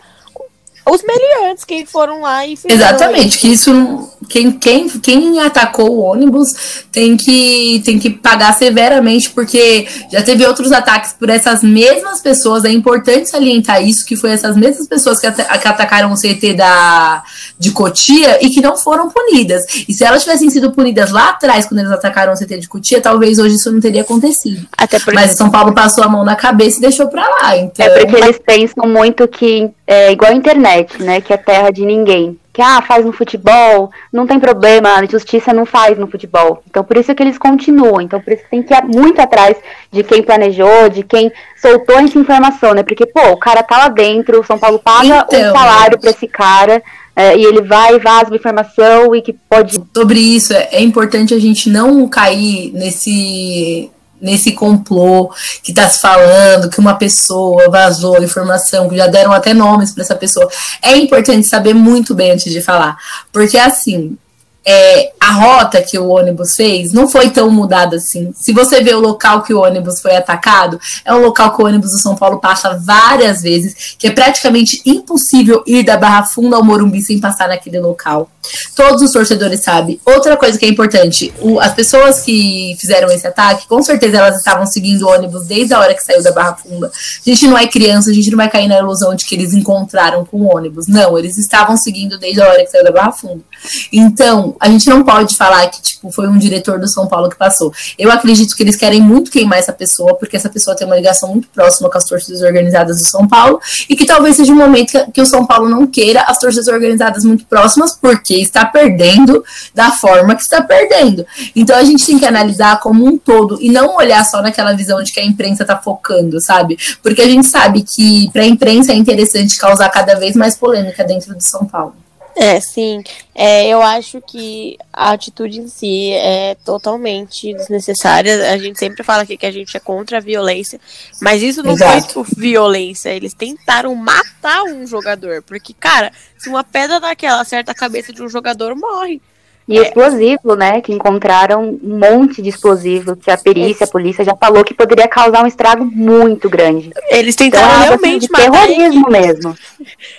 os 0.85 1.03
meliantes 1.03 1.63
que 1.63 1.85
foram 1.85 2.21
lá 2.21 2.45
e 2.45 2.55
fizeram 2.55 2.75
Exatamente, 2.75 3.27
isso. 3.27 3.39
que 3.39 3.47
isso 3.47 4.10
quem, 4.29 4.51
quem, 4.51 4.87
quem 4.87 5.39
atacou 5.39 5.91
o 5.91 5.99
ônibus 5.99 6.85
tem 6.91 7.17
que, 7.17 7.81
tem 7.83 7.99
que 7.99 8.09
pagar 8.09 8.53
severamente, 8.53 9.29
porque 9.29 9.87
já 10.11 10.21
teve 10.21 10.45
outros 10.45 10.71
ataques 10.71 11.13
por 11.13 11.29
essas 11.29 11.63
mesmas 11.63 12.21
pessoas. 12.21 12.63
É 12.63 12.69
importante 12.69 13.29
salientar 13.29 13.83
isso, 13.83 14.05
que 14.05 14.15
foi 14.15 14.31
essas 14.31 14.55
mesmas 14.55 14.87
pessoas 14.87 15.19
que, 15.19 15.27
at 15.27 15.35
que 15.35 15.67
atacaram 15.67 16.11
o 16.11 16.15
CT 16.15 16.53
da, 16.53 17.23
de 17.57 17.71
Cotia 17.71 18.43
e 18.45 18.49
que 18.49 18.61
não 18.61 18.77
foram 18.77 19.09
punidas. 19.09 19.65
E 19.87 19.93
se 19.93 20.03
elas 20.03 20.23
tivessem 20.23 20.49
sido 20.49 20.71
punidas 20.71 21.11
lá 21.11 21.29
atrás, 21.29 21.65
quando 21.65 21.79
eles 21.79 21.91
atacaram 21.91 22.33
o 22.33 22.37
CT 22.37 22.59
de 22.59 22.67
Cotia, 22.67 23.01
talvez 23.01 23.39
hoje 23.39 23.55
isso 23.55 23.71
não 23.71 23.79
teria 23.79 24.01
acontecido. 24.01 24.67
Até 24.77 24.99
porque... 24.99 25.15
Mas 25.15 25.31
São 25.31 25.49
Paulo 25.49 25.73
passou 25.73 26.03
a 26.03 26.07
mão 26.07 26.23
na 26.23 26.35
cabeça 26.35 26.77
e 26.77 26.81
deixou 26.81 27.07
pra 27.07 27.27
lá. 27.27 27.57
Então... 27.57 27.85
É 27.85 27.99
porque 27.99 28.15
eles 28.15 28.39
pensam 28.45 28.87
muito 28.87 29.27
que 29.27 29.69
é 29.87 30.11
igual 30.11 30.31
a 30.31 30.35
internet, 30.35 31.01
né? 31.01 31.21
Que 31.21 31.33
é 31.33 31.37
terra 31.37 31.71
de 31.71 31.85
ninguém 31.85 32.39
que 32.53 32.61
ah, 32.61 32.81
faz 32.81 33.05
no 33.05 33.13
futebol, 33.13 33.91
não 34.11 34.27
tem 34.27 34.39
problema, 34.39 34.95
a 34.95 35.05
justiça 35.05 35.53
não 35.53 35.65
faz 35.65 35.97
no 35.97 36.07
futebol. 36.07 36.61
Então 36.69 36.83
por 36.83 36.97
isso 36.97 37.13
que 37.15 37.23
eles 37.23 37.37
continuam. 37.37 38.01
Então 38.01 38.19
por 38.19 38.33
isso 38.33 38.43
que 38.43 38.49
tem 38.49 38.63
que 38.63 38.73
ir 38.73 38.83
muito 38.83 39.21
atrás 39.21 39.57
de 39.91 40.03
quem 40.03 40.21
planejou, 40.21 40.89
de 40.89 41.03
quem 41.03 41.31
soltou 41.61 41.97
essa 41.99 42.17
informação, 42.17 42.73
né? 42.73 42.83
Porque, 42.83 43.05
pô, 43.05 43.31
o 43.31 43.37
cara 43.37 43.63
tá 43.63 43.77
lá 43.77 43.87
dentro, 43.87 44.39
o 44.39 44.43
São 44.43 44.59
Paulo 44.59 44.79
paga 44.79 45.25
então, 45.27 45.39
um 45.39 45.53
salário 45.53 45.99
para 45.99 46.09
esse 46.09 46.27
cara. 46.27 46.81
É, 47.13 47.37
e 47.37 47.43
ele 47.43 47.61
vai 47.61 47.95
e 47.95 47.99
vaza 47.99 48.33
informação 48.33 49.13
e 49.13 49.21
que 49.21 49.33
pode. 49.33 49.81
Sobre 49.93 50.19
isso, 50.19 50.53
é, 50.53 50.69
é 50.71 50.81
importante 50.81 51.33
a 51.33 51.39
gente 51.39 51.69
não 51.69 52.07
cair 52.07 52.71
nesse 52.73 53.91
nesse 54.21 54.51
complô 54.51 55.33
que 55.63 55.71
está 55.71 55.89
se 55.89 55.99
falando, 55.99 56.69
que 56.69 56.79
uma 56.79 56.93
pessoa 56.93 57.69
vazou 57.69 58.21
informação, 58.23 58.87
que 58.87 58.95
já 58.95 59.07
deram 59.07 59.31
até 59.31 59.53
nomes 59.53 59.91
para 59.91 60.03
essa 60.03 60.15
pessoa. 60.15 60.47
É 60.81 60.95
importante 60.95 61.47
saber 61.47 61.73
muito 61.73 62.13
bem 62.13 62.31
antes 62.31 62.51
de 62.51 62.61
falar, 62.61 62.97
porque 63.31 63.57
assim, 63.57 64.17
é, 64.65 65.11
a 65.19 65.31
rota 65.31 65.81
que 65.81 65.97
o 65.97 66.09
ônibus 66.09 66.55
fez 66.55 66.93
não 66.93 67.07
foi 67.07 67.29
tão 67.29 67.49
mudada 67.49 67.95
assim. 67.95 68.31
Se 68.35 68.53
você 68.53 68.81
vê 68.81 68.93
o 68.93 68.99
local 68.99 69.41
que 69.41 69.53
o 69.53 69.61
ônibus 69.61 70.01
foi 70.01 70.15
atacado, 70.15 70.79
é 71.03 71.13
um 71.13 71.19
local 71.19 71.55
que 71.55 71.61
o 71.61 71.65
ônibus 71.65 71.91
do 71.91 71.99
São 71.99 72.15
Paulo 72.15 72.39
passa 72.39 72.77
várias 72.77 73.41
vezes, 73.41 73.95
que 73.97 74.07
é 74.07 74.11
praticamente 74.11 74.81
impossível 74.85 75.63
ir 75.65 75.83
da 75.83 75.97
Barra 75.97 76.23
Funda 76.23 76.57
ao 76.57 76.63
Morumbi 76.63 77.01
sem 77.01 77.19
passar 77.19 77.47
naquele 77.47 77.79
local. 77.79 78.29
Todos 78.75 79.01
os 79.01 79.11
torcedores 79.11 79.63
sabem. 79.63 79.99
Outra 80.05 80.35
coisa 80.35 80.57
que 80.57 80.65
é 80.65 80.69
importante, 80.69 81.33
o, 81.39 81.59
as 81.59 81.73
pessoas 81.73 82.21
que 82.21 82.75
fizeram 82.79 83.09
esse 83.11 83.25
ataque, 83.25 83.67
com 83.67 83.81
certeza 83.81 84.17
elas 84.17 84.37
estavam 84.37 84.65
seguindo 84.65 85.03
o 85.03 85.09
ônibus 85.09 85.45
desde 85.45 85.73
a 85.73 85.79
hora 85.79 85.93
que 85.93 86.03
saiu 86.03 86.21
da 86.23 86.31
Barra 86.31 86.55
Funda. 86.55 86.87
A 86.87 87.29
gente 87.29 87.47
não 87.47 87.57
é 87.57 87.67
criança, 87.67 88.09
a 88.09 88.13
gente 88.13 88.29
não 88.29 88.37
vai 88.37 88.49
cair 88.49 88.67
na 88.67 88.77
ilusão 88.77 89.15
de 89.15 89.25
que 89.25 89.35
eles 89.35 89.53
encontraram 89.53 90.25
com 90.25 90.37
o 90.41 90.55
ônibus. 90.55 90.87
Não, 90.87 91.17
eles 91.17 91.37
estavam 91.37 91.77
seguindo 91.77 92.17
desde 92.17 92.41
a 92.41 92.47
hora 92.47 92.63
que 92.63 92.71
saiu 92.71 92.83
da 92.83 92.91
Barra 92.91 93.11
Funda. 93.11 93.43
Então, 93.91 94.55
a 94.59 94.69
gente 94.69 94.89
não 94.89 95.03
pode 95.03 95.35
falar 95.35 95.67
que 95.67 95.81
tipo 95.81 96.11
foi 96.11 96.27
um 96.27 96.37
diretor 96.37 96.79
do 96.79 96.87
São 96.87 97.07
Paulo 97.07 97.29
que 97.29 97.37
passou. 97.37 97.73
Eu 97.97 98.11
acredito 98.11 98.55
que 98.55 98.63
eles 98.63 98.75
querem 98.75 99.01
muito 99.01 99.31
queimar 99.31 99.59
essa 99.59 99.73
pessoa, 99.73 100.15
porque 100.15 100.35
essa 100.35 100.49
pessoa 100.49 100.75
tem 100.75 100.85
uma 100.87 100.95
ligação 100.95 101.29
muito 101.29 101.47
próxima 101.49 101.89
com 101.89 101.97
as 101.97 102.05
torcidas 102.05 102.41
organizadas 102.41 102.97
do 102.97 103.05
São 103.05 103.27
Paulo, 103.27 103.59
e 103.89 103.95
que 103.95 104.05
talvez 104.05 104.35
seja 104.35 104.51
um 104.51 104.55
momento 104.55 104.91
que, 104.91 105.11
que 105.11 105.21
o 105.21 105.25
São 105.25 105.45
Paulo 105.45 105.69
não 105.69 105.85
queira 105.87 106.21
as 106.21 106.39
torcidas 106.39 106.67
organizadas 106.67 107.23
muito 107.23 107.45
próximas, 107.45 107.97
porque 107.99 108.35
está 108.35 108.65
perdendo 108.65 109.43
da 109.73 109.91
forma 109.91 110.35
que 110.35 110.41
está 110.41 110.61
perdendo. 110.61 111.25
Então 111.55 111.75
a 111.75 111.83
gente 111.83 112.05
tem 112.05 112.19
que 112.19 112.25
analisar 112.25 112.79
como 112.79 113.05
um 113.05 113.17
todo 113.17 113.57
e 113.61 113.69
não 113.69 113.95
olhar 113.95 114.23
só 114.25 114.41
naquela 114.41 114.73
visão 114.73 115.01
de 115.03 115.11
que 115.11 115.19
a 115.19 115.25
imprensa 115.25 115.63
está 115.63 115.77
focando, 115.77 116.39
sabe? 116.39 116.77
Porque 117.01 117.21
a 117.21 117.27
gente 117.27 117.47
sabe 117.47 117.83
que 117.83 118.29
para 118.31 118.43
a 118.43 118.47
imprensa 118.47 118.91
é 118.91 118.95
interessante 118.95 119.57
causar 119.57 119.89
cada 119.89 120.15
vez 120.15 120.35
mais 120.35 120.55
polêmica 120.55 121.03
dentro 121.03 121.35
do 121.35 121.41
São 121.41 121.65
Paulo. 121.65 121.95
É, 122.35 122.59
sim. 122.59 123.03
É, 123.35 123.67
eu 123.67 123.81
acho 123.81 124.21
que 124.21 124.77
a 124.91 125.11
atitude 125.11 125.59
em 125.59 125.67
si 125.67 126.11
é 126.11 126.55
totalmente 126.65 127.53
desnecessária. 127.53 128.51
A 128.51 128.57
gente 128.57 128.79
sempre 128.79 129.03
fala 129.03 129.23
aqui 129.23 129.37
que 129.37 129.45
a 129.45 129.51
gente 129.51 129.75
é 129.75 129.79
contra 129.79 130.17
a 130.17 130.21
violência, 130.21 130.79
mas 131.21 131.41
isso 131.41 131.61
não 131.63 131.73
Exato. 131.73 132.23
foi 132.23 132.35
violência. 132.37 133.09
Eles 133.09 133.33
tentaram 133.33 133.93
matar 133.95 134.63
um 134.63 134.85
jogador. 134.87 135.41
Porque, 135.43 135.73
cara, 135.73 136.11
se 136.37 136.49
uma 136.49 136.63
pedra 136.63 136.99
daquela 136.99 137.41
acerta 137.41 137.71
a 137.71 137.75
cabeça 137.75 138.13
de 138.13 138.23
um 138.23 138.29
jogador, 138.29 138.75
morre. 138.75 139.21
E 139.67 139.77
é. 139.77 139.83
explosivo, 139.83 140.55
né? 140.55 140.81
Que 140.81 140.91
encontraram 140.91 141.79
um 141.83 141.97
monte 141.97 142.41
de 142.41 142.49
explosivo, 142.49 143.15
que 143.15 143.31
a 143.31 143.37
perícia, 143.37 143.85
a 143.85 143.89
polícia 143.89 144.23
já 144.23 144.35
falou 144.35 144.63
que 144.63 144.73
poderia 144.73 145.07
causar 145.07 145.43
um 145.43 145.47
estrago 145.47 145.85
muito 145.85 146.49
grande. 146.49 146.91
Eles 147.09 147.35
tentaram 147.35 147.67
então, 147.67 147.83
é 147.83 147.87
realmente 147.87 148.25
assim, 148.25 148.27
de 148.27 148.27
terrorismo 148.27 149.09
mesmo. 149.09 149.55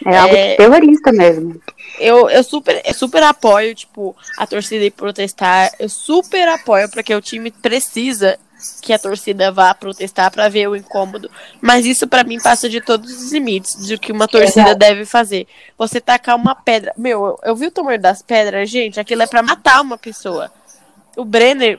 É, 0.07 0.15
é 0.15 0.17
algo 0.19 0.35
de 0.35 0.57
terrorista 0.57 1.13
mesmo 1.13 1.61
eu, 1.99 2.29
eu, 2.29 2.43
super, 2.43 2.81
eu 2.85 2.95
super 2.95 3.23
apoio, 3.23 3.75
tipo, 3.75 4.17
a 4.37 4.47
torcida 4.47 4.85
ir 4.85 4.91
protestar. 4.91 5.71
Eu 5.79 5.89
super 5.89 6.49
apoio, 6.49 6.91
porque 6.91 7.15
o 7.15 7.21
time 7.21 7.51
precisa 7.51 8.39
que 8.81 8.93
a 8.93 8.99
torcida 8.99 9.51
vá 9.53 9.75
protestar 9.75 10.31
para 10.31 10.49
ver 10.49 10.69
o 10.69 10.77
incômodo. 10.77 11.31
Mas 11.61 11.87
isso 11.87 12.07
para 12.07 12.25
mim 12.25 12.41
passa 12.41 12.69
de 12.69 12.81
todos 12.81 13.11
os 13.11 13.33
limites 13.33 13.89
do 13.89 13.99
que 13.99 14.13
uma 14.13 14.29
torcida 14.29 14.69
Exato. 14.69 14.79
deve 14.79 15.05
fazer. 15.05 15.47
Você 15.79 16.01
tacar 16.01 16.37
uma 16.37 16.55
pedra. 16.55 16.93
Meu, 16.97 17.25
eu, 17.25 17.39
eu 17.45 17.57
vi 17.57 17.67
o 17.67 17.71
tamanho 17.71 18.01
das 18.01 18.23
pedras, 18.23 18.69
gente, 18.71 18.99
aquilo 18.99 19.23
é 19.23 19.27
para 19.27 19.43
matar 19.43 19.81
uma 19.81 19.99
pessoa. 19.99 20.51
O 21.17 21.25
Brenner, 21.25 21.79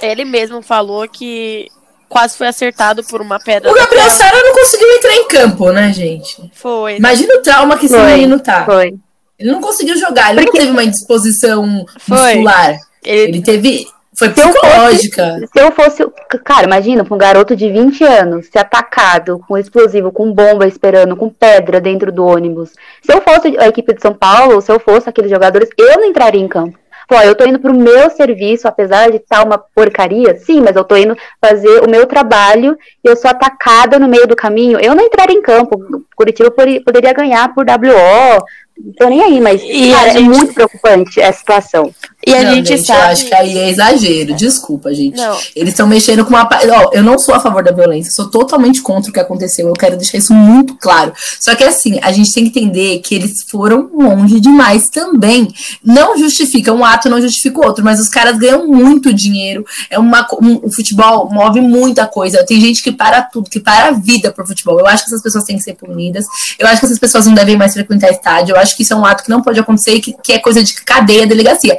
ele 0.00 0.24
mesmo 0.24 0.62
falou 0.62 1.08
que 1.08 1.70
quase 2.08 2.36
foi 2.36 2.48
acertado 2.48 3.04
por 3.04 3.20
uma 3.20 3.38
pedra. 3.38 3.70
O 3.70 3.74
Gabriel 3.74 4.10
Sara 4.10 4.42
não 4.42 4.54
conseguiu 4.54 4.90
entrar 4.92 5.14
em 5.14 5.28
campo, 5.28 5.72
né, 5.72 5.92
gente? 5.92 6.50
Foi. 6.54 6.96
Imagina 6.96 7.34
o 7.34 7.42
trauma 7.42 7.76
que 7.76 7.86
esse 7.86 7.94
foi, 7.94 8.06
menino 8.06 8.40
tá. 8.40 8.64
Foi. 8.64 8.94
Ele 9.38 9.50
não 9.50 9.60
conseguiu 9.60 9.96
jogar, 9.98 10.30
ele 10.30 10.44
Porque... 10.44 10.58
não 10.58 10.64
teve 10.64 10.72
uma 10.72 10.84
indisposição 10.84 11.84
foi. 11.98 12.36
muscular. 12.36 12.78
Ele... 13.04 13.36
ele 13.36 13.42
teve. 13.42 13.86
Foi 14.18 14.30
psicológica. 14.30 15.38
Se 15.52 15.60
eu, 15.60 15.70
fosse, 15.72 15.96
se 15.96 16.02
eu 16.02 16.10
fosse. 16.10 16.42
Cara, 16.42 16.64
imagina, 16.64 17.06
um 17.08 17.18
garoto 17.18 17.54
de 17.54 17.70
20 17.70 18.02
anos 18.02 18.46
ser 18.46 18.60
atacado 18.60 19.38
com 19.46 19.58
explosivo, 19.58 20.10
com 20.10 20.32
bomba 20.32 20.66
esperando, 20.66 21.16
com 21.16 21.28
pedra 21.28 21.80
dentro 21.80 22.10
do 22.10 22.24
ônibus. 22.24 22.70
Se 23.02 23.12
eu 23.12 23.20
fosse 23.20 23.58
a 23.58 23.68
equipe 23.68 23.92
de 23.92 24.00
São 24.00 24.14
Paulo, 24.14 24.60
se 24.62 24.72
eu 24.72 24.80
fosse 24.80 25.08
aqueles 25.08 25.30
jogadores, 25.30 25.68
eu 25.76 25.98
não 25.98 26.06
entraria 26.06 26.40
em 26.40 26.48
campo. 26.48 26.78
Pô, 27.08 27.14
eu 27.20 27.36
tô 27.36 27.44
indo 27.46 27.60
pro 27.60 27.72
meu 27.72 28.10
serviço, 28.10 28.66
apesar 28.66 29.10
de 29.10 29.18
estar 29.18 29.38
tá 29.38 29.44
uma 29.44 29.58
porcaria, 29.58 30.36
sim, 30.38 30.60
mas 30.60 30.74
eu 30.74 30.82
tô 30.82 30.96
indo 30.96 31.16
fazer 31.40 31.84
o 31.84 31.88
meu 31.88 32.04
trabalho 32.04 32.76
e 33.04 33.08
eu 33.08 33.14
sou 33.14 33.30
atacada 33.30 33.98
no 33.98 34.08
meio 34.08 34.26
do 34.26 34.34
caminho. 34.34 34.80
Eu 34.80 34.94
não 34.94 35.04
entraria 35.04 35.36
em 35.36 35.42
campo. 35.42 35.78
Curitiba 36.16 36.50
poderia 36.50 37.12
ganhar 37.12 37.54
por 37.54 37.64
WO, 37.64 38.44
não 38.78 38.92
tô 38.92 39.08
nem 39.08 39.22
aí, 39.22 39.40
mas 39.40 39.62
e 39.62 39.92
cara, 39.92 40.08
é 40.08 40.12
gente... 40.12 40.24
é 40.24 40.28
muito 40.28 40.54
preocupante 40.54 41.22
a 41.22 41.32
situação. 41.32 41.94
E 42.26 42.34
a 42.34 42.42
não, 42.42 42.54
gente, 42.54 42.68
gente 42.70 42.84
sabe. 42.84 43.00
Eu 43.00 43.06
acho 43.06 43.26
que 43.26 43.34
aí 43.34 43.56
é 43.56 43.70
exagero. 43.70 44.34
Desculpa, 44.34 44.92
gente. 44.92 45.16
Não. 45.16 45.38
Eles 45.54 45.72
estão 45.72 45.86
mexendo 45.86 46.24
com 46.24 46.30
uma. 46.30 46.42
Ó, 46.42 46.90
eu 46.92 47.00
não 47.00 47.16
sou 47.20 47.32
a 47.32 47.38
favor 47.38 47.62
da 47.62 47.70
violência, 47.70 48.10
sou 48.10 48.28
totalmente 48.28 48.82
contra 48.82 49.10
o 49.10 49.14
que 49.14 49.20
aconteceu. 49.20 49.68
Eu 49.68 49.74
quero 49.74 49.96
deixar 49.96 50.18
isso 50.18 50.34
muito 50.34 50.74
claro. 50.74 51.12
Só 51.38 51.54
que 51.54 51.62
assim, 51.62 52.00
a 52.02 52.10
gente 52.10 52.32
tem 52.32 52.50
que 52.50 52.58
entender 52.58 52.98
que 52.98 53.14
eles 53.14 53.44
foram 53.48 53.88
longe 53.94 54.40
demais 54.40 54.88
também. 54.88 55.54
Não 55.84 56.18
justifica, 56.18 56.72
um 56.72 56.84
ato 56.84 57.08
não 57.08 57.20
justifica 57.20 57.60
o 57.60 57.64
outro, 57.64 57.84
mas 57.84 58.00
os 58.00 58.08
caras 58.08 58.36
ganham 58.36 58.66
muito 58.66 59.12
dinheiro. 59.12 59.64
É 59.88 59.96
uma, 59.96 60.26
um, 60.42 60.60
o 60.64 60.72
futebol 60.72 61.30
move 61.32 61.60
muita 61.60 62.08
coisa. 62.08 62.44
Tem 62.44 62.60
gente 62.60 62.82
que 62.82 62.90
para 62.90 63.22
tudo, 63.22 63.48
que 63.48 63.60
para 63.60 63.88
a 63.88 63.92
vida 63.92 64.32
por 64.32 64.44
futebol. 64.44 64.80
Eu 64.80 64.86
acho 64.88 65.04
que 65.04 65.10
essas 65.10 65.22
pessoas 65.22 65.44
têm 65.44 65.56
que 65.56 65.62
ser 65.62 65.74
punidas. 65.74 66.26
Eu 66.58 66.66
acho 66.66 66.80
que 66.80 66.86
essas 66.86 66.98
pessoas 66.98 67.24
não 67.24 67.34
devem 67.34 67.56
mais 67.56 67.72
frequentar 67.72 68.10
estádio. 68.10 68.56
Eu 68.56 68.60
acho 68.60 68.76
que 68.76 68.82
isso 68.82 68.92
é 68.92 68.96
um 68.96 69.04
ato 69.04 69.22
que 69.22 69.30
não 69.30 69.42
pode 69.42 69.60
acontecer 69.60 69.94
e 69.94 70.00
que, 70.00 70.12
que 70.12 70.32
é 70.32 70.40
coisa 70.40 70.60
de 70.60 70.74
cadeia, 70.74 71.24
delegacia. 71.24 71.78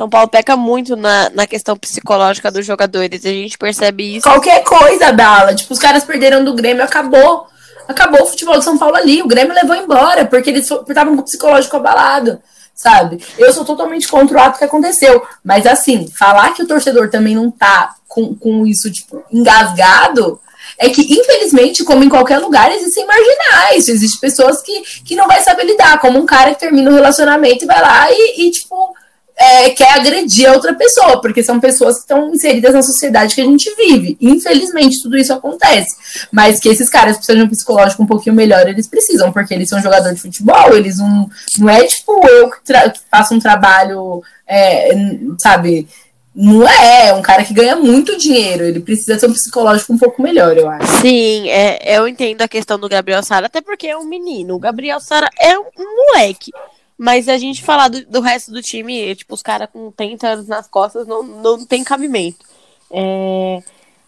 São 0.00 0.08
Paulo 0.08 0.28
peca 0.28 0.56
muito 0.56 0.96
na, 0.96 1.28
na 1.28 1.46
questão 1.46 1.76
psicológica 1.76 2.50
dos 2.50 2.64
jogadores. 2.64 3.22
A 3.22 3.28
gente 3.28 3.58
percebe 3.58 4.16
isso. 4.16 4.22
Qualquer 4.22 4.64
coisa, 4.64 5.12
Bala. 5.12 5.54
Tipo, 5.54 5.74
os 5.74 5.78
caras 5.78 6.04
perderam 6.04 6.42
do 6.42 6.54
Grêmio, 6.54 6.82
acabou. 6.82 7.46
Acabou 7.86 8.22
o 8.22 8.26
futebol 8.26 8.56
de 8.56 8.64
São 8.64 8.78
Paulo 8.78 8.96
ali. 8.96 9.20
O 9.20 9.28
Grêmio 9.28 9.52
levou 9.52 9.76
embora, 9.76 10.24
porque 10.24 10.48
eles 10.48 10.70
estavam 10.70 11.16
com 11.16 11.20
o 11.20 11.24
psicológico 11.24 11.76
abalado, 11.76 12.40
sabe? 12.74 13.22
Eu 13.36 13.52
sou 13.52 13.62
totalmente 13.62 14.08
contra 14.08 14.38
o 14.38 14.40
ato 14.40 14.58
que 14.58 14.64
aconteceu. 14.64 15.22
Mas, 15.44 15.66
assim, 15.66 16.08
falar 16.18 16.54
que 16.54 16.62
o 16.62 16.66
torcedor 16.66 17.10
também 17.10 17.34
não 17.34 17.50
tá 17.50 17.94
com, 18.08 18.34
com 18.34 18.66
isso, 18.66 18.90
tipo, 18.90 19.22
engasgado, 19.30 20.40
é 20.78 20.88
que, 20.88 21.02
infelizmente, 21.02 21.84
como 21.84 22.02
em 22.02 22.08
qualquer 22.08 22.38
lugar, 22.38 22.72
existem 22.72 23.06
marginais. 23.06 23.86
Existem 23.86 24.18
pessoas 24.18 24.62
que, 24.62 24.80
que 25.04 25.14
não 25.14 25.28
vai 25.28 25.42
saber 25.42 25.64
lidar, 25.64 26.00
como 26.00 26.18
um 26.18 26.24
cara 26.24 26.54
que 26.54 26.60
termina 26.60 26.90
um 26.90 26.94
relacionamento 26.94 27.64
e 27.64 27.66
vai 27.66 27.82
lá 27.82 28.10
e, 28.10 28.46
e 28.46 28.50
tipo, 28.50 28.94
é, 29.40 29.70
quer 29.70 29.94
agredir 29.94 30.46
a 30.46 30.52
outra 30.52 30.74
pessoa, 30.74 31.18
porque 31.18 31.42
são 31.42 31.58
pessoas 31.58 31.94
que 31.96 32.00
estão 32.02 32.30
inseridas 32.34 32.74
na 32.74 32.82
sociedade 32.82 33.34
que 33.34 33.40
a 33.40 33.44
gente 33.44 33.74
vive. 33.74 34.18
Infelizmente, 34.20 35.02
tudo 35.02 35.16
isso 35.16 35.32
acontece. 35.32 35.96
Mas 36.30 36.60
que 36.60 36.68
esses 36.68 36.90
caras 36.90 37.16
precisam 37.16 37.40
de 37.40 37.46
um 37.46 37.48
psicológico 37.48 38.02
um 38.02 38.06
pouquinho 38.06 38.36
melhor, 38.36 38.68
eles 38.68 38.86
precisam, 38.86 39.32
porque 39.32 39.54
eles 39.54 39.70
são 39.70 39.80
jogadores 39.80 40.16
de 40.16 40.20
futebol, 40.20 40.76
eles 40.76 40.98
não. 40.98 41.30
Não 41.58 41.70
é 41.70 41.82
tipo 41.86 42.20
eu 42.28 42.50
que, 42.50 42.58
que 42.60 43.00
faço 43.10 43.34
um 43.34 43.38
trabalho, 43.38 44.22
é, 44.46 44.90
sabe? 45.38 45.88
Não 46.34 46.68
é, 46.68 47.08
é 47.08 47.14
um 47.14 47.22
cara 47.22 47.42
que 47.42 47.54
ganha 47.54 47.76
muito 47.76 48.18
dinheiro. 48.18 48.64
Ele 48.64 48.80
precisa 48.80 49.18
ter 49.18 49.26
um 49.26 49.32
psicológico 49.32 49.94
um 49.94 49.98
pouco 49.98 50.20
melhor, 50.20 50.54
eu 50.54 50.68
acho. 50.68 51.00
Sim, 51.00 51.48
é, 51.48 51.96
eu 51.98 52.06
entendo 52.06 52.42
a 52.42 52.48
questão 52.48 52.78
do 52.78 52.90
Gabriel 52.90 53.22
Sara, 53.22 53.46
até 53.46 53.62
porque 53.62 53.86
é 53.86 53.96
um 53.96 54.04
menino. 54.04 54.54
O 54.54 54.58
Gabriel 54.58 55.00
Sara 55.00 55.30
é 55.40 55.58
um 55.58 55.64
moleque. 55.76 56.52
Mas 57.02 57.30
a 57.30 57.38
gente 57.38 57.64
falar 57.64 57.88
do, 57.88 58.04
do 58.04 58.20
resto 58.20 58.52
do 58.52 58.60
time, 58.60 59.14
tipo, 59.14 59.32
os 59.32 59.42
caras 59.42 59.70
com 59.72 59.90
30 59.90 60.28
anos 60.28 60.46
nas 60.46 60.68
costas 60.68 61.06
não, 61.06 61.22
não 61.22 61.64
tem 61.64 61.82
cabimento. 61.82 62.44
É, 62.90 63.62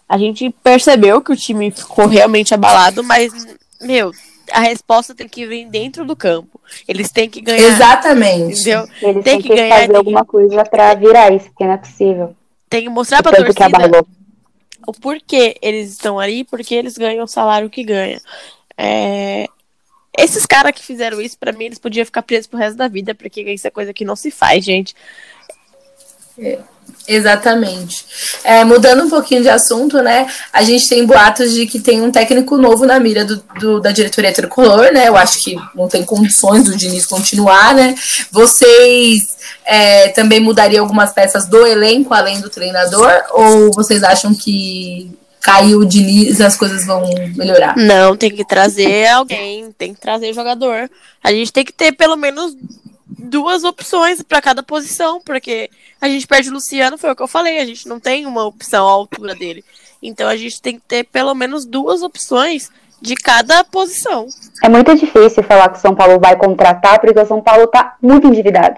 a 0.07 0.19
gente 0.19 0.51
percebeu 0.63 1.23
que 1.23 1.33
o 1.33 1.37
time 1.37 1.71
ficou 1.71 2.07
realmente 2.07 2.53
abalado, 2.53 3.03
mas, 3.03 3.33
meu, 3.81 4.11
a 4.53 4.61
resposta 4.61 5.15
tem 5.15 5.27
que 5.27 5.47
vir 5.47 5.65
dentro 5.71 6.05
do 6.05 6.15
campo. 6.15 6.61
Eles 6.87 7.11
têm 7.11 7.31
que 7.31 7.41
ganhar. 7.41 7.67
Exatamente. 7.67 8.61
Entendeu? 8.61 8.87
Eles 9.01 9.25
têm 9.25 9.41
que, 9.41 9.49
que 9.49 9.55
ganhar 9.57 9.81
fazer 9.81 9.97
alguma 9.97 10.25
coisa 10.27 10.63
para 10.63 10.93
virar 10.93 11.33
isso, 11.33 11.51
que 11.57 11.65
não 11.65 11.73
é 11.73 11.79
possível. 11.79 12.37
Tem 12.69 12.83
que 12.83 12.91
mostrar 12.91 13.23
pra 13.23 13.33
torcida 13.33 14.05
o 14.87 14.93
porquê 14.93 15.57
eles 15.63 15.93
estão 15.93 16.21
ali, 16.21 16.45
porque 16.45 16.75
eles 16.75 16.99
ganham 16.99 17.25
o 17.25 17.29
salário 17.29 17.71
que 17.71 17.85
ganham. 17.85 18.21
É, 18.77 19.49
esses 20.17 20.45
caras 20.45 20.73
que 20.73 20.85
fizeram 20.85 21.21
isso, 21.21 21.39
para 21.39 21.53
mim, 21.53 21.65
eles 21.65 21.79
podiam 21.79 22.05
ficar 22.05 22.23
presos 22.23 22.47
pro 22.47 22.59
resto 22.59 22.77
da 22.77 22.89
vida, 22.89 23.15
porque 23.15 23.41
isso 23.43 23.67
é 23.67 23.71
coisa 23.71 23.95
que 23.95 24.05
não 24.05 24.15
se 24.15 24.31
faz, 24.31 24.65
gente. 24.65 24.95
É, 26.39 26.59
exatamente. 27.09 28.05
É, 28.45 28.63
mudando 28.65 29.05
um 29.05 29.11
pouquinho 29.11 29.43
de 29.43 29.49
assunto, 29.49 30.03
né? 30.03 30.27
A 30.53 30.63
gente 30.63 30.87
tem 30.87 31.07
boatos 31.07 31.53
de 31.53 31.67
que 31.67 31.81
tem 31.81 32.03
um 32.03 32.11
técnico 32.11 32.59
novo 32.59 32.85
na 32.85 33.01
mira 33.01 33.25
do, 33.25 33.37
do, 33.59 33.81
da 33.81 33.91
diretoria 33.91 34.33
tricolor, 34.33 34.93
né? 34.93 35.09
Eu 35.09 35.17
acho 35.17 35.43
que 35.43 35.57
não 35.75 35.89
tem 35.89 36.05
condições 36.05 36.65
do 36.65 36.77
Diniz 36.77 37.07
continuar, 37.07 37.75
né? 37.75 37.95
Vocês 38.31 39.37
é, 39.65 40.09
também 40.09 40.41
mudariam 40.41 40.85
algumas 40.85 41.13
peças 41.13 41.47
do 41.47 41.67
elenco 41.67 42.13
além 42.13 42.41
do 42.41 42.51
treinador? 42.51 43.11
Ou 43.31 43.73
vocês 43.73 44.03
acham 44.03 44.35
que 44.35 45.11
caiu 45.43 45.81
o 45.81 45.85
Diniz, 45.85 46.41
as 46.41 46.57
coisas 46.57 46.87
vão 46.87 47.03
melhorar. 47.37 47.77
Não, 47.77 48.17
tem 48.17 48.31
que 48.31 48.45
trazer 48.45 49.09
alguém, 49.09 49.73
tem 49.73 49.93
que 49.93 50.01
trazer 50.01 50.33
jogador. 50.33 50.89
A 51.23 51.33
gente 51.33 51.53
tem 51.53 51.65
que 51.65 51.73
ter 51.73 51.93
pelo 51.93 52.17
menos 52.17 52.57
duas 53.07 53.65
opções 53.65 54.23
para 54.23 54.41
cada 54.41 54.63
posição, 54.63 55.21
porque 55.21 55.69
a 56.01 56.09
gente 56.09 56.27
perde 56.27 56.49
o 56.49 56.53
Luciano, 56.53 56.97
foi 56.97 57.11
o 57.11 57.17
que 57.17 57.23
eu 57.23 57.29
falei, 57.29 57.59
a 57.59 57.67
gente 57.67 57.89
não 57.89 57.99
tem 57.99 58.25
uma 58.25 58.45
opção 58.45 58.87
à 58.87 58.91
altura 58.91 59.35
dele. 59.35 59.65
Então 60.03 60.29
a 60.29 60.37
gente 60.37 60.63
tem 60.63 60.77
que 60.77 60.83
ter 60.87 61.05
pelo 61.05 61.35
menos 61.35 61.65
duas 61.65 62.03
opções 62.03 62.71
de 63.01 63.17
cada 63.17 63.65
posição. 63.65 64.29
É 64.63 64.69
muito 64.69 64.95
difícil 64.95 65.43
falar 65.43 65.69
que 65.71 65.79
o 65.79 65.81
São 65.81 65.95
Paulo 65.95 66.21
vai 66.21 66.37
contratar, 66.37 67.01
porque 67.01 67.19
o 67.19 67.27
São 67.27 67.43
Paulo 67.43 67.65
está 67.65 67.97
muito 68.01 68.29
endividado. 68.29 68.77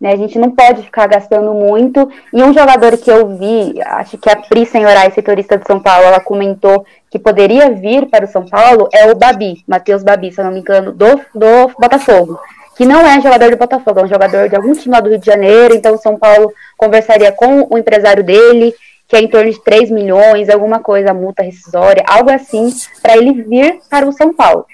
Né? 0.00 0.12
A 0.12 0.16
gente 0.16 0.38
não 0.38 0.50
pode 0.50 0.82
ficar 0.82 1.06
gastando 1.06 1.52
muito. 1.52 2.08
E 2.32 2.42
um 2.42 2.52
jogador 2.52 2.96
que 2.96 3.10
eu 3.10 3.36
vi, 3.36 3.80
acho 3.82 4.16
que 4.18 4.30
a 4.30 4.36
Pri 4.36 4.64
Senhorais, 4.64 5.14
setorista 5.14 5.58
de 5.58 5.66
São 5.66 5.80
Paulo, 5.80 6.04
ela 6.04 6.20
comentou 6.20 6.84
que 7.10 7.18
poderia 7.18 7.70
vir 7.70 8.06
para 8.06 8.24
o 8.24 8.28
São 8.28 8.46
Paulo 8.46 8.88
é 8.92 9.10
o 9.10 9.14
Babi, 9.14 9.64
Matheus 9.66 10.02
Babi, 10.02 10.30
se 10.30 10.40
eu 10.40 10.44
não 10.44 10.52
me 10.52 10.60
engano, 10.60 10.92
do, 10.92 11.20
do 11.34 11.68
Botafogo. 11.78 12.38
Que 12.76 12.84
não 12.84 13.00
é 13.00 13.20
jogador 13.20 13.50
do 13.50 13.56
Botafogo, 13.56 14.00
é 14.00 14.04
um 14.04 14.08
jogador 14.08 14.48
de 14.48 14.54
algum 14.54 14.72
time 14.72 14.94
lá 14.94 15.00
do 15.00 15.08
Rio 15.08 15.18
de 15.18 15.26
Janeiro. 15.26 15.74
Então, 15.74 15.94
o 15.94 15.98
São 15.98 16.16
Paulo 16.16 16.52
conversaria 16.76 17.32
com 17.32 17.66
o 17.68 17.76
empresário 17.76 18.22
dele, 18.22 18.72
que 19.08 19.16
é 19.16 19.20
em 19.20 19.26
torno 19.26 19.50
de 19.50 19.60
3 19.64 19.90
milhões, 19.90 20.48
alguma 20.48 20.78
coisa, 20.78 21.14
multa 21.14 21.42
rescisória, 21.42 22.04
algo 22.06 22.30
assim, 22.30 22.72
para 23.02 23.16
ele 23.16 23.42
vir 23.42 23.80
para 23.90 24.06
o 24.06 24.12
São 24.12 24.32
Paulo. 24.32 24.64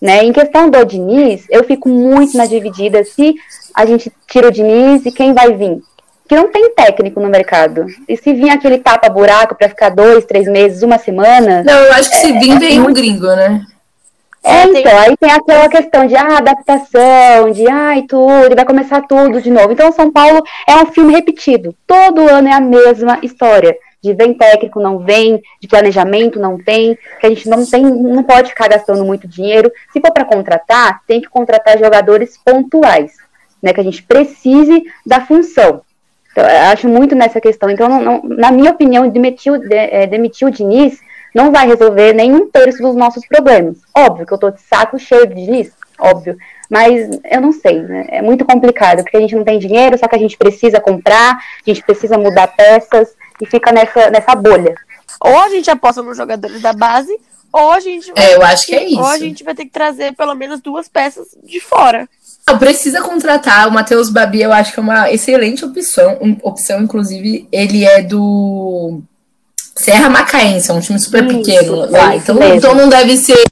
Né? 0.00 0.24
Em 0.24 0.32
questão 0.32 0.70
do 0.70 0.84
Diniz, 0.84 1.44
eu 1.50 1.64
fico 1.64 1.88
muito 1.88 2.36
na 2.36 2.46
dividida 2.46 3.02
se 3.04 3.34
a 3.74 3.84
gente 3.84 4.12
tira 4.28 4.48
o 4.48 4.52
Diniz 4.52 5.04
e 5.04 5.12
quem 5.12 5.32
vai 5.32 5.54
vir. 5.54 5.82
Que 6.28 6.36
não 6.36 6.48
tem 6.48 6.74
técnico 6.74 7.20
no 7.20 7.28
mercado. 7.28 7.86
E 8.08 8.16
se 8.16 8.32
vir 8.34 8.50
aquele 8.50 8.78
tapa-buraco 8.78 9.54
para 9.54 9.68
ficar 9.68 9.88
dois, 9.88 10.24
três 10.24 10.46
meses, 10.46 10.82
uma 10.82 10.98
semana. 10.98 11.62
Não, 11.64 11.72
eu 11.72 11.92
acho 11.94 12.10
que 12.10 12.16
se 12.16 12.32
vir, 12.32 12.52
é, 12.52 12.58
vem 12.58 12.80
um 12.80 12.92
gringo, 12.92 13.26
né? 13.26 13.64
É, 14.44 14.64
então, 14.64 14.98
aí 14.98 15.16
tem 15.16 15.30
aquela 15.30 15.68
questão 15.68 16.06
de 16.06 16.16
ah, 16.16 16.38
adaptação, 16.38 17.50
de 17.50 17.68
ai, 17.68 18.02
tudo, 18.02 18.54
vai 18.54 18.64
começar 18.64 19.02
tudo 19.02 19.42
de 19.42 19.50
novo. 19.50 19.72
Então, 19.72 19.90
São 19.90 20.12
Paulo 20.12 20.42
é 20.66 20.76
um 20.76 20.86
filme 20.86 21.12
repetido. 21.12 21.74
Todo 21.86 22.28
ano 22.28 22.48
é 22.48 22.52
a 22.52 22.60
mesma 22.60 23.18
história. 23.22 23.76
De 24.02 24.14
vem 24.14 24.32
técnico, 24.34 24.80
não 24.80 24.98
vem, 24.98 25.42
de 25.60 25.66
planejamento, 25.66 26.38
não 26.38 26.56
tem, 26.56 26.96
que 27.20 27.26
a 27.26 27.28
gente 27.28 27.48
não 27.48 27.66
tem, 27.66 27.82
não 27.82 28.22
pode 28.22 28.50
ficar 28.50 28.68
gastando 28.68 29.04
muito 29.04 29.26
dinheiro. 29.26 29.72
Se 29.92 30.00
for 30.00 30.12
para 30.12 30.24
contratar, 30.24 31.00
tem 31.06 31.20
que 31.20 31.28
contratar 31.28 31.78
jogadores 31.78 32.38
pontuais, 32.38 33.16
né? 33.62 33.72
Que 33.72 33.80
a 33.80 33.84
gente 33.84 34.02
precise 34.02 34.84
da 35.04 35.20
função. 35.20 35.82
Então, 36.30 36.44
acho 36.70 36.88
muito 36.88 37.16
nessa 37.16 37.40
questão. 37.40 37.68
Então, 37.68 37.88
não, 37.88 38.00
não, 38.00 38.22
na 38.24 38.52
minha 38.52 38.70
opinião, 38.70 39.08
demitir, 39.08 39.58
de, 39.58 39.74
é, 39.74 40.06
demitir 40.06 40.46
o 40.46 40.50
Diniz 40.50 41.00
não 41.34 41.50
vai 41.52 41.66
resolver 41.66 42.12
nem 42.12 42.32
um 42.32 42.48
terço 42.48 42.82
dos 42.82 42.94
nossos 42.94 43.26
problemas. 43.26 43.78
Óbvio 43.96 44.26
que 44.26 44.32
eu 44.32 44.38
tô 44.38 44.50
de 44.50 44.60
saco 44.60 44.98
cheio 44.98 45.26
disso, 45.26 45.74
óbvio. 45.98 46.36
Mas 46.70 47.08
eu 47.30 47.40
não 47.40 47.50
sei, 47.52 47.80
né? 47.82 48.06
É 48.08 48.22
muito 48.22 48.44
complicado, 48.44 49.02
porque 49.02 49.16
a 49.16 49.20
gente 49.20 49.34
não 49.34 49.44
tem 49.44 49.58
dinheiro, 49.58 49.98
só 49.98 50.06
que 50.06 50.14
a 50.14 50.18
gente 50.18 50.36
precisa 50.36 50.80
comprar, 50.80 51.36
a 51.36 51.40
gente 51.66 51.82
precisa 51.82 52.18
mudar 52.18 52.48
peças 52.48 53.16
e 53.40 53.46
fica 53.46 53.72
nessa, 53.72 54.10
nessa 54.10 54.34
bolha. 54.34 54.74
Ou 55.20 55.38
a 55.38 55.48
gente 55.48 55.70
aposta 55.70 56.02
nos 56.02 56.16
jogadores 56.16 56.60
da 56.60 56.72
base, 56.72 57.18
ou 57.52 57.72
a 57.72 57.80
gente 57.80 58.12
vai, 58.12 58.24
é, 58.24 58.36
eu 58.36 58.42
acho 58.42 58.66
que 58.66 58.74
é 58.74 58.84
isso. 58.84 59.00
Ou 59.00 59.06
a 59.06 59.18
gente 59.18 59.42
vai 59.42 59.54
ter 59.54 59.64
que 59.64 59.70
trazer 59.70 60.14
pelo 60.14 60.34
menos 60.34 60.60
duas 60.60 60.88
peças 60.88 61.28
de 61.42 61.60
fora. 61.60 62.08
Não, 62.46 62.58
precisa 62.58 63.02
contratar. 63.02 63.68
O 63.68 63.72
Matheus 63.72 64.08
Babi, 64.08 64.42
eu 64.42 64.52
acho 64.52 64.72
que 64.72 64.80
é 64.80 64.82
uma 64.82 65.10
excelente 65.12 65.64
opção. 65.64 66.18
opção, 66.42 66.80
inclusive, 66.80 67.46
ele 67.52 67.84
é 67.84 68.02
do 68.02 69.00
Serra 69.76 70.08
Macaense, 70.08 70.70
é 70.70 70.74
um 70.74 70.80
time 70.80 70.98
super 70.98 71.24
Isso, 71.24 71.38
pequeno 71.38 71.90
lá. 71.90 72.16
Então, 72.16 72.36
então 72.54 72.74
não 72.74 72.88
deve 72.88 73.16
ser. 73.16 73.44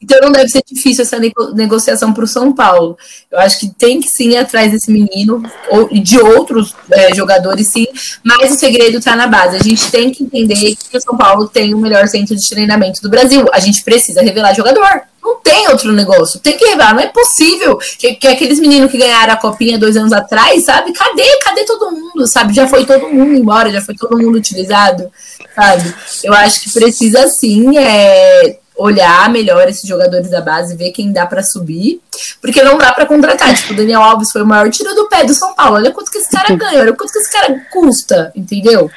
Então 0.00 0.20
não 0.20 0.32
deve 0.32 0.48
ser 0.48 0.62
difícil 0.66 1.02
essa 1.02 1.18
negociação 1.54 2.12
para 2.12 2.24
o 2.24 2.26
São 2.26 2.52
Paulo. 2.52 2.96
Eu 3.30 3.38
acho 3.38 3.60
que 3.60 3.70
tem 3.70 4.00
que 4.00 4.08
sim 4.08 4.30
ir 4.30 4.36
atrás 4.36 4.72
desse 4.72 4.90
menino 4.90 5.42
ou 5.70 5.88
de 5.88 6.18
outros 6.18 6.74
é, 6.90 7.14
jogadores, 7.14 7.68
sim. 7.68 7.86
Mas 8.22 8.50
o 8.50 8.58
segredo 8.58 8.98
está 8.98 9.14
na 9.14 9.26
base. 9.26 9.56
A 9.56 9.62
gente 9.62 9.90
tem 9.90 10.10
que 10.10 10.24
entender 10.24 10.76
que 10.76 10.96
o 10.96 11.00
São 11.00 11.16
Paulo 11.16 11.48
tem 11.48 11.72
o 11.72 11.78
melhor 11.78 12.08
centro 12.08 12.34
de 12.34 12.48
treinamento 12.48 13.00
do 13.00 13.08
Brasil. 13.08 13.46
A 13.52 13.60
gente 13.60 13.84
precisa 13.84 14.22
revelar 14.22 14.54
jogador. 14.54 15.02
Não 15.22 15.36
tem 15.36 15.68
outro 15.68 15.92
negócio. 15.92 16.40
Tem 16.40 16.56
que 16.56 16.64
revelar. 16.64 16.94
Não 16.94 17.00
é 17.00 17.06
possível 17.06 17.78
que, 17.96 18.14
que 18.14 18.26
aqueles 18.26 18.58
meninos 18.58 18.90
que 18.90 18.98
ganharam 18.98 19.34
a 19.34 19.36
copinha 19.36 19.78
dois 19.78 19.96
anos 19.96 20.12
atrás, 20.12 20.64
sabe? 20.64 20.92
Cadê? 20.92 21.38
Cadê 21.44 21.64
todo 21.64 21.92
mundo? 21.92 22.26
Sabe? 22.26 22.52
Já 22.52 22.66
foi 22.66 22.84
todo 22.84 23.08
mundo 23.08 23.32
embora, 23.32 23.70
já 23.70 23.80
foi 23.80 23.94
todo 23.94 24.18
mundo 24.18 24.36
utilizado, 24.36 25.08
sabe? 25.54 25.94
Eu 26.24 26.34
acho 26.34 26.62
que 26.62 26.72
precisa 26.72 27.28
sim 27.28 27.78
é, 27.78 28.58
olhar 28.82 29.30
melhor 29.30 29.68
esses 29.68 29.88
jogadores 29.88 30.28
da 30.28 30.40
base, 30.40 30.76
ver 30.76 30.90
quem 30.90 31.12
dá 31.12 31.24
para 31.24 31.42
subir, 31.42 32.00
porque 32.40 32.62
não 32.62 32.76
dá 32.76 32.92
para 32.92 33.06
contratar. 33.06 33.54
Tipo, 33.54 33.72
o 33.72 33.76
Daniel 33.76 34.02
Alves 34.02 34.32
foi 34.32 34.42
o 34.42 34.46
maior 34.46 34.68
tiro 34.70 34.92
do 34.94 35.08
pé 35.08 35.24
do 35.24 35.32
São 35.32 35.54
Paulo. 35.54 35.76
Olha 35.76 35.92
quanto 35.92 36.10
que 36.10 36.18
esse 36.18 36.30
cara 36.30 36.54
ganha, 36.56 36.80
olha 36.80 36.92
quanto 36.92 37.12
que 37.12 37.18
esse 37.18 37.32
cara 37.32 37.64
custa, 37.70 38.32
entendeu? 38.34 38.90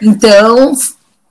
Então, 0.00 0.72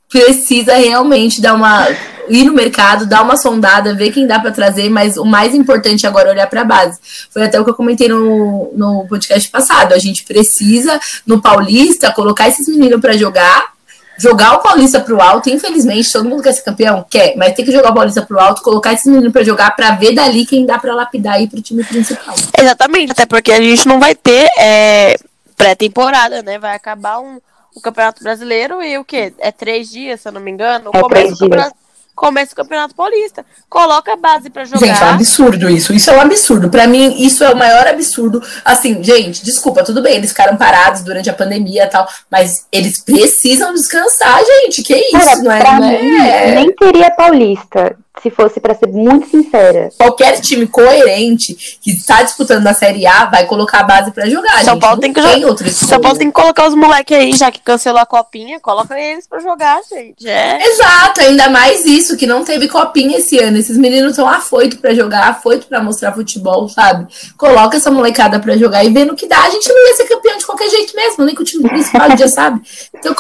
precisa 0.08 0.75
realmente 0.75 1.41
dar 1.41 1.56
uma 1.56 1.88
ir 2.30 2.43
no 2.43 2.54
mercado, 2.54 3.08
dar 3.08 3.23
uma 3.23 3.36
sondada, 3.36 3.95
ver 3.95 4.12
quem 4.12 4.28
dá 4.28 4.39
para 4.39 4.52
trazer, 4.52 4.88
mas 4.88 5.17
o 5.17 5.25
mais 5.25 5.56
importante 5.56 6.06
agora 6.06 6.30
é 6.30 6.32
olhar 6.32 6.47
para 6.47 6.62
a 6.62 6.65
base. 6.65 6.99
Foi 7.32 7.43
até 7.43 7.60
o 7.60 7.63
que 7.63 7.71
eu 7.71 7.75
comentei 7.75 8.08
no, 8.08 8.71
no 8.75 9.08
podcast 9.08 9.49
passado. 9.49 9.93
A 9.93 9.97
gente 9.97 10.23
precisa, 10.23 10.99
no 11.25 11.41
Paulista, 11.41 12.12
colocar 12.12 12.47
esses 12.47 12.67
meninos 12.67 13.02
para 13.02 13.17
jogar, 13.17 13.73
jogar 14.19 14.55
o 14.55 14.60
Paulista 14.60 14.99
pro 14.99 15.21
alto. 15.21 15.49
Infelizmente, 15.49 16.12
todo 16.12 16.27
mundo 16.27 16.43
quer 16.43 16.51
ser 16.51 16.63
campeão? 16.63 17.05
Quer, 17.10 17.36
mas 17.38 17.53
tem 17.53 17.65
que 17.65 17.71
jogar 17.71 17.91
o 17.91 17.95
Paulista 17.95 18.21
pro 18.21 18.39
alto, 18.39 18.62
colocar 18.62 18.93
esses 18.93 19.05
meninos 19.05 19.32
para 19.32 19.43
jogar, 19.43 19.75
para 19.75 19.91
ver 19.91 20.13
dali 20.13 20.45
quem 20.45 20.65
dá 20.65 20.77
para 20.77 20.93
lapidar 20.93 21.36
aí 21.36 21.47
pro 21.47 21.62
time 21.62 21.84
principal. 21.84 22.36
Exatamente, 22.58 23.13
até 23.13 23.25
porque 23.25 23.51
a 23.51 23.62
gente 23.62 23.88
não 23.88 23.99
vai 23.99 24.13
ter 24.13 24.47
é, 24.60 25.17
pré-temporada, 25.55 26.43
né? 26.43 26.60
Vai 26.60 26.75
acabar 26.75 27.19
um, 27.19 27.39
o 27.75 27.82
Campeonato 27.82 28.21
Brasileiro 28.21 28.84
e 28.84 28.97
o 28.97 29.05
quê? 29.05 29.34
É 29.39 29.51
três 29.51 29.89
dias, 29.89 30.21
se 30.21 30.27
eu 30.27 30.32
não 30.34 30.41
me 30.41 30.51
engano? 30.51 30.91
É 30.93 31.03
três 31.08 31.38
dias 31.38 31.71
começa 32.19 32.51
o 32.51 32.55
Campeonato 32.55 32.93
Paulista. 32.93 33.45
Coloca 33.69 34.12
a 34.12 34.17
base 34.17 34.49
para 34.49 34.65
jogar. 34.65 34.86
Gente, 34.86 35.01
é 35.01 35.05
um 35.05 35.10
absurdo 35.10 35.69
isso. 35.69 35.93
Isso 35.93 36.12
é 36.12 36.17
um 36.17 36.21
absurdo. 36.21 36.69
Para 36.69 36.86
mim, 36.86 37.15
isso 37.23 37.45
é 37.45 37.49
o 37.49 37.55
maior 37.55 37.88
absurdo. 37.88 38.43
Assim, 38.65 39.01
gente, 39.01 39.43
desculpa, 39.45 39.86
tudo 39.86 40.01
bem, 40.01 40.17
eles 40.17 40.32
ficaram 40.32 40.58
parados 40.58 41.01
durante 41.01 41.29
a 41.29 41.34
pandemia 41.34 41.86
e 41.86 41.88
tal, 41.88 42.05
mas 42.29 42.67
eles 42.73 43.01
precisam 43.01 43.73
descansar, 43.73 44.43
gente. 44.43 44.84
Que 44.84 44.97
isso, 44.97 45.17
Cara, 45.17 45.38
não 45.38 45.51
é? 45.51 45.63
Não 45.63 45.89
é... 45.89 46.55
Nem 46.55 46.75
queria 46.75 47.10
Paulista 47.12 47.95
se 48.21 48.29
fosse 48.29 48.60
para 48.60 48.75
ser 48.75 48.88
muito 48.88 49.29
sincera. 49.29 49.89
Qualquer 49.97 50.39
time 50.39 50.67
coerente 50.67 51.79
que 51.82 51.91
está 51.91 52.21
disputando 52.23 52.63
na 52.63 52.73
Série 52.73 53.05
A 53.05 53.25
vai 53.25 53.45
colocar 53.45 53.79
a 53.79 53.84
base 53.84 54.12
para 54.12 54.29
jogar. 54.29 54.63
São 54.63 54.79
Paulo 54.79 54.99
tem 54.99 55.13
que 55.13 55.21
jogar. 55.21 55.69
São 55.71 55.99
Paulo 55.99 56.17
tem 56.17 56.27
que 56.27 56.34
colocar 56.34 56.67
os 56.67 56.75
moleques 56.75 57.17
aí, 57.17 57.34
já 57.34 57.51
que 57.51 57.60
cancelou 57.60 57.99
a 57.99 58.05
copinha, 58.05 58.60
coloca 58.60 58.99
eles 58.99 59.27
para 59.27 59.39
jogar, 59.39 59.82
gente. 59.89 60.27
É. 60.27 60.65
Exato, 60.67 61.21
ainda 61.21 61.49
mais 61.49 61.86
isso 61.86 62.17
que 62.17 62.25
não 62.25 62.43
teve 62.43 62.67
copinha 62.67 63.17
esse 63.17 63.38
ano. 63.39 63.58
Esses 63.58 63.77
meninos 63.77 64.12
estão 64.12 64.27
afoito 64.27 64.77
para 64.77 64.93
jogar, 64.93 65.29
afoito 65.29 65.67
para 65.67 65.82
mostrar 65.82 66.13
futebol, 66.13 66.67
sabe? 66.67 67.08
Coloca 67.38 67.77
essa 67.77 67.91
molecada 67.91 68.39
para 68.39 68.58
jogar 68.58 68.84
e 68.84 68.89
vendo 68.89 69.15
que 69.15 69.27
dá. 69.27 69.43
A 69.43 69.49
gente 69.49 69.67
não 69.69 69.88
ia 69.88 69.95
ser 69.95 70.05
campeão 70.05 70.38
de 70.38 70.45
qualquer 70.45 70.69
jeito 70.69 70.95
mesmo, 70.95 71.25
nem 71.25 71.36
com 71.36 71.41
o 71.41 71.45
time 71.45 71.67
principal 71.67 72.17
já 72.17 72.27
sabe. 72.27 72.62
Então 72.99 73.15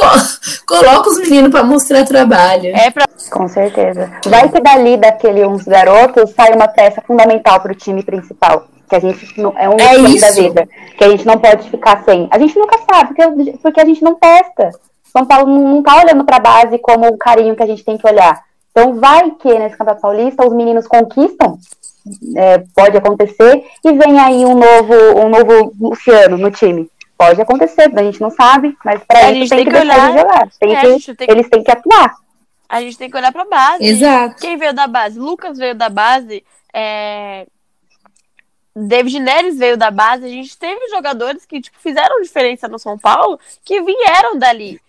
coloca 0.65 1.09
os 1.09 1.17
meninos 1.19 1.51
para 1.51 1.63
mostrar 1.63 2.05
trabalho. 2.05 2.75
É 2.75 2.91
pra... 2.91 3.05
Com 3.31 3.47
certeza. 3.47 4.11
Vai 4.25 4.49
que 4.49 4.59
dali 4.59 4.79
ali 4.79 4.97
daquele 4.97 5.45
uns 5.45 5.63
garotos 5.63 6.31
sai 6.31 6.53
uma 6.53 6.67
peça 6.67 7.01
fundamental 7.01 7.59
para 7.59 7.71
o 7.71 7.75
time 7.75 8.03
principal. 8.03 8.67
Que 8.89 8.95
a 8.95 8.99
gente 8.99 9.39
não, 9.39 9.53
é 9.57 9.69
um 9.69 9.77
é 9.79 9.95
isso. 9.97 10.21
da 10.21 10.31
vida. 10.31 10.67
Que 10.97 11.03
a 11.03 11.09
gente 11.09 11.25
não 11.25 11.37
pode 11.37 11.69
ficar 11.69 12.03
sem. 12.03 12.27
A 12.31 12.39
gente 12.39 12.57
nunca 12.57 12.79
sabe, 12.91 13.13
porque, 13.13 13.57
porque 13.61 13.81
a 13.81 13.85
gente 13.85 14.03
não 14.03 14.15
testa. 14.15 14.71
São 15.15 15.25
Paulo 15.25 15.47
não 15.47 15.79
está 15.79 15.97
olhando 15.97 16.23
para 16.23 16.37
a 16.37 16.39
base 16.39 16.77
como 16.79 17.07
o 17.07 17.17
carinho 17.17 17.55
que 17.55 17.63
a 17.63 17.67
gente 17.67 17.83
tem 17.83 17.97
que 17.97 18.07
olhar. 18.07 18.41
Então 18.71 18.95
vai 18.99 19.31
que 19.31 19.47
nesse 19.59 19.75
Campeonato 19.75 20.01
Paulista 20.01 20.47
os 20.47 20.53
meninos 20.53 20.87
conquistam, 20.87 21.57
é, 22.35 22.63
pode 22.75 22.97
acontecer, 22.97 23.63
e 23.83 23.93
vem 23.93 24.19
aí 24.19 24.45
um 24.45 24.55
novo, 24.55 24.93
um 25.17 25.29
novo 25.29 25.73
Luciano 25.79 26.37
no 26.37 26.51
time. 26.51 26.89
Pode 27.19 27.41
acontecer, 27.41 27.91
a 27.93 28.03
gente 28.03 28.21
não 28.21 28.29
sabe, 28.29 28.77
mas 28.83 29.03
para 29.03 29.33
isso 29.33 29.49
tem, 29.49 29.65
tem, 29.65 29.65
que, 29.65 29.71
que 29.71 29.77
olhar, 29.77 30.17
jogar. 30.17 30.49
Tem 30.57 30.73
é, 30.73 30.99
que, 30.99 31.15
tem... 31.15 31.27
Eles 31.29 31.49
têm 31.49 31.61
que 31.61 31.69
atuar. 31.69 32.15
A 32.69 32.79
gente 32.79 32.97
tem 32.97 33.09
que 33.09 33.17
olhar 33.17 33.33
pra 33.33 33.43
base. 33.43 33.83
Exato. 33.83 34.37
Quem 34.39 34.55
veio 34.55 34.73
da 34.73 34.87
base? 34.87 35.19
Lucas 35.19 35.57
veio 35.57 35.75
da 35.75 35.89
base. 35.89 36.45
É... 36.73 37.45
David 38.73 39.19
Neres 39.19 39.57
veio 39.57 39.75
da 39.75 39.91
base. 39.91 40.23
A 40.23 40.29
gente 40.29 40.57
teve 40.57 40.87
jogadores 40.87 41.45
que 41.45 41.59
tipo, 41.59 41.77
fizeram 41.77 42.21
diferença 42.21 42.69
no 42.69 42.79
São 42.79 42.97
Paulo 42.97 43.37
que 43.65 43.81
vieram 43.81 44.39
dali. 44.39 44.79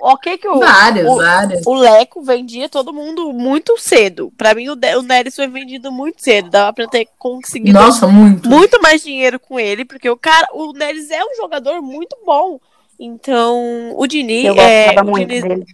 Ok 0.00 0.38
que 0.38 0.48
o, 0.48 0.58
vários, 0.58 1.08
o, 1.08 1.16
vários. 1.16 1.66
o 1.66 1.74
Leco 1.74 2.22
vendia 2.22 2.68
todo 2.68 2.92
mundo 2.92 3.32
muito 3.32 3.78
cedo. 3.78 4.32
Para 4.36 4.54
mim, 4.54 4.68
o, 4.68 4.72
o 4.72 5.02
Neres 5.02 5.36
foi 5.36 5.46
vendido 5.46 5.90
muito 5.90 6.22
cedo. 6.22 6.50
Dava 6.50 6.72
pra 6.72 6.86
ter 6.86 7.08
conseguido 7.18 7.78
Nossa, 7.78 8.06
muito. 8.06 8.48
muito 8.48 8.80
mais 8.82 9.02
dinheiro 9.02 9.38
com 9.38 9.58
ele, 9.58 9.84
porque 9.84 10.10
o 10.10 10.16
cara, 10.16 10.46
o 10.52 10.72
Neres 10.72 11.10
é 11.10 11.24
um 11.24 11.36
jogador 11.36 11.80
muito 11.80 12.16
bom. 12.24 12.60
Então, 12.98 13.92
o 13.96 14.06
Diniz. 14.06 14.44
Eu 14.44 14.54
é, 14.56 15.02
muito 15.02 15.28
Diniz, 15.28 15.42
dele 15.42 15.66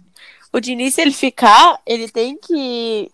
o 0.53 0.59
Diniz, 0.59 0.95
se 0.95 1.01
ele 1.01 1.11
ficar, 1.11 1.79
ele 1.85 2.09
tem 2.09 2.37
que 2.37 3.09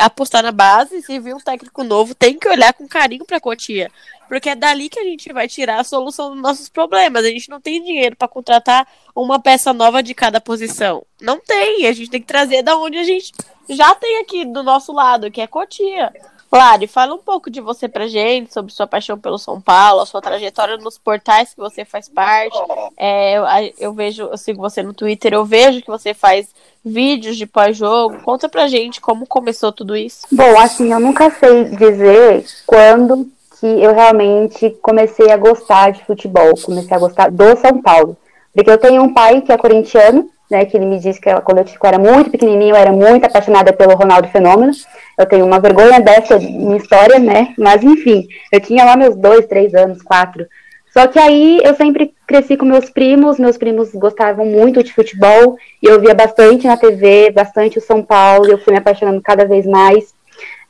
apostar 0.00 0.42
na 0.42 0.52
base. 0.52 1.02
Se 1.02 1.18
vir 1.18 1.34
um 1.34 1.40
técnico 1.40 1.82
novo, 1.82 2.14
tem 2.14 2.38
que 2.38 2.48
olhar 2.48 2.72
com 2.72 2.86
carinho 2.86 3.24
pra 3.24 3.40
Cotia. 3.40 3.90
Porque 4.28 4.50
é 4.50 4.54
dali 4.54 4.88
que 4.88 4.98
a 4.98 5.04
gente 5.04 5.32
vai 5.32 5.48
tirar 5.48 5.80
a 5.80 5.84
solução 5.84 6.32
dos 6.32 6.42
nossos 6.42 6.68
problemas. 6.68 7.24
A 7.24 7.28
gente 7.28 7.48
não 7.48 7.60
tem 7.60 7.82
dinheiro 7.82 8.16
para 8.16 8.28
contratar 8.28 8.86
uma 9.14 9.38
peça 9.40 9.72
nova 9.72 10.02
de 10.02 10.14
cada 10.14 10.40
posição. 10.40 11.04
Não 11.20 11.40
tem, 11.40 11.86
a 11.86 11.92
gente 11.92 12.10
tem 12.10 12.20
que 12.20 12.26
trazer 12.26 12.62
da 12.62 12.76
onde 12.76 12.98
a 12.98 13.04
gente 13.04 13.32
já 13.68 13.94
tem 13.94 14.18
aqui 14.20 14.44
do 14.44 14.62
nosso 14.62 14.92
lado, 14.92 15.30
que 15.30 15.40
é 15.40 15.46
Cotia. 15.46 16.12
Lari, 16.56 16.86
fala 16.86 17.14
um 17.14 17.18
pouco 17.18 17.50
de 17.50 17.60
você 17.60 17.88
pra 17.88 18.06
gente, 18.06 18.52
sobre 18.52 18.72
sua 18.72 18.86
paixão 18.86 19.18
pelo 19.18 19.38
São 19.38 19.60
Paulo, 19.60 20.00
a 20.00 20.06
sua 20.06 20.22
trajetória 20.22 20.76
nos 20.78 20.96
portais 20.96 21.52
que 21.52 21.60
você 21.60 21.84
faz 21.84 22.08
parte. 22.08 22.56
É, 22.96 23.34
eu, 23.34 23.44
eu, 23.78 23.92
vejo, 23.92 24.22
eu 24.22 24.38
sigo 24.38 24.60
você 24.60 24.82
no 24.82 24.94
Twitter, 24.94 25.34
eu 25.34 25.44
vejo 25.44 25.82
que 25.82 25.88
você 25.88 26.14
faz 26.14 26.48
vídeos 26.84 27.36
de 27.36 27.46
pós-jogo. 27.46 28.22
Conta 28.22 28.48
pra 28.48 28.68
gente 28.68 29.00
como 29.00 29.26
começou 29.26 29.70
tudo 29.70 29.96
isso. 29.96 30.26
Bom, 30.32 30.58
assim, 30.58 30.92
eu 30.92 31.00
nunca 31.00 31.30
sei 31.30 31.64
dizer 31.64 32.46
quando 32.66 33.28
que 33.66 33.82
eu 33.82 33.92
realmente 33.92 34.70
comecei 34.80 35.30
a 35.30 35.36
gostar 35.36 35.90
de 35.90 36.04
futebol, 36.04 36.54
comecei 36.62 36.96
a 36.96 37.00
gostar 37.00 37.30
do 37.30 37.56
São 37.56 37.82
Paulo. 37.82 38.16
Porque 38.54 38.70
eu 38.70 38.78
tenho 38.78 39.02
um 39.02 39.12
pai 39.12 39.40
que 39.40 39.50
é 39.50 39.58
corintiano, 39.58 40.30
né, 40.48 40.64
que 40.64 40.76
ele 40.76 40.86
me 40.86 41.00
disse 41.00 41.20
que 41.20 41.28
quando 41.40 41.58
eu 41.58 41.64
era 41.82 41.98
muito 41.98 42.30
pequenininho, 42.30 42.70
eu 42.70 42.76
era 42.76 42.92
muito 42.92 43.26
apaixonada 43.26 43.72
pelo 43.72 43.96
Ronaldo 43.96 44.28
Fenômeno. 44.28 44.72
Eu 45.18 45.26
tenho 45.26 45.44
uma 45.44 45.58
vergonha 45.58 46.00
dessa 46.00 46.38
minha 46.38 46.76
história, 46.76 47.18
né? 47.18 47.52
Mas 47.58 47.82
enfim, 47.82 48.28
eu 48.52 48.60
tinha 48.60 48.84
lá 48.84 48.96
meus 48.96 49.16
dois, 49.16 49.46
três 49.46 49.74
anos, 49.74 50.00
quatro. 50.00 50.46
Só 50.92 51.08
que 51.08 51.18
aí 51.18 51.60
eu 51.64 51.74
sempre 51.74 52.14
cresci 52.26 52.56
com 52.56 52.64
meus 52.64 52.88
primos, 52.88 53.38
meus 53.38 53.58
primos 53.58 53.90
gostavam 53.92 54.46
muito 54.46 54.82
de 54.82 54.92
futebol, 54.92 55.58
e 55.82 55.86
eu 55.86 56.00
via 56.00 56.14
bastante 56.14 56.66
na 56.66 56.76
TV, 56.76 57.30
bastante 57.32 57.78
o 57.78 57.82
São 57.82 58.02
Paulo, 58.02 58.46
eu 58.46 58.58
fui 58.58 58.72
me 58.72 58.78
apaixonando 58.78 59.20
cada 59.20 59.44
vez 59.44 59.66
mais. 59.66 60.14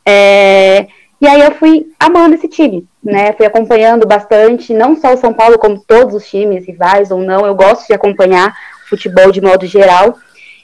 É... 0.04 0.86
E 1.20 1.26
aí 1.26 1.40
eu 1.40 1.52
fui 1.52 1.86
amando 1.98 2.34
esse 2.34 2.48
time, 2.48 2.86
né? 3.02 3.32
Fui 3.32 3.46
acompanhando 3.46 4.06
bastante, 4.06 4.74
não 4.74 4.96
só 4.96 5.14
o 5.14 5.16
São 5.16 5.32
Paulo, 5.32 5.58
como 5.58 5.82
todos 5.86 6.14
os 6.14 6.28
times, 6.28 6.66
rivais 6.66 7.10
ou 7.10 7.20
não, 7.20 7.46
eu 7.46 7.54
gosto 7.54 7.86
de 7.86 7.94
acompanhar 7.94 8.54
futebol 8.88 9.32
de 9.32 9.40
modo 9.40 9.66
geral. 9.66 10.16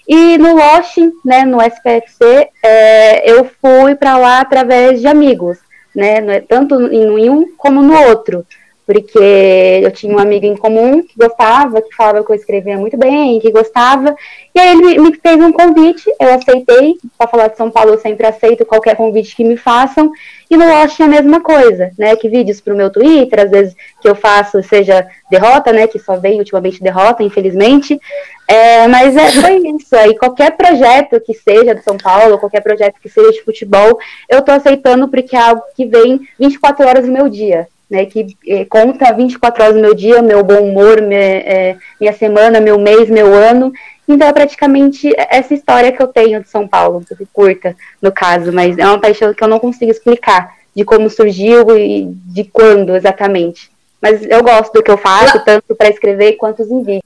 E 0.06 0.36
no 0.36 0.56
Washington, 0.56 1.16
né, 1.24 1.44
no 1.44 1.58
SPFC, 1.62 2.48
é, 2.62 3.30
eu 3.30 3.48
fui 3.60 3.94
para 3.94 4.18
lá 4.18 4.40
através 4.40 5.00
de 5.00 5.06
amigos, 5.06 5.58
né, 5.94 6.40
tanto 6.40 6.74
em 6.92 7.30
um 7.30 7.56
como 7.56 7.82
no 7.82 7.94
outro, 8.08 8.44
porque 8.86 9.80
eu 9.82 9.90
tinha 9.90 10.14
um 10.14 10.18
amigo 10.18 10.46
em 10.46 10.56
comum 10.56 11.02
que 11.02 11.14
gostava, 11.16 11.80
que 11.80 11.94
falava 11.94 12.24
que 12.24 12.32
eu 12.32 12.36
escrevia 12.36 12.76
muito 12.76 12.96
bem, 12.96 13.38
que 13.40 13.50
gostava, 13.50 14.14
e 14.54 14.60
aí 14.60 14.70
ele 14.72 14.98
me 14.98 15.14
fez 15.14 15.40
um 15.40 15.52
convite, 15.52 16.04
eu 16.20 16.34
aceitei, 16.34 16.96
para 17.16 17.28
falar 17.28 17.48
de 17.48 17.56
São 17.56 17.70
Paulo 17.70 17.90
eu 17.90 17.98
sempre 17.98 18.26
aceito 18.26 18.66
qualquer 18.66 18.96
convite 18.96 19.36
que 19.36 19.44
me 19.44 19.56
façam, 19.56 20.10
e 20.52 20.56
no 20.56 20.66
Washington 20.66 21.04
a 21.04 21.08
mesma 21.08 21.40
coisa, 21.40 21.90
né? 21.98 22.14
Que 22.14 22.28
vídeos 22.28 22.60
para 22.60 22.74
o 22.74 22.76
meu 22.76 22.90
Twitter, 22.90 23.40
às 23.40 23.50
vezes 23.50 23.74
que 24.02 24.06
eu 24.06 24.14
faço 24.14 24.62
seja 24.62 25.06
derrota, 25.30 25.72
né? 25.72 25.86
Que 25.86 25.98
só 25.98 26.16
vem 26.16 26.40
ultimamente 26.40 26.82
derrota, 26.82 27.22
infelizmente. 27.22 27.98
É, 28.46 28.86
mas 28.86 29.16
é, 29.16 29.30
foi 29.30 29.56
isso. 29.74 29.96
Aí 29.96 30.14
qualquer 30.14 30.54
projeto 30.54 31.18
que 31.20 31.32
seja 31.32 31.74
de 31.74 31.82
São 31.82 31.96
Paulo, 31.96 32.38
qualquer 32.38 32.60
projeto 32.60 32.96
que 33.00 33.08
seja 33.08 33.32
de 33.32 33.42
futebol, 33.42 33.98
eu 34.28 34.40
estou 34.40 34.54
aceitando 34.54 35.08
porque 35.08 35.34
é 35.34 35.40
algo 35.40 35.62
que 35.74 35.86
vem 35.86 36.20
24 36.38 36.86
horas 36.86 37.06
do 37.06 37.10
meu 37.12 37.30
dia. 37.30 37.66
Né, 37.92 38.06
que 38.06 38.34
é, 38.48 38.64
conta 38.64 39.12
24 39.12 39.62
horas 39.62 39.74
do 39.74 39.82
meu 39.82 39.94
dia, 39.94 40.22
meu 40.22 40.42
bom 40.42 40.62
humor, 40.62 41.02
minha, 41.02 41.20
é, 41.20 41.76
minha 42.00 42.14
semana, 42.14 42.58
meu 42.58 42.78
mês, 42.78 43.10
meu 43.10 43.34
ano, 43.34 43.70
então 44.08 44.26
é 44.26 44.32
praticamente 44.32 45.12
essa 45.16 45.52
história 45.52 45.92
que 45.92 46.02
eu 46.02 46.06
tenho 46.06 46.42
de 46.42 46.48
São 46.48 46.66
Paulo, 46.66 47.04
curta 47.34 47.76
no 48.00 48.10
caso, 48.10 48.50
mas 48.50 48.78
é 48.78 48.86
uma 48.86 48.98
paixão 48.98 49.34
que 49.34 49.44
eu 49.44 49.48
não 49.48 49.58
consigo 49.58 49.90
explicar 49.90 50.54
de 50.74 50.86
como 50.86 51.10
surgiu 51.10 51.76
e 51.76 52.06
de 52.06 52.44
quando 52.44 52.96
exatamente. 52.96 53.70
Mas 54.00 54.24
eu 54.24 54.42
gosto 54.42 54.72
do 54.72 54.82
que 54.82 54.90
eu 54.90 54.96
faço, 54.96 55.44
tanto 55.44 55.74
para 55.76 55.90
escrever 55.90 56.32
quanto 56.32 56.62
os 56.62 56.68
vídeos. 56.68 57.02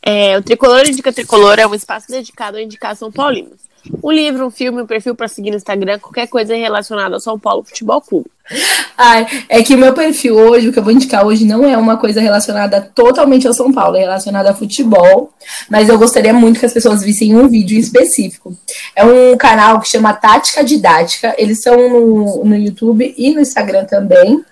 É, 0.00 0.38
o 0.38 0.42
Tricolor 0.42 0.86
Indica 0.86 1.12
Tricolor 1.12 1.58
é 1.58 1.66
um 1.66 1.74
espaço 1.74 2.08
dedicado 2.08 2.56
à 2.56 2.62
indicação 2.62 3.10
paulinos. 3.12 3.68
Um 4.02 4.10
livro, 4.10 4.46
um 4.46 4.50
filme, 4.50 4.82
um 4.82 4.86
perfil 4.86 5.14
para 5.14 5.28
seguir 5.28 5.50
no 5.50 5.56
Instagram, 5.56 5.98
qualquer 5.98 6.26
coisa 6.26 6.54
relacionada 6.54 7.14
ao 7.14 7.20
São 7.20 7.38
Paulo 7.38 7.64
Futebol 7.64 8.00
Clube. 8.00 8.30
Ai, 8.98 9.26
é 9.48 9.62
que 9.62 9.74
o 9.74 9.78
meu 9.78 9.94
perfil 9.94 10.36
hoje, 10.36 10.68
o 10.68 10.72
que 10.72 10.78
eu 10.78 10.82
vou 10.82 10.92
indicar 10.92 11.24
hoje, 11.24 11.44
não 11.44 11.64
é 11.64 11.76
uma 11.76 11.96
coisa 11.96 12.20
relacionada 12.20 12.80
totalmente 12.94 13.46
ao 13.46 13.54
São 13.54 13.72
Paulo, 13.72 13.96
é 13.96 14.00
relacionada 14.00 14.50
a 14.50 14.54
futebol, 14.54 15.32
mas 15.70 15.88
eu 15.88 15.96
gostaria 15.96 16.32
muito 16.32 16.58
que 16.58 16.66
as 16.66 16.72
pessoas 16.72 17.02
vissem 17.02 17.34
um 17.34 17.48
vídeo 17.48 17.78
específico. 17.78 18.54
É 18.94 19.04
um 19.04 19.36
canal 19.36 19.80
que 19.80 19.88
chama 19.88 20.12
Tática 20.12 20.64
Didática, 20.64 21.34
eles 21.38 21.62
são 21.62 21.76
no, 21.88 22.44
no 22.44 22.56
YouTube 22.56 23.14
e 23.16 23.32
no 23.32 23.40
Instagram 23.40 23.84
também, 23.84 24.44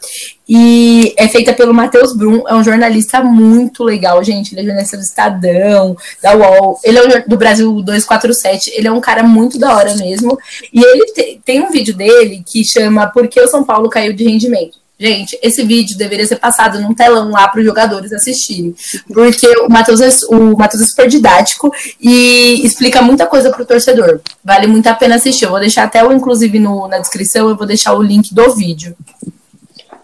e 0.49 1.15
é 1.19 1.29
feita 1.29 1.53
pelo 1.53 1.75
Matheus 1.75 2.17
Brum, 2.17 2.43
é 2.49 2.55
um 2.55 2.65
jornalista 2.65 3.23
muito 3.23 3.85
legal, 3.85 4.25
gente. 4.25 4.55
Ele 4.55 4.63
é 4.63 4.65
jornalista 4.65 4.97
do 4.97 5.03
Estadão, 5.03 5.95
da 6.23 6.35
UOL, 6.35 6.81
ele 6.83 6.99
é 6.99 7.21
do 7.21 7.37
Brasil 7.37 7.71
247, 7.83 8.71
ele 8.75 8.89
é 8.89 8.93
um 8.93 9.01
cara 9.01 9.23
muito 9.23 9.38
da 9.59 9.77
hora 9.77 9.95
mesmo. 9.95 10.39
E 10.73 10.83
ele 10.83 11.05
te, 11.13 11.41
tem 11.45 11.63
um 11.63 11.71
vídeo 11.71 11.95
dele 11.95 12.43
que 12.45 12.65
chama 12.65 13.07
Por 13.07 13.29
que 13.29 13.41
o 13.41 13.49
São 13.49 13.63
Paulo 13.63 13.89
caiu 13.89 14.13
de 14.13 14.25
rendimento? 14.25 14.79
Gente, 15.01 15.39
esse 15.41 15.63
vídeo 15.63 15.97
deveria 15.97 16.27
ser 16.27 16.37
passado 16.37 16.81
num 16.81 16.93
telão 16.93 17.31
lá 17.31 17.47
para 17.47 17.61
os 17.61 17.65
jogadores 17.65 18.13
assistirem. 18.13 18.75
Porque 19.07 19.47
o 19.61 19.69
Matheus 19.69 20.01
é, 20.01 20.09
o 20.29 20.57
Matheus 20.57 20.83
é 20.83 20.87
super 20.87 21.07
didático 21.07 21.73
e 22.01 22.67
explica 22.67 23.01
muita 23.01 23.25
coisa 23.25 23.51
para 23.51 23.63
o 23.63 23.67
torcedor. 23.67 24.21
Vale 24.43 24.67
muito 24.67 24.89
a 24.89 24.95
pena 24.95 25.15
assistir. 25.15 25.45
Eu 25.45 25.51
vou 25.51 25.61
deixar 25.61 25.85
até 25.85 26.05
o, 26.05 26.13
inclusive, 26.13 26.59
no, 26.59 26.89
na 26.89 26.99
descrição, 26.99 27.49
eu 27.49 27.57
vou 27.57 27.67
deixar 27.67 27.95
o 27.95 28.03
link 28.03 28.35
do 28.35 28.57
vídeo. 28.57 28.97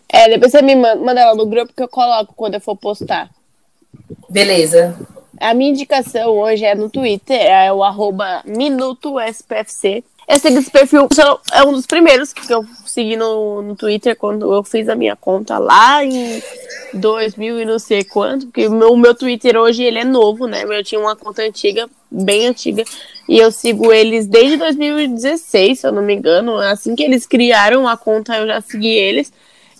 É, 0.09 0.29
depois 0.29 0.53
você 0.53 0.62
me 0.62 0.77
manda, 0.77 0.94
manda 0.94 1.20
ela 1.20 1.35
no 1.35 1.47
grupo 1.47 1.73
que 1.77 1.83
eu 1.83 1.88
coloco 1.88 2.33
quando 2.37 2.55
eu 2.55 2.61
for 2.61 2.77
postar. 2.77 3.29
Beleza. 4.31 4.97
A 5.44 5.52
minha 5.52 5.70
indicação 5.70 6.30
hoje 6.38 6.64
é 6.64 6.74
no 6.74 6.88
Twitter, 6.88 7.38
é 7.38 7.70
o 7.70 7.85
arroba 7.85 8.42
MinutoSPFC. 8.46 10.02
Eu 10.26 10.38
sigo 10.38 10.59
esse 10.59 10.70
perfil, 10.70 11.07
é 11.52 11.62
um 11.62 11.72
dos 11.72 11.85
primeiros 11.85 12.33
que 12.33 12.50
eu 12.50 12.64
segui 12.87 13.14
no, 13.14 13.61
no 13.61 13.76
Twitter 13.76 14.16
quando 14.16 14.54
eu 14.54 14.64
fiz 14.64 14.88
a 14.88 14.94
minha 14.94 15.14
conta 15.14 15.59
lá 15.59 16.02
em 16.02 16.42
2000 16.94 17.61
e 17.61 17.64
não 17.66 17.78
sei 17.78 18.04
quanto, 18.04 18.46
porque 18.46 18.66
o 18.66 18.70
meu, 18.70 18.96
meu 18.96 19.14
Twitter 19.14 19.54
hoje 19.59 19.83
ele 19.83 19.98
é 19.98 20.04
novo, 20.04 20.46
né? 20.46 20.64
Eu 20.64 20.83
tinha 20.83 20.98
uma 20.98 21.14
conta 21.14 21.42
antiga, 21.42 21.90
bem 22.11 22.46
antiga, 22.46 22.83
e 23.28 23.38
eu 23.38 23.52
sigo 23.52 23.92
eles 23.92 24.26
desde 24.26 24.57
2016, 24.57 25.78
se 25.78 25.87
eu 25.87 25.92
não 25.92 26.02
me 26.02 26.14
engano. 26.14 26.57
Assim 26.57 26.96
que 26.96 27.02
eles 27.02 27.26
criaram 27.26 27.87
a 27.87 27.98
conta, 27.98 28.35
eu 28.35 28.46
já 28.46 28.62
segui 28.62 28.96
eles. 28.96 29.30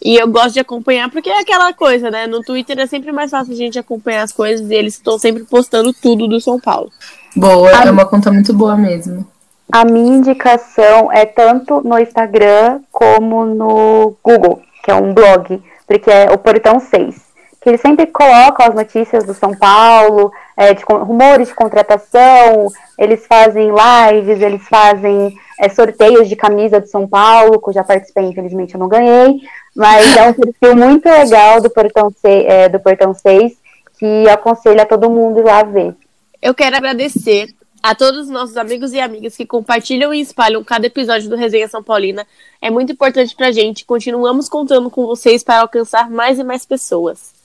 E 0.05 0.17
eu 0.17 0.29
gosto 0.29 0.53
de 0.53 0.61
acompanhar 0.61 1.11
porque 1.11 1.31
é 1.31 1.41
aquela 1.41 1.73
coisa, 1.73 2.11
né? 2.11 2.27
No 2.27 2.43
Twitter 2.43 2.79
é 2.79 2.87
sempre 2.87 3.11
mais 3.11 3.31
fácil 3.31 3.55
a 3.55 3.57
gente 3.57 3.79
acompanhar 3.79 4.23
as 4.23 4.33
coisas 4.33 4.71
e 4.71 4.75
eles 4.75 4.95
estão 4.95 5.19
sempre 5.19 5.45
postando 5.45 5.95
tudo 5.95 6.29
do 6.29 6.41
São 6.41 6.61
Paulo. 6.61 6.91
Boa, 7.35 7.71
a... 7.71 7.87
é 7.87 7.91
uma 7.91 8.05
conta 8.05 8.31
muito 8.31 8.53
boa 8.53 8.77
mesmo. 8.77 9.27
A 9.73 9.85
minha 9.85 10.19
indicação 10.19 11.11
é 11.11 11.25
tanto 11.25 11.81
no 11.83 11.99
Instagram 11.99 12.81
como 12.93 13.47
no 13.47 14.15
Google, 14.23 14.61
que 14.85 14.91
é 14.91 14.95
um 14.95 15.15
blog, 15.15 15.63
porque 15.87 16.11
é 16.11 16.31
o 16.31 16.37
Portão 16.37 16.79
6 16.79 17.25
que 17.65 17.71
eles 17.71 17.81
sempre 17.81 18.07
colocam 18.09 18.67
as 18.67 18.75
notícias 18.75 19.25
do 19.25 19.33
São 19.33 19.57
Paulo, 19.57 20.31
é, 20.55 20.75
de 20.75 20.85
rumores 20.85 21.49
de 21.49 21.55
contratação, 21.55 22.69
eles 22.99 23.27
fazem 23.27 23.71
lives, 23.71 24.43
eles 24.43 24.69
fazem 24.69 25.35
é, 25.59 25.69
sorteios 25.69 26.29
de 26.29 26.37
camisa 26.37 26.81
do 26.81 26.87
São 26.87 27.07
Paulo, 27.07 27.61
que 27.61 27.71
eu 27.71 27.75
já 27.75 27.85
participei, 27.85 28.25
infelizmente 28.25 28.75
eu 28.75 28.81
não 28.81 28.89
ganhei, 28.89 29.41
mas 29.75 30.17
é 30.17 30.23
um 30.29 30.33
perfil 30.33 30.77
muito 30.77 31.09
legal 31.09 31.61
do 31.61 31.71
Portão, 31.71 32.13
é, 32.25 32.69
do 32.69 32.81
Portão 32.81 33.15
6, 33.15 33.57
que 33.99 34.29
aconselho 34.29 34.81
a 34.81 34.87
todo 34.87 35.11
mundo 35.11 35.41
ir 35.41 35.45
lá 35.45 35.63
ver. 35.63 35.95
Eu 36.43 36.55
quero 36.55 36.77
agradecer 36.77 37.49
a 37.83 37.95
todos 37.95 38.23
os 38.23 38.31
nossos 38.31 38.57
amigos 38.57 38.95
e 38.95 39.01
amigas 39.01 39.37
que 39.37 39.45
compartilham 39.45 40.13
e 40.15 40.21
espalham 40.21 40.65
cada 40.65 40.87
episódio 40.87 41.29
do 41.29 41.37
Resenha 41.37 41.69
São 41.69 41.83
Paulina. 41.83 42.27
É 42.61 42.71
muito 42.71 42.93
importante 42.93 43.37
pra 43.37 43.53
gente. 43.53 43.85
Continuamos 43.85 44.49
contando 44.49 44.91
com 44.91 45.07
vocês 45.07 45.43
para 45.43 45.61
alcançar 45.61 46.11
mais 46.11 46.39
e 46.39 46.45
mais 46.45 46.65
pessoas. 46.65 47.44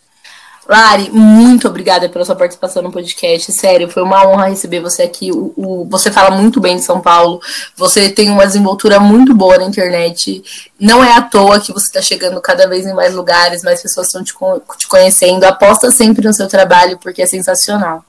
Lari, 0.70 1.10
muito 1.10 1.68
obrigada 1.68 2.08
pela 2.10 2.24
sua 2.24 2.36
participação 2.36 2.84
no 2.84 2.92
podcast. 2.92 3.52
Sério, 3.52 3.90
foi 3.90 4.04
uma 4.04 4.28
honra 4.28 4.50
receber 4.50 4.80
você 4.80 5.02
aqui. 5.02 5.32
O, 5.32 5.52
o, 5.58 5.88
você 5.90 6.12
fala 6.12 6.30
muito 6.30 6.62
bem 6.62 6.76
de 6.76 6.84
São 6.84 7.02
Paulo. 7.02 7.42
Você 7.76 8.08
tem 8.08 8.30
uma 8.30 8.46
desenvoltura 8.46 9.00
muito 9.00 9.34
boa 9.34 9.58
na 9.58 9.64
internet. 9.64 10.44
Não 10.80 11.04
é 11.04 11.12
à 11.12 11.24
toa 11.24 11.60
que 11.60 11.74
você 11.74 11.88
está 11.88 12.04
chegando 12.04 12.40
cada 12.40 12.68
vez 12.68 12.86
em 12.86 12.94
mais 12.94 13.16
lugares, 13.16 13.64
mais 13.64 13.82
pessoas 13.82 14.06
estão 14.06 14.24
te, 14.24 14.32
te 14.78 14.88
conhecendo. 14.88 15.44
Aposta 15.44 15.90
sempre 15.90 16.28
no 16.28 16.34
seu 16.34 16.48
trabalho, 16.48 17.00
porque 17.00 17.24
é 17.24 17.26
sensacional. 17.26 18.06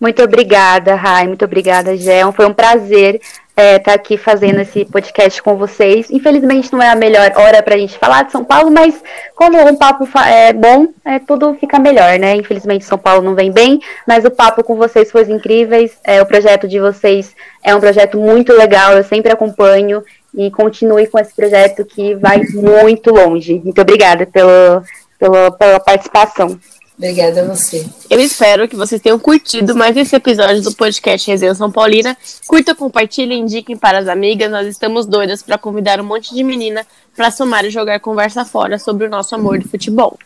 Muito 0.00 0.22
obrigada, 0.22 0.94
Rai. 0.94 1.26
Muito 1.26 1.44
obrigada, 1.44 1.96
Gé. 1.96 2.30
Foi 2.30 2.46
um 2.46 2.54
prazer 2.54 3.20
é, 3.56 3.78
tá 3.78 3.94
aqui 3.94 4.16
fazendo 4.16 4.60
esse 4.60 4.84
podcast 4.84 5.42
com 5.42 5.56
vocês. 5.56 6.10
Infelizmente 6.10 6.72
não 6.72 6.82
é 6.82 6.88
a 6.88 6.96
melhor 6.96 7.32
hora 7.36 7.62
para 7.62 7.74
a 7.74 7.78
gente 7.78 7.96
falar 7.98 8.24
de 8.24 8.32
São 8.32 8.44
Paulo, 8.44 8.70
mas 8.70 9.00
quando 9.36 9.56
um 9.56 9.76
papo 9.76 10.08
é 10.18 10.52
bom, 10.52 10.88
é, 11.04 11.18
tudo 11.20 11.54
fica 11.54 11.78
melhor, 11.78 12.18
né? 12.18 12.34
Infelizmente 12.34 12.84
São 12.84 12.98
Paulo 12.98 13.22
não 13.22 13.34
vem 13.34 13.52
bem, 13.52 13.80
mas 14.06 14.24
o 14.24 14.30
papo 14.30 14.64
com 14.64 14.76
vocês 14.76 15.10
foi 15.10 15.22
incríveis. 15.30 15.96
É, 16.04 16.20
o 16.20 16.26
projeto 16.26 16.66
de 16.66 16.80
vocês 16.80 17.34
é 17.62 17.74
um 17.74 17.80
projeto 17.80 18.18
muito 18.18 18.52
legal, 18.52 18.96
eu 18.96 19.04
sempre 19.04 19.32
acompanho 19.32 20.02
e 20.36 20.50
continue 20.50 21.06
com 21.06 21.18
esse 21.18 21.34
projeto 21.34 21.84
que 21.84 22.14
vai 22.16 22.42
muito 22.54 23.10
longe. 23.10 23.60
Muito 23.62 23.80
obrigada 23.80 24.26
pelo, 24.26 24.82
pelo, 25.16 25.52
pela 25.52 25.78
participação. 25.78 26.58
Obrigada 26.96 27.42
a 27.42 27.44
você. 27.44 27.84
Eu 28.08 28.20
espero 28.20 28.68
que 28.68 28.76
vocês 28.76 29.00
tenham 29.00 29.18
curtido 29.18 29.74
mais 29.74 29.96
esse 29.96 30.14
episódio 30.14 30.62
do 30.62 30.72
podcast 30.74 31.28
Resenha 31.28 31.54
São 31.54 31.70
Paulina. 31.70 32.16
Curta, 32.46 32.72
compartilhe, 32.74 33.34
indiquem 33.34 33.76
para 33.76 33.98
as 33.98 34.06
amigas. 34.06 34.50
Nós 34.50 34.68
estamos 34.68 35.04
doidas 35.04 35.42
para 35.42 35.58
convidar 35.58 36.00
um 36.00 36.04
monte 36.04 36.32
de 36.32 36.44
menina 36.44 36.86
para 37.16 37.32
somar 37.32 37.64
e 37.64 37.70
jogar 37.70 37.98
conversa 37.98 38.44
fora 38.44 38.78
sobre 38.78 39.06
o 39.06 39.10
nosso 39.10 39.34
amor 39.34 39.58
de 39.58 39.66
futebol. 39.66 40.16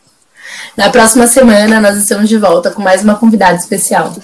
Na 0.77 0.91
próxima 0.91 1.27
semana, 1.27 1.81
nós 1.81 1.97
estamos 1.97 2.29
de 2.29 2.37
volta 2.37 2.71
com 2.71 2.83
mais 2.83 3.03
uma 3.03 3.17
convidada 3.17 3.57
especial. 3.57 4.15